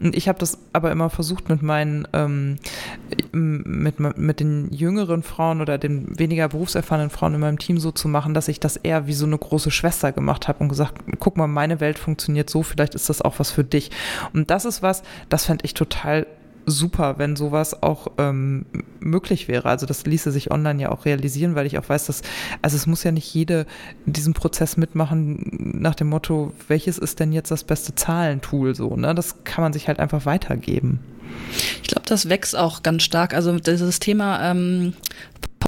Und 0.00 0.16
ich 0.16 0.28
habe 0.28 0.38
das 0.38 0.58
aber 0.72 0.90
immer 0.92 1.10
versucht 1.10 1.48
mit 1.48 1.62
meinen 1.62 2.06
ähm, 2.12 2.53
mit, 3.32 4.00
mit 4.00 4.40
den 4.40 4.72
jüngeren 4.72 5.22
Frauen 5.22 5.60
oder 5.60 5.78
den 5.78 6.18
weniger 6.18 6.48
berufserfahrenen 6.48 7.10
Frauen 7.10 7.34
in 7.34 7.40
meinem 7.40 7.58
Team 7.58 7.78
so 7.78 7.90
zu 7.92 8.08
machen, 8.08 8.34
dass 8.34 8.48
ich 8.48 8.60
das 8.60 8.76
eher 8.76 9.06
wie 9.06 9.12
so 9.12 9.26
eine 9.26 9.38
große 9.38 9.70
Schwester 9.70 10.12
gemacht 10.12 10.48
habe 10.48 10.60
und 10.60 10.68
gesagt, 10.68 10.94
guck 11.18 11.36
mal, 11.36 11.46
meine 11.46 11.80
Welt 11.80 11.98
funktioniert 11.98 12.50
so, 12.50 12.62
vielleicht 12.62 12.94
ist 12.94 13.08
das 13.08 13.22
auch 13.22 13.38
was 13.38 13.50
für 13.50 13.64
dich. 13.64 13.90
Und 14.32 14.50
das 14.50 14.64
ist 14.64 14.82
was, 14.82 15.02
das 15.28 15.46
fände 15.46 15.64
ich 15.64 15.74
total 15.74 16.26
super, 16.66 17.18
wenn 17.18 17.36
sowas 17.36 17.82
auch 17.82 18.08
ähm, 18.18 18.66
möglich 19.00 19.48
wäre. 19.48 19.68
Also 19.68 19.86
das 19.86 20.06
ließe 20.06 20.30
sich 20.30 20.50
online 20.50 20.82
ja 20.82 20.90
auch 20.90 21.04
realisieren, 21.04 21.54
weil 21.54 21.66
ich 21.66 21.78
auch 21.78 21.88
weiß, 21.88 22.06
dass, 22.06 22.22
also 22.62 22.76
es 22.76 22.86
muss 22.86 23.04
ja 23.04 23.12
nicht 23.12 23.32
jede 23.34 23.66
diesen 24.06 24.34
Prozess 24.34 24.76
mitmachen 24.76 25.76
nach 25.80 25.94
dem 25.94 26.08
Motto, 26.08 26.52
welches 26.68 26.98
ist 26.98 27.20
denn 27.20 27.32
jetzt 27.32 27.50
das 27.50 27.64
beste 27.64 27.94
Zahlentool 27.94 28.74
so, 28.74 28.96
ne? 28.96 29.14
Das 29.14 29.44
kann 29.44 29.62
man 29.62 29.72
sich 29.72 29.88
halt 29.88 30.00
einfach 30.00 30.26
weitergeben. 30.26 31.00
Ich 31.82 31.88
glaube, 31.88 32.06
das 32.06 32.28
wächst 32.28 32.56
auch 32.56 32.82
ganz 32.82 33.02
stark. 33.02 33.34
Also 33.34 33.58
dieses 33.58 34.00
Thema 34.00 34.50
ähm, 34.50 34.94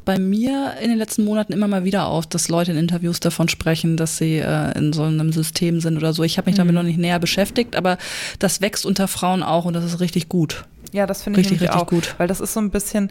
bei 0.07 0.19
mir 0.19 0.75
in 0.81 0.89
den 0.89 0.99
letzten 0.99 1.25
Monaten 1.25 1.53
immer 1.53 1.69
mal 1.69 1.85
wieder 1.85 2.07
auf, 2.07 2.27
dass 2.27 2.49
Leute 2.49 2.71
in 2.71 2.79
Interviews 2.79 3.21
davon 3.21 3.49
sprechen, 3.49 3.97
dass 3.97 4.17
sie 4.17 4.39
äh, 4.39 4.79
in 4.79 4.93
so 4.93 5.03
einem 5.03 5.33
System 5.33 5.81
sind 5.81 5.97
oder 5.97 6.13
so. 6.13 6.23
Ich 6.23 6.39
habe 6.39 6.49
mich 6.49 6.57
damit 6.57 6.73
mhm. 6.73 6.77
noch 6.77 6.85
nicht 6.85 6.99
näher 6.99 7.19
beschäftigt, 7.19 7.77
aber 7.77 7.99
das 8.39 8.61
wächst 8.61 8.87
unter 8.87 9.09
Frauen 9.09 9.43
auch 9.43 9.65
und 9.65 9.75
das 9.75 9.85
ist 9.85 10.01
richtig 10.01 10.29
gut. 10.29 10.65
Ja, 10.93 11.07
das 11.07 11.23
finde 11.23 11.41
ich 11.41 11.47
richtig, 11.51 11.63
richtig 11.63 11.83
auch, 11.83 11.87
gut. 11.89 12.15
Weil 12.19 12.29
das 12.29 12.41
ist 12.41 12.55
so 12.55 12.61
ein 12.61 12.71
bisschen, 12.71 13.11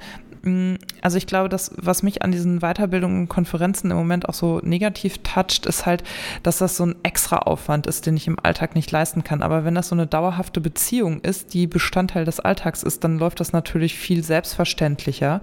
also 1.02 1.18
ich 1.18 1.28
glaube, 1.28 1.50
das, 1.50 1.72
was 1.78 2.04
mich 2.04 2.22
an 2.22 2.32
diesen 2.32 2.60
Weiterbildungen 2.60 3.22
und 3.22 3.30
Konferenzen 3.30 3.92
im 3.92 3.98
Moment 3.98 4.30
auch 4.30 4.34
so 4.34 4.60
negativ 4.64 5.20
toucht, 5.24 5.66
ist 5.66 5.86
halt, 5.86 6.04
dass 6.44 6.60
das 6.60 6.78
so 6.78 6.86
ein 6.86 6.96
extra 7.04 7.40
Aufwand 7.40 7.88
ist, 7.88 8.06
den 8.06 8.16
ich 8.16 8.28
im 8.28 8.38
Alltag 8.42 8.76
nicht 8.76 8.92
leisten 8.92 9.24
kann. 9.24 9.42
Aber 9.42 9.66
wenn 9.66 9.76
das 9.76 9.90
so 9.90 9.96
eine 9.96 10.08
dauerhafte 10.08 10.62
Beziehung 10.62 11.22
ist, 11.22 11.54
die 11.54 11.68
Bestandteil 11.68 12.26
des 12.26 12.40
Alltags 12.40 12.84
ist, 12.84 13.04
dann 13.04 13.18
läuft 13.18 13.40
das 13.40 13.54
natürlich 13.54 13.96
viel 13.96 14.24
selbstverständlicher 14.24 15.42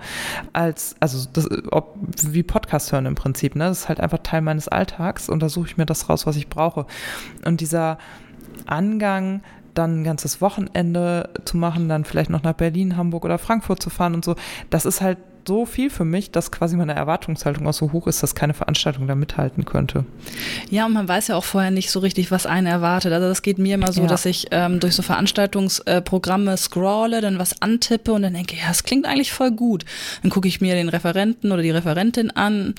als, 0.52 0.94
also 1.00 1.28
das, 1.32 1.48
ob, 1.70 1.96
wie 2.22 2.42
Podcast 2.42 2.92
hören 2.92 3.06
im 3.06 3.14
Prinzip. 3.14 3.56
Ne? 3.56 3.64
Das 3.64 3.80
ist 3.80 3.88
halt 3.88 4.00
einfach 4.00 4.18
Teil 4.22 4.40
meines 4.40 4.68
Alltags 4.68 5.28
und 5.28 5.42
da 5.42 5.48
suche 5.48 5.66
ich 5.66 5.76
mir 5.76 5.86
das 5.86 6.08
raus, 6.08 6.26
was 6.26 6.36
ich 6.36 6.48
brauche. 6.48 6.86
Und 7.44 7.60
dieser 7.60 7.98
Angang, 8.66 9.42
dann 9.74 10.00
ein 10.00 10.04
ganzes 10.04 10.40
Wochenende 10.40 11.30
zu 11.44 11.56
machen, 11.56 11.88
dann 11.88 12.04
vielleicht 12.04 12.30
noch 12.30 12.42
nach 12.42 12.54
Berlin, 12.54 12.96
Hamburg 12.96 13.24
oder 13.24 13.38
Frankfurt 13.38 13.82
zu 13.82 13.90
fahren 13.90 14.14
und 14.14 14.24
so, 14.24 14.36
das 14.70 14.84
ist 14.84 15.00
halt 15.00 15.18
so 15.46 15.66
viel 15.66 15.90
für 15.90 16.04
mich, 16.04 16.30
dass 16.30 16.50
quasi 16.50 16.76
meine 16.76 16.94
Erwartungshaltung 16.94 17.66
auch 17.66 17.72
so 17.72 17.92
hoch 17.92 18.06
ist, 18.06 18.22
dass 18.22 18.34
keine 18.34 18.54
Veranstaltung 18.54 19.06
da 19.06 19.14
mithalten 19.14 19.64
könnte. 19.64 20.04
Ja, 20.70 20.86
und 20.86 20.92
man 20.92 21.08
weiß 21.08 21.28
ja 21.28 21.36
auch 21.36 21.44
vorher 21.44 21.70
nicht 21.70 21.90
so 21.90 22.00
richtig, 22.00 22.30
was 22.30 22.46
einen 22.46 22.66
erwartet. 22.66 23.12
Also 23.12 23.28
das 23.28 23.42
geht 23.42 23.58
mir 23.58 23.74
immer 23.74 23.92
so, 23.92 24.02
ja. 24.02 24.06
dass 24.06 24.24
ich 24.24 24.48
ähm, 24.50 24.80
durch 24.80 24.94
so 24.94 25.02
Veranstaltungsprogramme 25.02 26.56
scrolle, 26.56 27.20
dann 27.20 27.38
was 27.38 27.60
antippe 27.60 28.12
und 28.12 28.22
dann 28.22 28.34
denke, 28.34 28.56
ja, 28.56 28.68
das 28.68 28.84
klingt 28.84 29.06
eigentlich 29.06 29.32
voll 29.32 29.50
gut. 29.50 29.84
Dann 30.22 30.30
gucke 30.30 30.48
ich 30.48 30.60
mir 30.60 30.74
den 30.74 30.88
Referenten 30.88 31.52
oder 31.52 31.62
die 31.62 31.70
Referentin 31.70 32.30
an, 32.30 32.74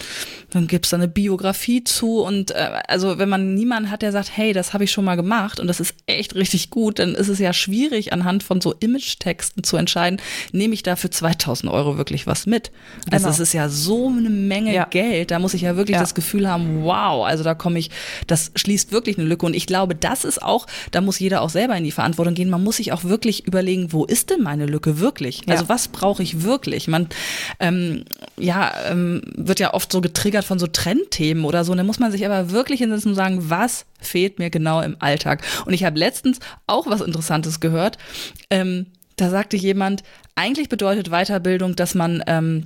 dann 0.52 0.67
gibt 0.67 0.86
es 0.86 0.91
da 0.91 0.97
eine 0.97 1.08
Biografie 1.08 1.84
zu 1.84 2.21
und 2.21 2.52
äh, 2.52 2.82
also 2.88 3.17
wenn 3.17 3.30
man 3.30 3.56
niemanden 3.56 3.91
hat, 3.91 4.02
der 4.02 4.12
sagt, 4.12 4.36
hey, 4.36 4.54
das 4.54 4.73
habe 4.73 4.84
ich 4.84 4.91
schon 4.91 5.06
mal 5.06 5.15
gemacht 5.15 5.60
und 5.60 5.67
das 5.67 5.80
ist 5.80 5.95
echt 6.06 6.36
richtig 6.36 6.69
gut, 6.69 6.99
dann 6.99 7.15
ist 7.15 7.30
es 7.30 7.39
ja 7.39 7.54
schwierig 7.54 8.13
anhand 8.13 8.43
von 8.43 8.62
so 8.62 8.73
Image-Texten 8.80 9.63
zu 9.63 9.78
entscheiden, 9.78 10.21
nehme 10.52 10.73
ich 10.73 10.84
da 10.84 10.95
für 10.95 11.10
2000 11.10 11.71
Euro 11.71 11.97
wirklich 11.97 12.28
was 12.28 12.45
mit. 12.45 12.53
Also 13.12 13.26
genau. 13.26 13.30
es 13.30 13.39
ist 13.39 13.54
ja 13.54 13.70
so 13.70 14.08
eine 14.08 14.30
Menge 14.30 14.74
ja. 14.74 14.86
Geld, 14.86 15.32
da 15.32 15.39
muss 15.39 15.54
ich 15.54 15.62
ja 15.62 15.76
wirklich 15.76 15.96
ja. 15.96 16.02
das 16.02 16.13
Gefühl 16.16 16.50
haben, 16.50 16.84
wow, 16.84 17.26
also 17.26 17.44
da 17.44 17.54
komme 17.54 17.80
ich, 17.80 17.89
das 18.28 18.52
schließt 18.56 18.92
wirklich 18.92 19.18
eine 19.18 19.28
Lücke 19.28 19.46
und 19.46 19.56
ich 19.56 19.68
glaube, 19.68 19.96
das 19.96 20.24
ist 20.24 20.42
auch, 20.42 20.68
da 20.92 21.02
muss 21.02 21.20
jeder 21.20 21.42
auch 21.42 21.50
selber 21.50 21.76
in 21.76 21.84
die 21.84 21.92
Verantwortung 21.92 22.34
gehen, 22.34 22.50
man 22.50 22.63
muss 22.63 22.78
sich 22.78 22.92
auch 22.92 23.04
wirklich 23.04 23.48
überlegen, 23.48 23.92
wo 23.92 24.06
ist 24.06 24.30
denn 24.30 24.42
meine 24.42 24.66
Lücke 24.66 25.00
wirklich? 25.00 25.42
Ja. 25.46 25.54
Also 25.54 25.70
was 25.70 25.88
brauche 25.88 26.24
ich 26.24 26.44
wirklich? 26.44 26.88
Man, 26.88 27.08
ähm, 27.60 28.06
ja, 28.38 28.72
ähm, 28.89 29.22
wird 29.36 29.60
ja 29.60 29.74
oft 29.74 29.92
so 29.92 30.02
getriggert 30.02 30.46
von 30.46 30.60
so 30.60 30.68
Trendthemen 30.68 31.46
oder 31.46 31.63
so 31.63 31.72
und 31.72 31.78
da 31.78 31.84
muss 31.84 32.00
man 32.00 32.12
sich 32.12 32.26
aber 32.26 32.52
wirklich 32.52 32.80
hinsetzen 32.80 33.12
und 33.12 33.16
sagen, 33.16 33.50
was 33.50 33.86
fehlt 34.00 34.39
mir 34.39 34.50
genau 34.50 34.82
im 34.82 34.96
Alltag? 35.00 35.44
Und 35.66 35.74
ich 35.74 35.84
habe 35.84 35.98
letztens 35.98 36.39
auch 36.68 36.88
was 36.88 37.02
Interessantes 37.02 37.60
gehört, 37.60 37.98
ähm, 38.50 38.88
da 39.15 39.30
sagte 39.30 39.58
jemand, 39.58 40.04
eigentlich 40.36 40.69
bedeutet 40.69 41.10
Weiterbildung, 41.10 41.76
dass 41.76 41.95
man 41.95 42.23
ähm, 42.28 42.65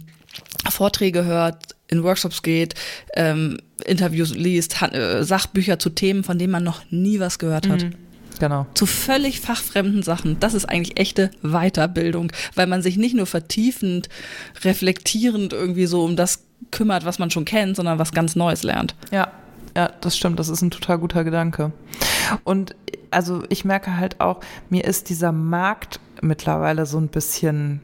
Vorträge 0.69 1.25
hört, 1.25 1.75
in 1.87 2.03
Workshops 2.03 2.41
geht, 2.41 2.75
ähm, 3.15 3.59
Interviews 3.85 4.35
liest, 4.35 4.81
äh, 4.81 5.23
Sachbücher 5.23 5.79
zu 5.79 5.89
Themen, 5.89 6.23
von 6.23 6.37
denen 6.37 6.51
man 6.51 6.63
noch 6.63 6.81
nie 6.89 7.19
was 7.19 7.39
gehört 7.39 7.69
hat. 7.69 7.83
Mhm. 7.83 7.93
Genau. 8.39 8.67
Zu 8.75 8.85
völlig 8.85 9.41
fachfremden 9.41 10.03
Sachen. 10.03 10.39
Das 10.39 10.53
ist 10.53 10.65
eigentlich 10.65 10.99
echte 10.99 11.31
Weiterbildung, 11.41 12.31
weil 12.53 12.67
man 12.67 12.81
sich 12.83 12.97
nicht 12.97 13.15
nur 13.15 13.25
vertiefend, 13.25 14.09
reflektierend 14.63 15.53
irgendwie 15.53 15.87
so 15.87 16.03
um 16.03 16.15
das 16.15 16.43
kümmert, 16.69 17.05
was 17.05 17.17
man 17.17 17.31
schon 17.31 17.45
kennt, 17.45 17.75
sondern 17.75 17.97
was 17.97 18.11
ganz 18.11 18.35
Neues 18.35 18.63
lernt. 18.63 18.95
Ja, 19.11 19.31
ja, 19.75 19.91
das 20.01 20.17
stimmt. 20.17 20.39
Das 20.39 20.49
ist 20.49 20.61
ein 20.61 20.71
total 20.71 20.97
guter 20.97 21.23
Gedanke. 21.23 21.71
Und 22.43 22.75
also 23.11 23.43
ich 23.49 23.65
merke 23.65 23.97
halt 23.97 24.19
auch, 24.19 24.39
mir 24.69 24.85
ist 24.85 25.09
dieser 25.09 25.31
Markt 25.31 25.99
mittlerweile 26.21 26.85
so 26.85 26.97
ein 26.97 27.07
bisschen 27.07 27.81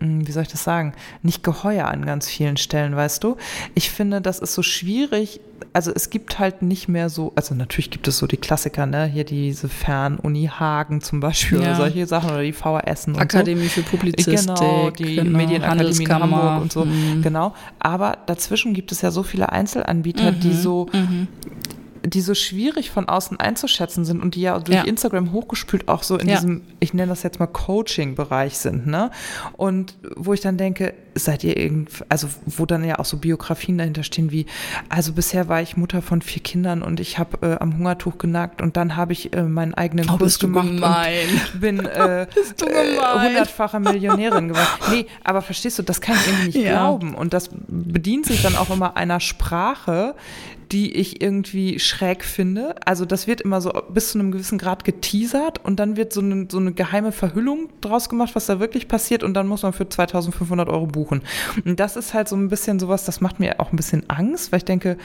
hm, 0.00 0.26
wie 0.26 0.32
soll 0.32 0.42
ich 0.44 0.48
das 0.48 0.64
sagen, 0.64 0.94
nicht 1.22 1.44
geheuer 1.44 1.86
an 1.86 2.06
ganz 2.06 2.26
vielen 2.26 2.56
Stellen, 2.56 2.96
weißt 2.96 3.22
du? 3.22 3.36
Ich 3.74 3.90
finde, 3.90 4.22
das 4.22 4.38
ist 4.38 4.54
so 4.54 4.62
schwierig. 4.62 5.40
Also 5.74 5.92
es 5.94 6.08
gibt 6.08 6.38
halt 6.38 6.62
nicht 6.62 6.88
mehr 6.88 7.10
so, 7.10 7.32
also 7.36 7.54
natürlich 7.54 7.90
gibt 7.90 8.08
es 8.08 8.16
so 8.16 8.26
die 8.26 8.38
Klassiker, 8.38 8.86
ne? 8.86 9.04
Hier 9.04 9.24
diese 9.24 9.68
Fernuni 9.68 10.46
Hagen 10.46 11.02
zum 11.02 11.20
Beispiel 11.20 11.58
ja. 11.60 11.64
oder 11.64 11.76
solche 11.76 12.06
Sachen 12.06 12.30
oder 12.30 12.42
die 12.42 12.54
VHS 12.54 13.08
und 13.08 13.18
Akademie 13.18 13.64
so. 13.64 13.68
für 13.68 13.82
Publizistik. 13.82 14.56
Genau, 14.56 14.90
die 14.90 15.16
genau, 15.16 15.36
Medienakademie 15.36 16.04
in 16.04 16.12
Hamburg 16.14 16.62
und 16.62 16.72
so. 16.72 16.86
Mhm. 16.86 17.20
Genau. 17.20 17.54
Aber 17.78 18.16
dazwischen 18.24 18.72
gibt 18.72 18.92
es 18.92 19.02
ja 19.02 19.10
so 19.10 19.22
viele 19.22 19.52
Einzelanbieter, 19.52 20.32
mhm. 20.32 20.40
die 20.40 20.54
so, 20.54 20.86
mhm 20.92 21.28
die 22.04 22.20
so 22.20 22.34
schwierig 22.34 22.90
von 22.90 23.08
außen 23.08 23.38
einzuschätzen 23.38 24.04
sind 24.04 24.22
und 24.22 24.34
die 24.34 24.42
ja 24.42 24.58
durch 24.58 24.76
ja. 24.76 24.84
Instagram 24.84 25.32
hochgespült 25.32 25.88
auch 25.88 26.02
so 26.02 26.16
in 26.16 26.28
ja. 26.28 26.36
diesem, 26.36 26.62
ich 26.80 26.94
nenne 26.94 27.10
das 27.10 27.22
jetzt 27.22 27.40
mal 27.40 27.46
Coaching-Bereich 27.46 28.58
sind, 28.58 28.86
ne? 28.86 29.10
Und 29.56 29.96
wo 30.16 30.32
ich 30.32 30.40
dann 30.40 30.56
denke, 30.56 30.94
seid 31.14 31.44
ihr 31.44 31.56
irgend, 31.56 31.90
also 32.08 32.28
wo 32.46 32.66
dann 32.66 32.84
ja 32.84 32.98
auch 32.98 33.04
so 33.04 33.18
Biografien 33.18 33.78
dahinter 33.78 34.02
stehen 34.02 34.30
wie, 34.30 34.46
also 34.88 35.12
bisher 35.12 35.48
war 35.48 35.60
ich 35.60 35.76
Mutter 35.76 36.02
von 36.02 36.22
vier 36.22 36.42
Kindern 36.42 36.82
und 36.82 37.00
ich 37.00 37.18
habe 37.18 37.38
äh, 37.46 37.58
am 37.58 37.76
Hungertuch 37.76 38.18
genagt 38.18 38.62
und 38.62 38.76
dann 38.76 38.96
habe 38.96 39.12
ich 39.12 39.34
äh, 39.34 39.42
meinen 39.42 39.74
eigenen 39.74 40.08
oh, 40.10 40.18
Kurs 40.18 40.38
gemacht 40.38 40.68
gemein. 40.68 41.26
und 41.52 41.60
bin 41.60 41.80
äh, 41.84 42.26
hundertfache 42.60 43.76
äh, 43.76 43.80
Millionärin 43.80 44.48
geworden. 44.48 44.66
Nee, 44.90 45.06
aber 45.22 45.42
verstehst 45.42 45.78
du, 45.78 45.82
das 45.82 46.00
kann 46.00 46.16
ich 46.16 46.26
irgendwie 46.26 46.46
nicht 46.46 46.66
ja. 46.66 46.72
glauben 46.72 47.14
und 47.14 47.32
das 47.32 47.50
bedient 47.68 48.26
sich 48.26 48.42
dann 48.42 48.56
auch 48.56 48.70
immer 48.70 48.96
einer 48.96 49.20
Sprache, 49.20 50.14
die 50.72 50.92
ich 50.92 51.20
irgendwie 51.20 51.78
schräg 51.78 52.24
finde. 52.24 52.76
Also 52.84 53.04
das 53.04 53.26
wird 53.26 53.40
immer 53.40 53.60
so 53.60 53.72
bis 53.92 54.12
zu 54.12 54.18
einem 54.18 54.30
gewissen 54.30 54.58
Grad 54.58 54.84
geteasert 54.84 55.64
und 55.64 55.80
dann 55.80 55.96
wird 55.96 56.12
so 56.12 56.20
eine, 56.20 56.46
so 56.50 56.58
eine 56.58 56.72
geheime 56.72 57.10
Verhüllung 57.10 57.68
draus 57.80 58.08
gemacht, 58.08 58.34
was 58.34 58.46
da 58.46 58.60
wirklich 58.60 58.86
passiert 58.86 59.24
und 59.24 59.34
dann 59.34 59.48
muss 59.48 59.62
man 59.62 59.72
für 59.72 59.88
2500 59.88 60.68
Euro 60.68 60.86
buchen. 60.86 61.22
Und 61.64 61.80
das 61.80 61.96
ist 61.96 62.14
halt 62.14 62.28
so 62.28 62.36
ein 62.36 62.48
bisschen 62.48 62.78
sowas, 62.78 63.04
das 63.04 63.20
macht 63.20 63.40
mir 63.40 63.58
auch 63.58 63.72
ein 63.72 63.76
bisschen 63.76 64.08
Angst, 64.08 64.52
weil 64.52 64.58
ich 64.58 64.64
denke, 64.64 64.96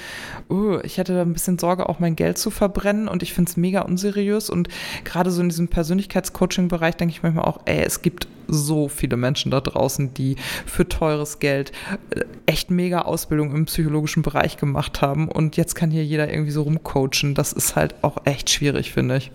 oh, 0.49 0.77
ich 0.83 0.97
hätte 0.97 1.15
da 1.15 1.23
ein 1.23 1.33
bisschen 1.33 1.57
Sorge, 1.57 1.89
auch 1.89 1.99
mein 1.99 2.15
Geld 2.15 2.37
zu 2.37 2.51
verbrennen 2.51 3.07
und 3.07 3.23
ich 3.23 3.33
finde 3.33 3.49
es 3.49 3.57
mega 3.57 3.81
unseriös 3.81 4.49
und 4.49 4.69
gerade 5.03 5.31
so 5.31 5.41
in 5.41 5.49
diesem 5.49 5.67
Persönlichkeitscoaching-Bereich 5.67 6.95
denke 6.95 7.13
ich 7.13 7.23
manchmal 7.23 7.45
auch, 7.45 7.61
ey, 7.65 7.83
es 7.83 8.01
gibt 8.01 8.27
so 8.47 8.87
viele 8.87 9.17
Menschen 9.17 9.51
da 9.51 9.61
draußen, 9.61 10.13
die 10.13 10.35
für 10.65 10.87
teures 10.87 11.39
Geld 11.39 11.71
äh, 12.09 12.21
echt 12.45 12.71
mega 12.71 13.01
Ausbildung 13.01 13.53
im 13.55 13.65
psychologischen 13.65 14.23
Bereich 14.23 14.57
gemacht 14.57 15.01
haben. 15.01 15.27
Und 15.27 15.57
jetzt 15.57 15.75
kann 15.75 15.91
hier 15.91 16.05
jeder 16.05 16.29
irgendwie 16.29 16.51
so 16.51 16.63
rumcoachen. 16.63 17.35
Das 17.35 17.53
ist 17.53 17.75
halt 17.75 17.95
auch 18.03 18.25
echt 18.25 18.49
schwierig, 18.49 18.91
finde 18.91 19.17
ich. 19.17 19.31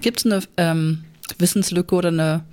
Gibt 0.00 0.20
es 0.20 0.26
eine 0.26 0.42
ähm, 0.56 1.04
Wissenslücke 1.38 1.94
oder 1.94 2.08
eine 2.08 2.44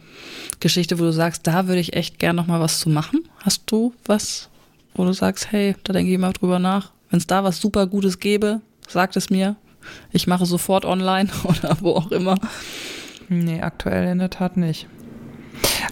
Geschichte, 0.59 0.99
wo 0.99 1.03
du 1.03 1.13
sagst, 1.13 1.45
da 1.47 1.67
würde 1.67 1.79
ich 1.79 1.93
echt 1.93 2.19
gern 2.19 2.35
noch 2.35 2.47
mal 2.47 2.59
was 2.59 2.79
zu 2.79 2.89
machen? 2.89 3.27
Hast 3.43 3.63
du 3.67 3.93
was, 4.05 4.49
wo 4.95 5.05
du 5.05 5.13
sagst, 5.13 5.51
hey, 5.51 5.75
da 5.83 5.93
denke 5.93 6.11
ich 6.11 6.17
mal 6.17 6.33
drüber 6.33 6.59
nach. 6.59 6.91
Wenn 7.09 7.19
es 7.19 7.27
da 7.27 7.43
was 7.43 7.61
super 7.61 7.87
Gutes 7.87 8.19
gäbe, 8.19 8.61
sagt 8.87 9.15
es 9.15 9.29
mir. 9.29 9.55
Ich 10.11 10.27
mache 10.27 10.45
sofort 10.45 10.83
online 10.85 11.29
oder 11.43 11.77
wo 11.81 11.91
auch 11.91 12.11
immer. 12.11 12.37
Nee, 13.29 13.61
aktuell 13.61 14.07
in 14.07 14.19
der 14.19 14.29
Tat 14.29 14.57
nicht. 14.57 14.87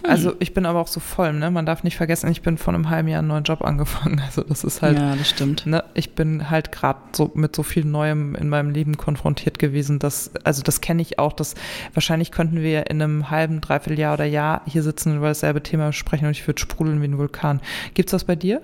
Also 0.04 0.36
ich 0.40 0.54
bin 0.54 0.66
aber 0.66 0.80
auch 0.80 0.88
so 0.88 1.00
voll, 1.00 1.34
ne? 1.34 1.50
Man 1.52 1.66
darf 1.66 1.84
nicht 1.84 1.98
vergessen, 1.98 2.30
ich 2.32 2.42
bin 2.42 2.58
vor 2.58 2.74
einem 2.74 2.90
halben 2.90 3.08
Jahr 3.08 3.20
einen 3.20 3.28
neuen 3.28 3.44
Job 3.44 3.62
angefangen. 3.64 4.22
Also 4.26 4.44
das 4.44 4.64
ist 4.64 4.82
halt. 4.82 4.98
Ja, 4.98 5.16
das 5.16 5.30
stimmt. 5.30 5.66
Ne? 5.66 5.84
Ich 5.94 6.16
bin 6.16 6.50
halt 6.50 6.72
gerade 6.72 7.00
so 7.14 7.32
mit 7.36 7.56
so 7.56 7.64
viel 7.64 7.86
Neuem 7.86 8.36
in 8.36 8.50
meinem 8.50 8.72
Leben 8.72 8.98
konfrontiert 8.98 9.60
gewesen, 9.60 10.00
dass, 10.00 10.32
also 10.44 10.64
das 10.64 10.82
kenne 10.82 11.02
ich 11.02 11.20
auch, 11.20 11.32
dass 11.32 11.56
wahrscheinlich 11.94 12.32
könnten 12.32 12.62
wir 12.62 12.90
in 12.90 13.02
einem 13.02 13.30
halben, 13.30 13.62
dreiviertel 13.62 14.00
Jahr 14.00 14.16
oder 14.16 14.26
Jahr 14.26 14.62
hier 14.66 14.84
sitzen 14.84 15.12
und 15.12 15.18
über 15.18 15.28
dasselbe 15.28 15.62
Thema 15.62 15.94
sprechen 15.94 16.26
und 16.26 16.32
ich 16.32 16.46
würde 16.48 16.60
sprudeln 16.60 17.02
wie 17.02 17.06
ein 17.06 17.18
Vulkan. 17.18 17.62
Gibt's 17.94 18.12
das 18.12 18.24
bei 18.24 18.36
dir? 18.36 18.62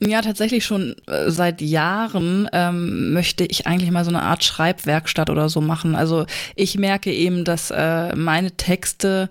Ja, 0.00 0.22
tatsächlich 0.22 0.64
schon 0.64 0.96
äh, 1.06 1.30
seit 1.30 1.60
Jahren 1.60 2.48
ähm, 2.52 3.12
möchte 3.12 3.44
ich 3.44 3.66
eigentlich 3.66 3.90
mal 3.90 4.04
so 4.04 4.10
eine 4.10 4.22
Art 4.22 4.42
Schreibwerkstatt 4.42 5.30
oder 5.30 5.48
so 5.48 5.60
machen. 5.60 5.94
Also 5.94 6.26
ich 6.56 6.76
merke 6.76 7.12
eben, 7.12 7.44
dass 7.44 7.70
äh, 7.70 8.14
meine 8.16 8.56
Texte 8.56 9.30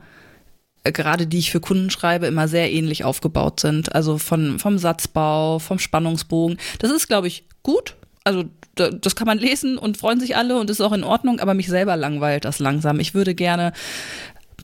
äh, 0.83 0.91
gerade 0.91 1.27
die 1.27 1.39
ich 1.39 1.51
für 1.51 1.59
Kunden 1.59 1.89
schreibe, 1.89 2.27
immer 2.27 2.47
sehr 2.47 2.71
ähnlich 2.71 3.03
aufgebaut 3.03 3.59
sind. 3.59 3.93
Also 3.93 4.17
von, 4.17 4.59
vom 4.59 4.77
Satzbau, 4.77 5.59
vom 5.59 5.79
Spannungsbogen. 5.79 6.57
Das 6.79 6.91
ist, 6.91 7.07
glaube 7.07 7.27
ich, 7.27 7.45
gut. 7.61 7.95
Also 8.23 8.45
das 8.75 9.15
kann 9.15 9.27
man 9.27 9.37
lesen 9.37 9.77
und 9.77 9.97
freuen 9.97 10.19
sich 10.19 10.35
alle 10.35 10.57
und 10.59 10.69
ist 10.69 10.81
auch 10.81 10.93
in 10.93 11.03
Ordnung, 11.03 11.39
aber 11.39 11.53
mich 11.53 11.67
selber 11.67 11.95
langweilt 11.95 12.45
das 12.45 12.57
langsam. 12.57 12.99
Ich 12.99 13.13
würde 13.13 13.35
gerne 13.35 13.71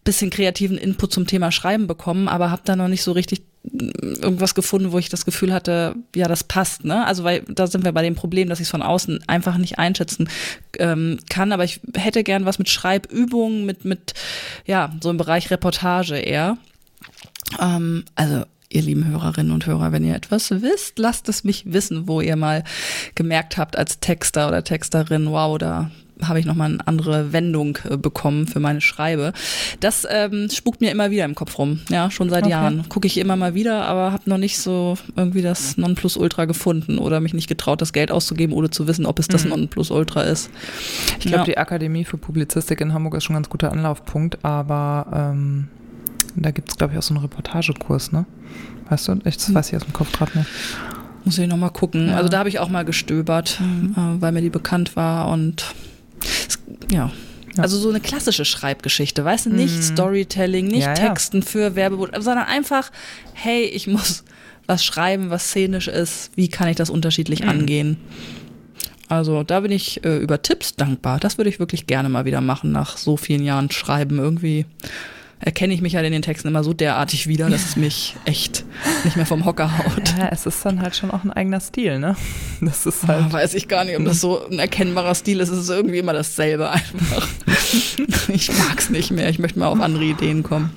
bisschen 0.03 0.31
kreativen 0.31 0.77
Input 0.77 1.13
zum 1.13 1.27
Thema 1.27 1.51
Schreiben 1.51 1.85
bekommen, 1.85 2.27
aber 2.27 2.49
habe 2.49 2.63
da 2.65 2.75
noch 2.75 2.87
nicht 2.87 3.03
so 3.03 3.11
richtig 3.11 3.43
irgendwas 3.63 4.55
gefunden, 4.55 4.91
wo 4.91 4.99
ich 4.99 5.09
das 5.09 5.25
Gefühl 5.25 5.53
hatte, 5.53 5.95
ja, 6.15 6.27
das 6.27 6.43
passt, 6.43 6.85
ne? 6.85 7.05
Also 7.05 7.23
weil 7.23 7.41
da 7.41 7.67
sind 7.67 7.83
wir 7.83 7.91
bei 7.91 8.01
dem 8.01 8.15
Problem, 8.15 8.47
dass 8.47 8.59
ich 8.59 8.65
es 8.65 8.71
von 8.71 8.81
außen 8.81 9.19
einfach 9.27 9.57
nicht 9.57 9.77
einschätzen 9.77 10.29
ähm, 10.77 11.19
kann. 11.29 11.51
Aber 11.51 11.65
ich 11.65 11.81
hätte 11.95 12.23
gern 12.23 12.45
was 12.45 12.57
mit 12.57 12.69
Schreibübungen, 12.69 13.65
mit 13.65 13.83
mit 13.83 14.13
ja 14.65 14.93
so 15.01 15.09
im 15.09 15.17
Bereich 15.17 15.51
Reportage 15.51 16.15
eher. 16.15 16.57
Ähm, 17.59 18.05
also 18.15 18.43
ihr 18.69 18.81
lieben 18.81 19.05
Hörerinnen 19.05 19.51
und 19.51 19.65
Hörer, 19.65 19.91
wenn 19.91 20.05
ihr 20.05 20.15
etwas 20.15 20.51
wisst, 20.51 20.99
lasst 20.99 21.27
es 21.27 21.43
mich 21.43 21.73
wissen, 21.73 22.07
wo 22.07 22.21
ihr 22.21 22.35
mal 22.35 22.63
gemerkt 23.15 23.57
habt 23.57 23.77
als 23.77 23.99
Texter 23.99 24.47
oder 24.47 24.63
Texterin, 24.63 25.31
wow, 25.31 25.57
da 25.57 25.91
habe 26.23 26.39
ich 26.39 26.45
nochmal 26.45 26.71
eine 26.71 26.87
andere 26.87 27.33
Wendung 27.33 27.77
äh, 27.89 27.97
bekommen 27.97 28.47
für 28.47 28.59
meine 28.59 28.81
Schreibe. 28.81 29.33
Das 29.79 30.05
ähm, 30.09 30.49
spukt 30.49 30.81
mir 30.81 30.91
immer 30.91 31.11
wieder 31.11 31.25
im 31.25 31.35
Kopf 31.35 31.57
rum, 31.57 31.79
ja, 31.89 32.11
schon 32.11 32.29
seit 32.29 32.43
okay. 32.43 32.51
Jahren. 32.51 32.89
Gucke 32.89 33.07
ich 33.07 33.17
immer 33.17 33.35
mal 33.35 33.53
wieder, 33.53 33.85
aber 33.85 34.11
habe 34.11 34.29
noch 34.29 34.37
nicht 34.37 34.59
so 34.59 34.97
irgendwie 35.15 35.41
das 35.41 35.77
Nonplusultra 35.77 36.45
gefunden 36.45 36.97
oder 36.97 37.19
mich 37.19 37.33
nicht 37.33 37.47
getraut, 37.47 37.81
das 37.81 37.93
Geld 37.93 38.11
auszugeben, 38.11 38.55
ohne 38.55 38.69
zu 38.69 38.87
wissen, 38.87 39.05
ob 39.05 39.19
es 39.19 39.27
das 39.27 39.43
mhm. 39.43 39.51
Nonplusultra 39.51 40.21
ist. 40.21 40.49
Ich 41.19 41.25
glaube, 41.25 41.39
ja. 41.39 41.43
die 41.45 41.57
Akademie 41.57 42.05
für 42.05 42.17
Publizistik 42.17 42.81
in 42.81 42.93
Hamburg 42.93 43.15
ist 43.15 43.23
schon 43.23 43.35
ein 43.35 43.37
ganz 43.37 43.49
guter 43.49 43.71
Anlaufpunkt, 43.71 44.43
aber 44.43 45.33
ähm, 45.35 45.67
da 46.35 46.51
gibt 46.51 46.69
es, 46.69 46.77
glaube 46.77 46.93
ich, 46.93 46.99
auch 46.99 47.03
so 47.03 47.13
einen 47.13 47.23
Reportagekurs, 47.23 48.11
ne? 48.11 48.25
Weißt 48.89 49.07
du, 49.07 49.19
ich, 49.25 49.37
das 49.37 49.47
hm. 49.47 49.55
weiß 49.55 49.69
ich 49.69 49.75
aus 49.75 49.83
dem 49.83 49.93
Kopf 49.93 50.11
gerade 50.11 50.37
nicht. 50.37 50.49
Muss 51.25 51.37
ich 51.37 51.47
nochmal 51.47 51.71
gucken. 51.71 52.09
Ja. 52.09 52.15
Also 52.15 52.29
da 52.29 52.39
habe 52.39 52.49
ich 52.49 52.59
auch 52.59 52.69
mal 52.69 52.85
gestöbert, 52.85 53.59
mhm. 53.61 53.93
äh, 53.95 54.21
weil 54.21 54.31
mir 54.31 54.41
die 54.41 54.49
bekannt 54.49 54.95
war 54.95 55.29
und 55.29 55.75
ja. 56.91 57.11
Ja. 57.55 57.63
Also 57.63 57.77
so 57.77 57.89
eine 57.89 57.99
klassische 57.99 58.45
Schreibgeschichte, 58.45 59.25
weißt 59.25 59.47
du, 59.47 59.49
nicht 59.49 59.77
mm. 59.77 59.81
Storytelling, 59.81 60.67
nicht 60.67 60.85
ja, 60.85 60.93
Texten 60.93 61.41
für 61.41 61.75
Werbebotschaften, 61.75 62.23
sondern 62.23 62.45
einfach, 62.45 62.91
hey, 63.33 63.63
ich 63.63 63.87
muss 63.87 64.23
was 64.67 64.85
schreiben, 64.85 65.29
was 65.31 65.49
szenisch 65.49 65.87
ist, 65.87 66.31
wie 66.35 66.47
kann 66.47 66.67
ich 66.67 66.75
das 66.75 66.89
unterschiedlich 66.89 67.43
mm. 67.43 67.49
angehen? 67.49 67.97
Also 69.07 69.41
da 69.41 69.61
bin 69.61 69.71
ich 69.71 70.05
äh, 70.05 70.17
über 70.17 70.43
Tipps 70.43 70.75
dankbar. 70.75 71.19
Das 71.19 71.39
würde 71.39 71.49
ich 71.49 71.59
wirklich 71.59 71.87
gerne 71.87 72.09
mal 72.09 72.25
wieder 72.25 72.41
machen 72.41 72.71
nach 72.71 72.95
so 72.95 73.17
vielen 73.17 73.43
Jahren 73.43 73.71
Schreiben 73.71 74.19
irgendwie 74.19 74.65
erkenne 75.39 75.73
ich 75.73 75.81
mich 75.81 75.95
halt 75.95 76.05
in 76.05 76.11
den 76.11 76.21
Texten 76.21 76.49
immer 76.49 76.63
so 76.63 76.73
derartig 76.73 77.27
wieder, 77.27 77.49
dass 77.49 77.65
es 77.65 77.75
mich 77.75 78.15
echt 78.25 78.65
nicht 79.05 79.15
mehr 79.15 79.25
vom 79.25 79.45
Hocker 79.45 79.77
haut. 79.77 80.13
Ja, 80.17 80.29
es 80.31 80.45
ist 80.45 80.65
dann 80.65 80.81
halt 80.81 80.95
schon 80.95 81.11
auch 81.11 81.23
ein 81.23 81.31
eigener 81.31 81.61
Stil, 81.61 81.99
ne? 81.99 82.15
Das 82.61 82.85
ist 82.85 83.07
halt. 83.07 83.25
Oh, 83.29 83.33
weiß 83.33 83.53
ich 83.53 83.69
gar 83.69 83.85
nicht, 83.85 83.97
ob 83.97 84.03
das 84.03 84.19
so 84.19 84.45
ein 84.49 84.59
erkennbarer 84.59 85.15
Stil 85.15 85.39
ist. 85.39 85.49
Es 85.49 85.59
ist 85.59 85.69
irgendwie 85.69 85.99
immer 85.99 86.11
dasselbe 86.11 86.69
einfach. 86.69 87.27
ich 88.27 88.49
mag 88.49 88.79
es 88.79 88.89
nicht 88.89 89.11
mehr. 89.11 89.29
Ich 89.29 89.39
möchte 89.39 89.59
mal 89.59 89.67
auf 89.67 89.79
andere 89.79 90.03
Ideen 90.03 90.43
kommen. 90.43 90.71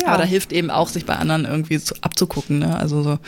Ja. 0.00 0.08
Aber 0.08 0.18
da 0.18 0.24
hilft 0.24 0.52
eben 0.52 0.70
auch, 0.70 0.88
sich 0.88 1.04
bei 1.04 1.16
anderen 1.16 1.44
irgendwie 1.44 1.80
zu, 1.80 1.94
abzugucken. 2.00 2.60
Ne? 2.60 2.76
Also 2.78 3.02
so 3.02 3.18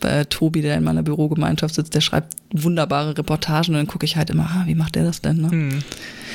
bei 0.00 0.24
Tobi, 0.24 0.60
der 0.60 0.76
in 0.76 0.84
meiner 0.84 1.02
Bürogemeinschaft 1.02 1.76
sitzt, 1.76 1.94
der 1.94 2.00
schreibt 2.00 2.34
wunderbare 2.52 3.16
Reportagen 3.16 3.74
und 3.74 3.76
dann 3.76 3.86
gucke 3.86 4.04
ich 4.04 4.16
halt 4.16 4.30
immer, 4.30 4.50
ah, 4.50 4.62
wie 4.66 4.74
macht 4.74 4.96
der 4.96 5.04
das 5.04 5.20
denn? 5.20 5.40
Ne? 5.42 5.50
Hm. 5.50 5.84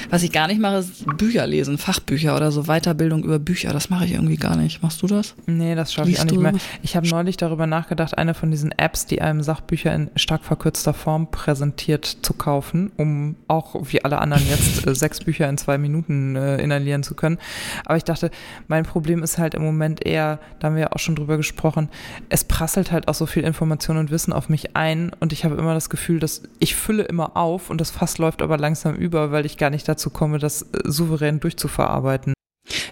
Was 0.09 0.23
ich 0.23 0.31
gar 0.31 0.47
nicht 0.47 0.59
mache, 0.59 0.77
ist 0.77 1.05
Bücher 1.17 1.45
lesen, 1.47 1.77
Fachbücher 1.77 2.35
oder 2.35 2.51
so 2.51 2.63
Weiterbildung 2.63 3.23
über 3.23 3.39
Bücher. 3.39 3.71
Das 3.73 3.89
mache 3.89 4.05
ich 4.05 4.13
irgendwie 4.13 4.37
gar 4.37 4.55
nicht. 4.55 4.81
Machst 4.81 5.01
du 5.01 5.07
das? 5.07 5.35
Nee, 5.45 5.75
das 5.75 5.93
schaffe 5.93 6.09
ich 6.09 6.19
auch 6.19 6.25
nicht 6.25 6.39
mehr. 6.39 6.53
Ich 6.81 6.95
habe 6.95 7.07
neulich 7.07 7.37
darüber 7.37 7.67
nachgedacht, 7.67 8.17
eine 8.17 8.33
von 8.33 8.51
diesen 8.51 8.71
Apps, 8.71 9.05
die 9.05 9.21
einem 9.21 9.41
Sachbücher 9.43 9.93
in 9.93 10.09
stark 10.15 10.43
verkürzter 10.43 10.93
Form 10.93 11.29
präsentiert, 11.31 12.17
zu 12.21 12.33
kaufen, 12.33 12.91
um 12.97 13.35
auch 13.47 13.75
wie 13.91 14.03
alle 14.03 14.19
anderen 14.19 14.45
jetzt 14.47 14.87
äh, 14.87 14.95
sechs 14.95 15.19
Bücher 15.19 15.47
in 15.49 15.57
zwei 15.57 15.77
Minuten 15.77 16.35
äh, 16.35 16.57
inhalieren 16.57 17.03
zu 17.03 17.15
können. 17.15 17.37
Aber 17.85 17.97
ich 17.97 18.03
dachte, 18.03 18.31
mein 18.67 18.83
Problem 18.83 19.23
ist 19.23 19.37
halt 19.37 19.53
im 19.53 19.63
Moment 19.63 20.05
eher, 20.05 20.39
da 20.59 20.67
haben 20.67 20.75
wir 20.75 20.81
ja 20.81 20.91
auch 20.91 20.99
schon 20.99 21.15
drüber 21.15 21.37
gesprochen, 21.37 21.89
es 22.29 22.43
prasselt 22.43 22.91
halt 22.91 23.07
auch 23.07 23.13
so 23.13 23.25
viel 23.25 23.43
Information 23.43 23.97
und 23.97 24.11
Wissen 24.11 24.33
auf 24.33 24.49
mich 24.49 24.75
ein 24.75 25.11
und 25.19 25.33
ich 25.33 25.45
habe 25.45 25.55
immer 25.55 25.73
das 25.73 25.89
Gefühl, 25.89 26.19
dass 26.19 26.43
ich 26.59 26.75
fülle 26.75 27.03
immer 27.03 27.37
auf 27.37 27.69
und 27.69 27.79
das 27.79 27.91
Fass 27.91 28.17
läuft 28.17 28.41
aber 28.41 28.57
langsam 28.57 28.95
über, 28.95 29.31
weil 29.31 29.45
ich 29.45 29.57
gar 29.57 29.69
nicht 29.69 29.87
dazu 29.91 30.09
komme, 30.09 30.39
das 30.39 30.63
äh, 30.63 30.67
souverän 30.85 31.39
durchzuverarbeiten. 31.39 32.33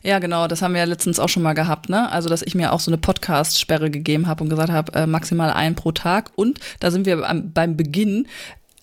Ja, 0.03 0.19
genau, 0.19 0.47
das 0.47 0.61
haben 0.61 0.73
wir 0.73 0.79
ja 0.79 0.85
letztens 0.85 1.19
auch 1.19 1.29
schon 1.29 1.43
mal 1.43 1.53
gehabt, 1.53 1.89
ne? 1.89 2.11
Also, 2.11 2.29
dass 2.29 2.41
ich 2.41 2.55
mir 2.55 2.73
auch 2.73 2.79
so 2.79 2.91
eine 2.91 2.97
Podcast-Sperre 2.97 3.89
gegeben 3.89 4.27
habe 4.27 4.43
und 4.43 4.49
gesagt 4.49 4.71
habe, 4.71 4.93
äh, 4.93 5.07
maximal 5.07 5.51
ein 5.51 5.75
pro 5.75 5.91
Tag. 5.91 6.31
Und 6.35 6.59
da 6.79 6.91
sind 6.91 7.05
wir 7.05 7.17
beim, 7.17 7.51
beim 7.51 7.77
Beginn, 7.77 8.27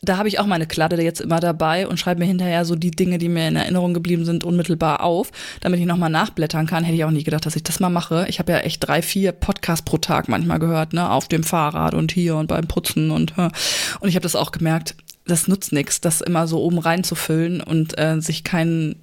da 0.02 0.18
habe 0.18 0.28
ich 0.28 0.38
auch 0.38 0.46
meine 0.46 0.66
Kladde 0.66 1.02
jetzt 1.02 1.20
immer 1.20 1.40
dabei 1.40 1.88
und 1.88 1.98
schreibe 1.98 2.20
mir 2.20 2.26
hinterher 2.26 2.64
so 2.64 2.76
die 2.76 2.90
Dinge, 2.90 3.18
die 3.18 3.28
mir 3.28 3.48
in 3.48 3.56
Erinnerung 3.56 3.94
geblieben 3.94 4.24
sind, 4.24 4.44
unmittelbar 4.44 5.02
auf, 5.02 5.32
damit 5.60 5.80
ich 5.80 5.86
nochmal 5.86 6.10
nachblättern 6.10 6.66
kann. 6.66 6.84
Hätte 6.84 6.96
ich 6.96 7.04
auch 7.04 7.10
nie 7.10 7.24
gedacht, 7.24 7.46
dass 7.46 7.56
ich 7.56 7.62
das 7.62 7.80
mal 7.80 7.88
mache. 7.88 8.26
Ich 8.28 8.38
habe 8.38 8.52
ja 8.52 8.58
echt 8.58 8.86
drei, 8.86 9.02
vier 9.02 9.32
Podcasts 9.32 9.84
pro 9.84 9.98
Tag 9.98 10.28
manchmal 10.28 10.58
gehört, 10.58 10.92
ne? 10.92 11.10
Auf 11.10 11.28
dem 11.28 11.44
Fahrrad 11.44 11.94
und 11.94 12.12
hier 12.12 12.36
und 12.36 12.48
beim 12.48 12.68
Putzen 12.68 13.10
und 13.10 13.34
und 13.36 14.08
ich 14.08 14.14
habe 14.14 14.22
das 14.22 14.36
auch 14.36 14.52
gemerkt, 14.52 14.94
das 15.26 15.48
nutzt 15.48 15.72
nichts, 15.72 16.00
das 16.00 16.20
immer 16.20 16.46
so 16.46 16.62
oben 16.62 16.78
reinzufüllen 16.78 17.60
und 17.60 17.98
äh, 17.98 18.20
sich 18.20 18.44
kein 18.44 18.96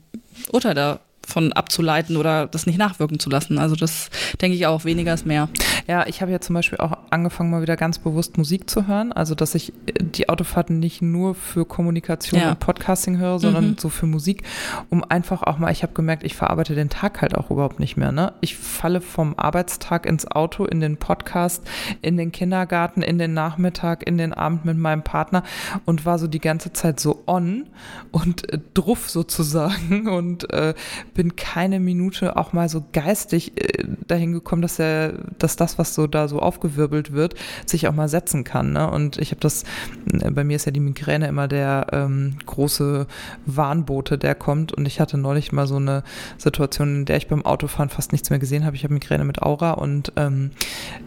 Urteil 0.52 0.74
da 0.74 1.00
von 1.26 1.54
abzuleiten 1.54 2.18
oder 2.18 2.48
das 2.48 2.66
nicht 2.66 2.78
nachwirken 2.78 3.20
zu 3.20 3.30
lassen. 3.30 3.58
Also 3.58 3.76
das 3.76 4.10
denke 4.42 4.56
ich 4.58 4.66
auch, 4.68 4.86
weniger 4.86 5.14
ist 5.14 5.26
mehr. 5.26 5.50
Ja, 5.88 6.06
ich 6.08 6.22
habe 6.22 6.32
ja 6.32 6.40
zum 6.40 6.54
Beispiel 6.54 6.80
auch 6.80 6.98
angefangen, 7.10 7.50
mal 7.50 7.62
wieder 7.62 7.78
ganz 7.78 8.00
bewusst 8.00 8.38
Musik 8.38 8.70
zu 8.70 8.88
hören. 8.88 9.12
Also 9.12 9.36
dass 9.36 9.56
ich 9.56 9.74
äh, 9.86 9.94
die 10.00 10.30
Autofahrten 10.30 10.80
nicht 10.80 11.02
nur 11.02 11.36
für 11.36 11.66
Kommunikation 11.66 12.40
ja. 12.40 12.50
und 12.52 12.60
Podcasting 12.60 13.18
höre, 13.18 13.40
sondern 13.40 13.72
mhm. 13.72 13.78
so 13.80 13.90
für 13.90 14.06
Musik, 14.06 14.44
um 14.90 15.04
einfach 15.04 15.44
auch 15.44 15.58
mal, 15.58 15.72
ich 15.72 15.84
habe 15.84 15.94
gemerkt, 15.94 16.24
ich 16.24 16.36
verarbeite 16.36 16.76
den 16.76 16.90
Tag 16.90 17.22
halt 17.22 17.36
auch 17.36 17.50
überhaupt 17.50 17.80
nicht 17.80 17.98
mehr. 17.98 18.12
Ne? 18.12 18.34
Ich 18.42 18.58
falle 18.58 19.02
vom 19.02 19.36
Arbeitstag 19.38 20.06
ins 20.06 20.30
Auto, 20.30 20.66
in 20.66 20.80
den 20.80 20.98
Podcast, 20.98 21.64
in 22.02 22.18
den 22.18 22.32
Kindergarten, 22.32 23.02
in 23.02 23.18
den 23.18 23.34
Nachmittag, 23.34 24.06
in 24.06 24.18
den 24.18 24.34
Abend 24.34 24.66
mit 24.66 24.78
meinem 24.78 25.04
Partner 25.04 25.44
und 25.86 26.06
war 26.06 26.20
so 26.20 26.28
die 26.28 26.40
ganze 26.40 26.74
Zeit 26.74 27.00
so 27.00 27.24
on 27.28 27.68
und 28.12 28.52
äh, 28.52 28.60
druff 28.74 29.10
sozusagen 29.10 30.08
und 30.08 30.52
äh, 30.52 30.74
bin 31.14 31.36
keine 31.36 31.80
Minute 31.80 32.38
auch 32.38 32.54
mal 32.54 32.70
so 32.70 32.84
geistig 32.94 33.54
äh, 33.56 33.86
dahin 34.08 34.34
gekommen, 34.34 34.62
dass 34.62 34.80
er, 34.80 35.14
dass 35.38 35.56
das, 35.56 35.78
was 35.78 35.94
so 35.94 36.08
da 36.08 36.28
so 36.28 36.40
aufgewirbelt 36.40 37.14
wird, 37.14 37.36
sich 37.66 37.88
auch 37.88 37.94
mal 37.94 38.10
setzen 38.10 38.44
kann. 38.44 38.74
Ne? 38.74 38.90
Und 38.90 39.18
ich 39.18 39.32
habe 39.32 39.40
das, 39.40 39.64
äh, 40.12 40.32
bei 40.32 40.44
mir 40.44 40.56
ist 40.56 40.66
ja 40.66 40.72
die 40.72 40.80
Migräne 40.80 41.28
immer 41.28 41.48
der 41.48 41.88
ähm, 41.92 42.36
große 42.46 43.08
Warnbote, 43.46 44.18
der 44.18 44.36
kommt. 44.36 44.74
Und 44.74 44.86
ich 44.88 45.00
hatte 45.00 45.18
neulich 45.18 45.52
mal 45.52 45.68
so 45.68 45.78
eine 45.78 46.04
Situation, 46.38 46.96
in 46.96 47.06
der 47.06 47.18
ich 47.18 47.28
beim 47.28 47.46
Autofahren 47.46 47.90
fast 47.90 48.12
nichts 48.12 48.30
mehr 48.30 48.40
gesehen 48.40 48.66
habe. 48.66 48.76
Ich 48.76 48.84
habe 48.84 48.94
Migräne 48.94 49.26
mit 49.26 49.42
Aura 49.42 49.72
und 49.72 50.12
ähm, 50.16 50.52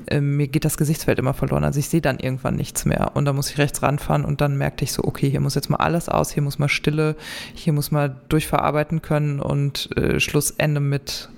äh, 0.07 0.21
mir 0.21 0.49
geht 0.49 0.65
das 0.65 0.77
Gesichtsfeld 0.77 1.19
immer 1.19 1.35
verloren. 1.35 1.65
Also 1.65 1.81
ich 1.81 1.89
sehe 1.89 2.01
dann 2.01 2.19
irgendwann 2.19 2.57
nichts 2.57 2.85
mehr. 2.85 3.13
Und 3.15 3.25
da 3.25 3.33
muss 3.33 3.51
ich 3.51 3.59
rechts 3.59 3.83
ranfahren 3.83 4.25
und 4.25 4.41
dann 4.41 4.57
merkte 4.57 4.85
ich 4.85 4.93
so, 4.93 5.05
okay, 5.05 5.29
hier 5.31 5.41
muss 5.41 5.55
jetzt 5.55 5.71
mal 5.71 5.79
alles 5.79 6.09
aus, 6.09 6.31
hier 6.31 6.43
muss 6.43 6.59
mal 6.59 6.69
Stille, 6.69 7.17
hier 7.55 7.73
muss 7.73 7.91
mal 7.91 8.17
durchverarbeiten 8.29 9.03
können 9.03 9.41
und 9.41 9.89
äh, 9.97 10.21
Schlussende 10.21 10.81
mit 10.81 11.29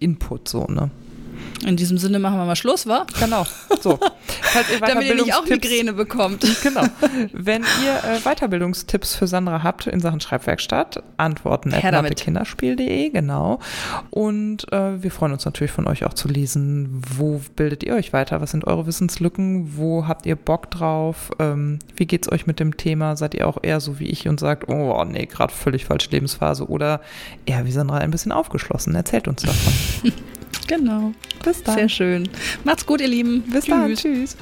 Input 0.00 0.48
so, 0.48 0.66
ne? 0.66 0.90
In 1.64 1.76
diesem 1.76 1.96
Sinne 1.96 2.18
machen 2.18 2.38
wir 2.38 2.44
mal 2.44 2.56
Schluss, 2.56 2.86
wa? 2.86 3.06
Genau. 3.20 3.46
So. 3.80 3.98
Falls 4.26 4.70
ihr 4.70 4.80
Damit 4.80 5.04
ihr 5.04 5.14
nicht 5.14 5.34
auch 5.34 5.46
Migräne 5.46 5.92
bekommt. 5.92 6.44
Genau. 6.62 6.82
Wenn 7.32 7.62
ihr 7.62 7.94
äh, 8.04 8.18
Weiterbildungstipps 8.20 9.14
für 9.14 9.26
Sandra 9.26 9.62
habt 9.62 9.86
in 9.86 10.00
Sachen 10.00 10.20
Schreibwerkstatt, 10.20 11.02
antworten 11.16 11.72
at 11.72 12.16
kinderspiel.de, 12.16 13.10
genau. 13.10 13.60
Und 14.10 14.70
äh, 14.72 15.02
wir 15.02 15.10
freuen 15.10 15.32
uns 15.32 15.44
natürlich 15.44 15.70
von 15.70 15.86
euch 15.86 16.04
auch 16.04 16.14
zu 16.14 16.28
lesen, 16.28 17.02
wo 17.16 17.40
bildet 17.54 17.84
ihr 17.84 17.94
euch 17.94 18.12
weiter? 18.12 18.40
Was 18.40 18.50
sind 18.50 18.66
eure 18.66 18.86
Wissenslücken? 18.86 19.76
Wo 19.76 20.06
habt 20.06 20.26
ihr 20.26 20.36
Bock 20.36 20.70
drauf? 20.70 21.30
Ähm, 21.38 21.78
wie 21.94 22.06
geht's 22.06 22.30
euch 22.30 22.46
mit 22.46 22.58
dem 22.58 22.76
Thema? 22.76 23.16
Seid 23.16 23.34
ihr 23.34 23.46
auch 23.46 23.58
eher 23.62 23.80
so 23.80 24.00
wie 24.00 24.06
ich 24.06 24.28
und 24.28 24.40
sagt, 24.40 24.68
oh 24.68 25.04
nee, 25.04 25.26
gerade 25.26 25.52
völlig 25.52 25.84
falsche 25.84 26.10
Lebensphase 26.10 26.68
oder 26.68 27.00
eher 27.46 27.64
wie 27.64 27.72
Sandra 27.72 27.98
ein 27.98 28.10
bisschen 28.10 28.32
aufgeschlossen? 28.32 28.94
Erzählt 28.94 29.28
uns 29.28 29.42
davon. 29.42 30.12
Genau. 30.66 31.12
Bis 31.44 31.62
dann. 31.62 31.76
Sehr 31.76 31.88
schön. 31.88 32.28
Macht's 32.64 32.86
gut, 32.86 33.00
ihr 33.00 33.08
Lieben. 33.08 33.42
Bis 33.42 33.64
Tschüss. 33.64 33.74
dann. 33.74 33.94
Tschüss. 33.96 34.36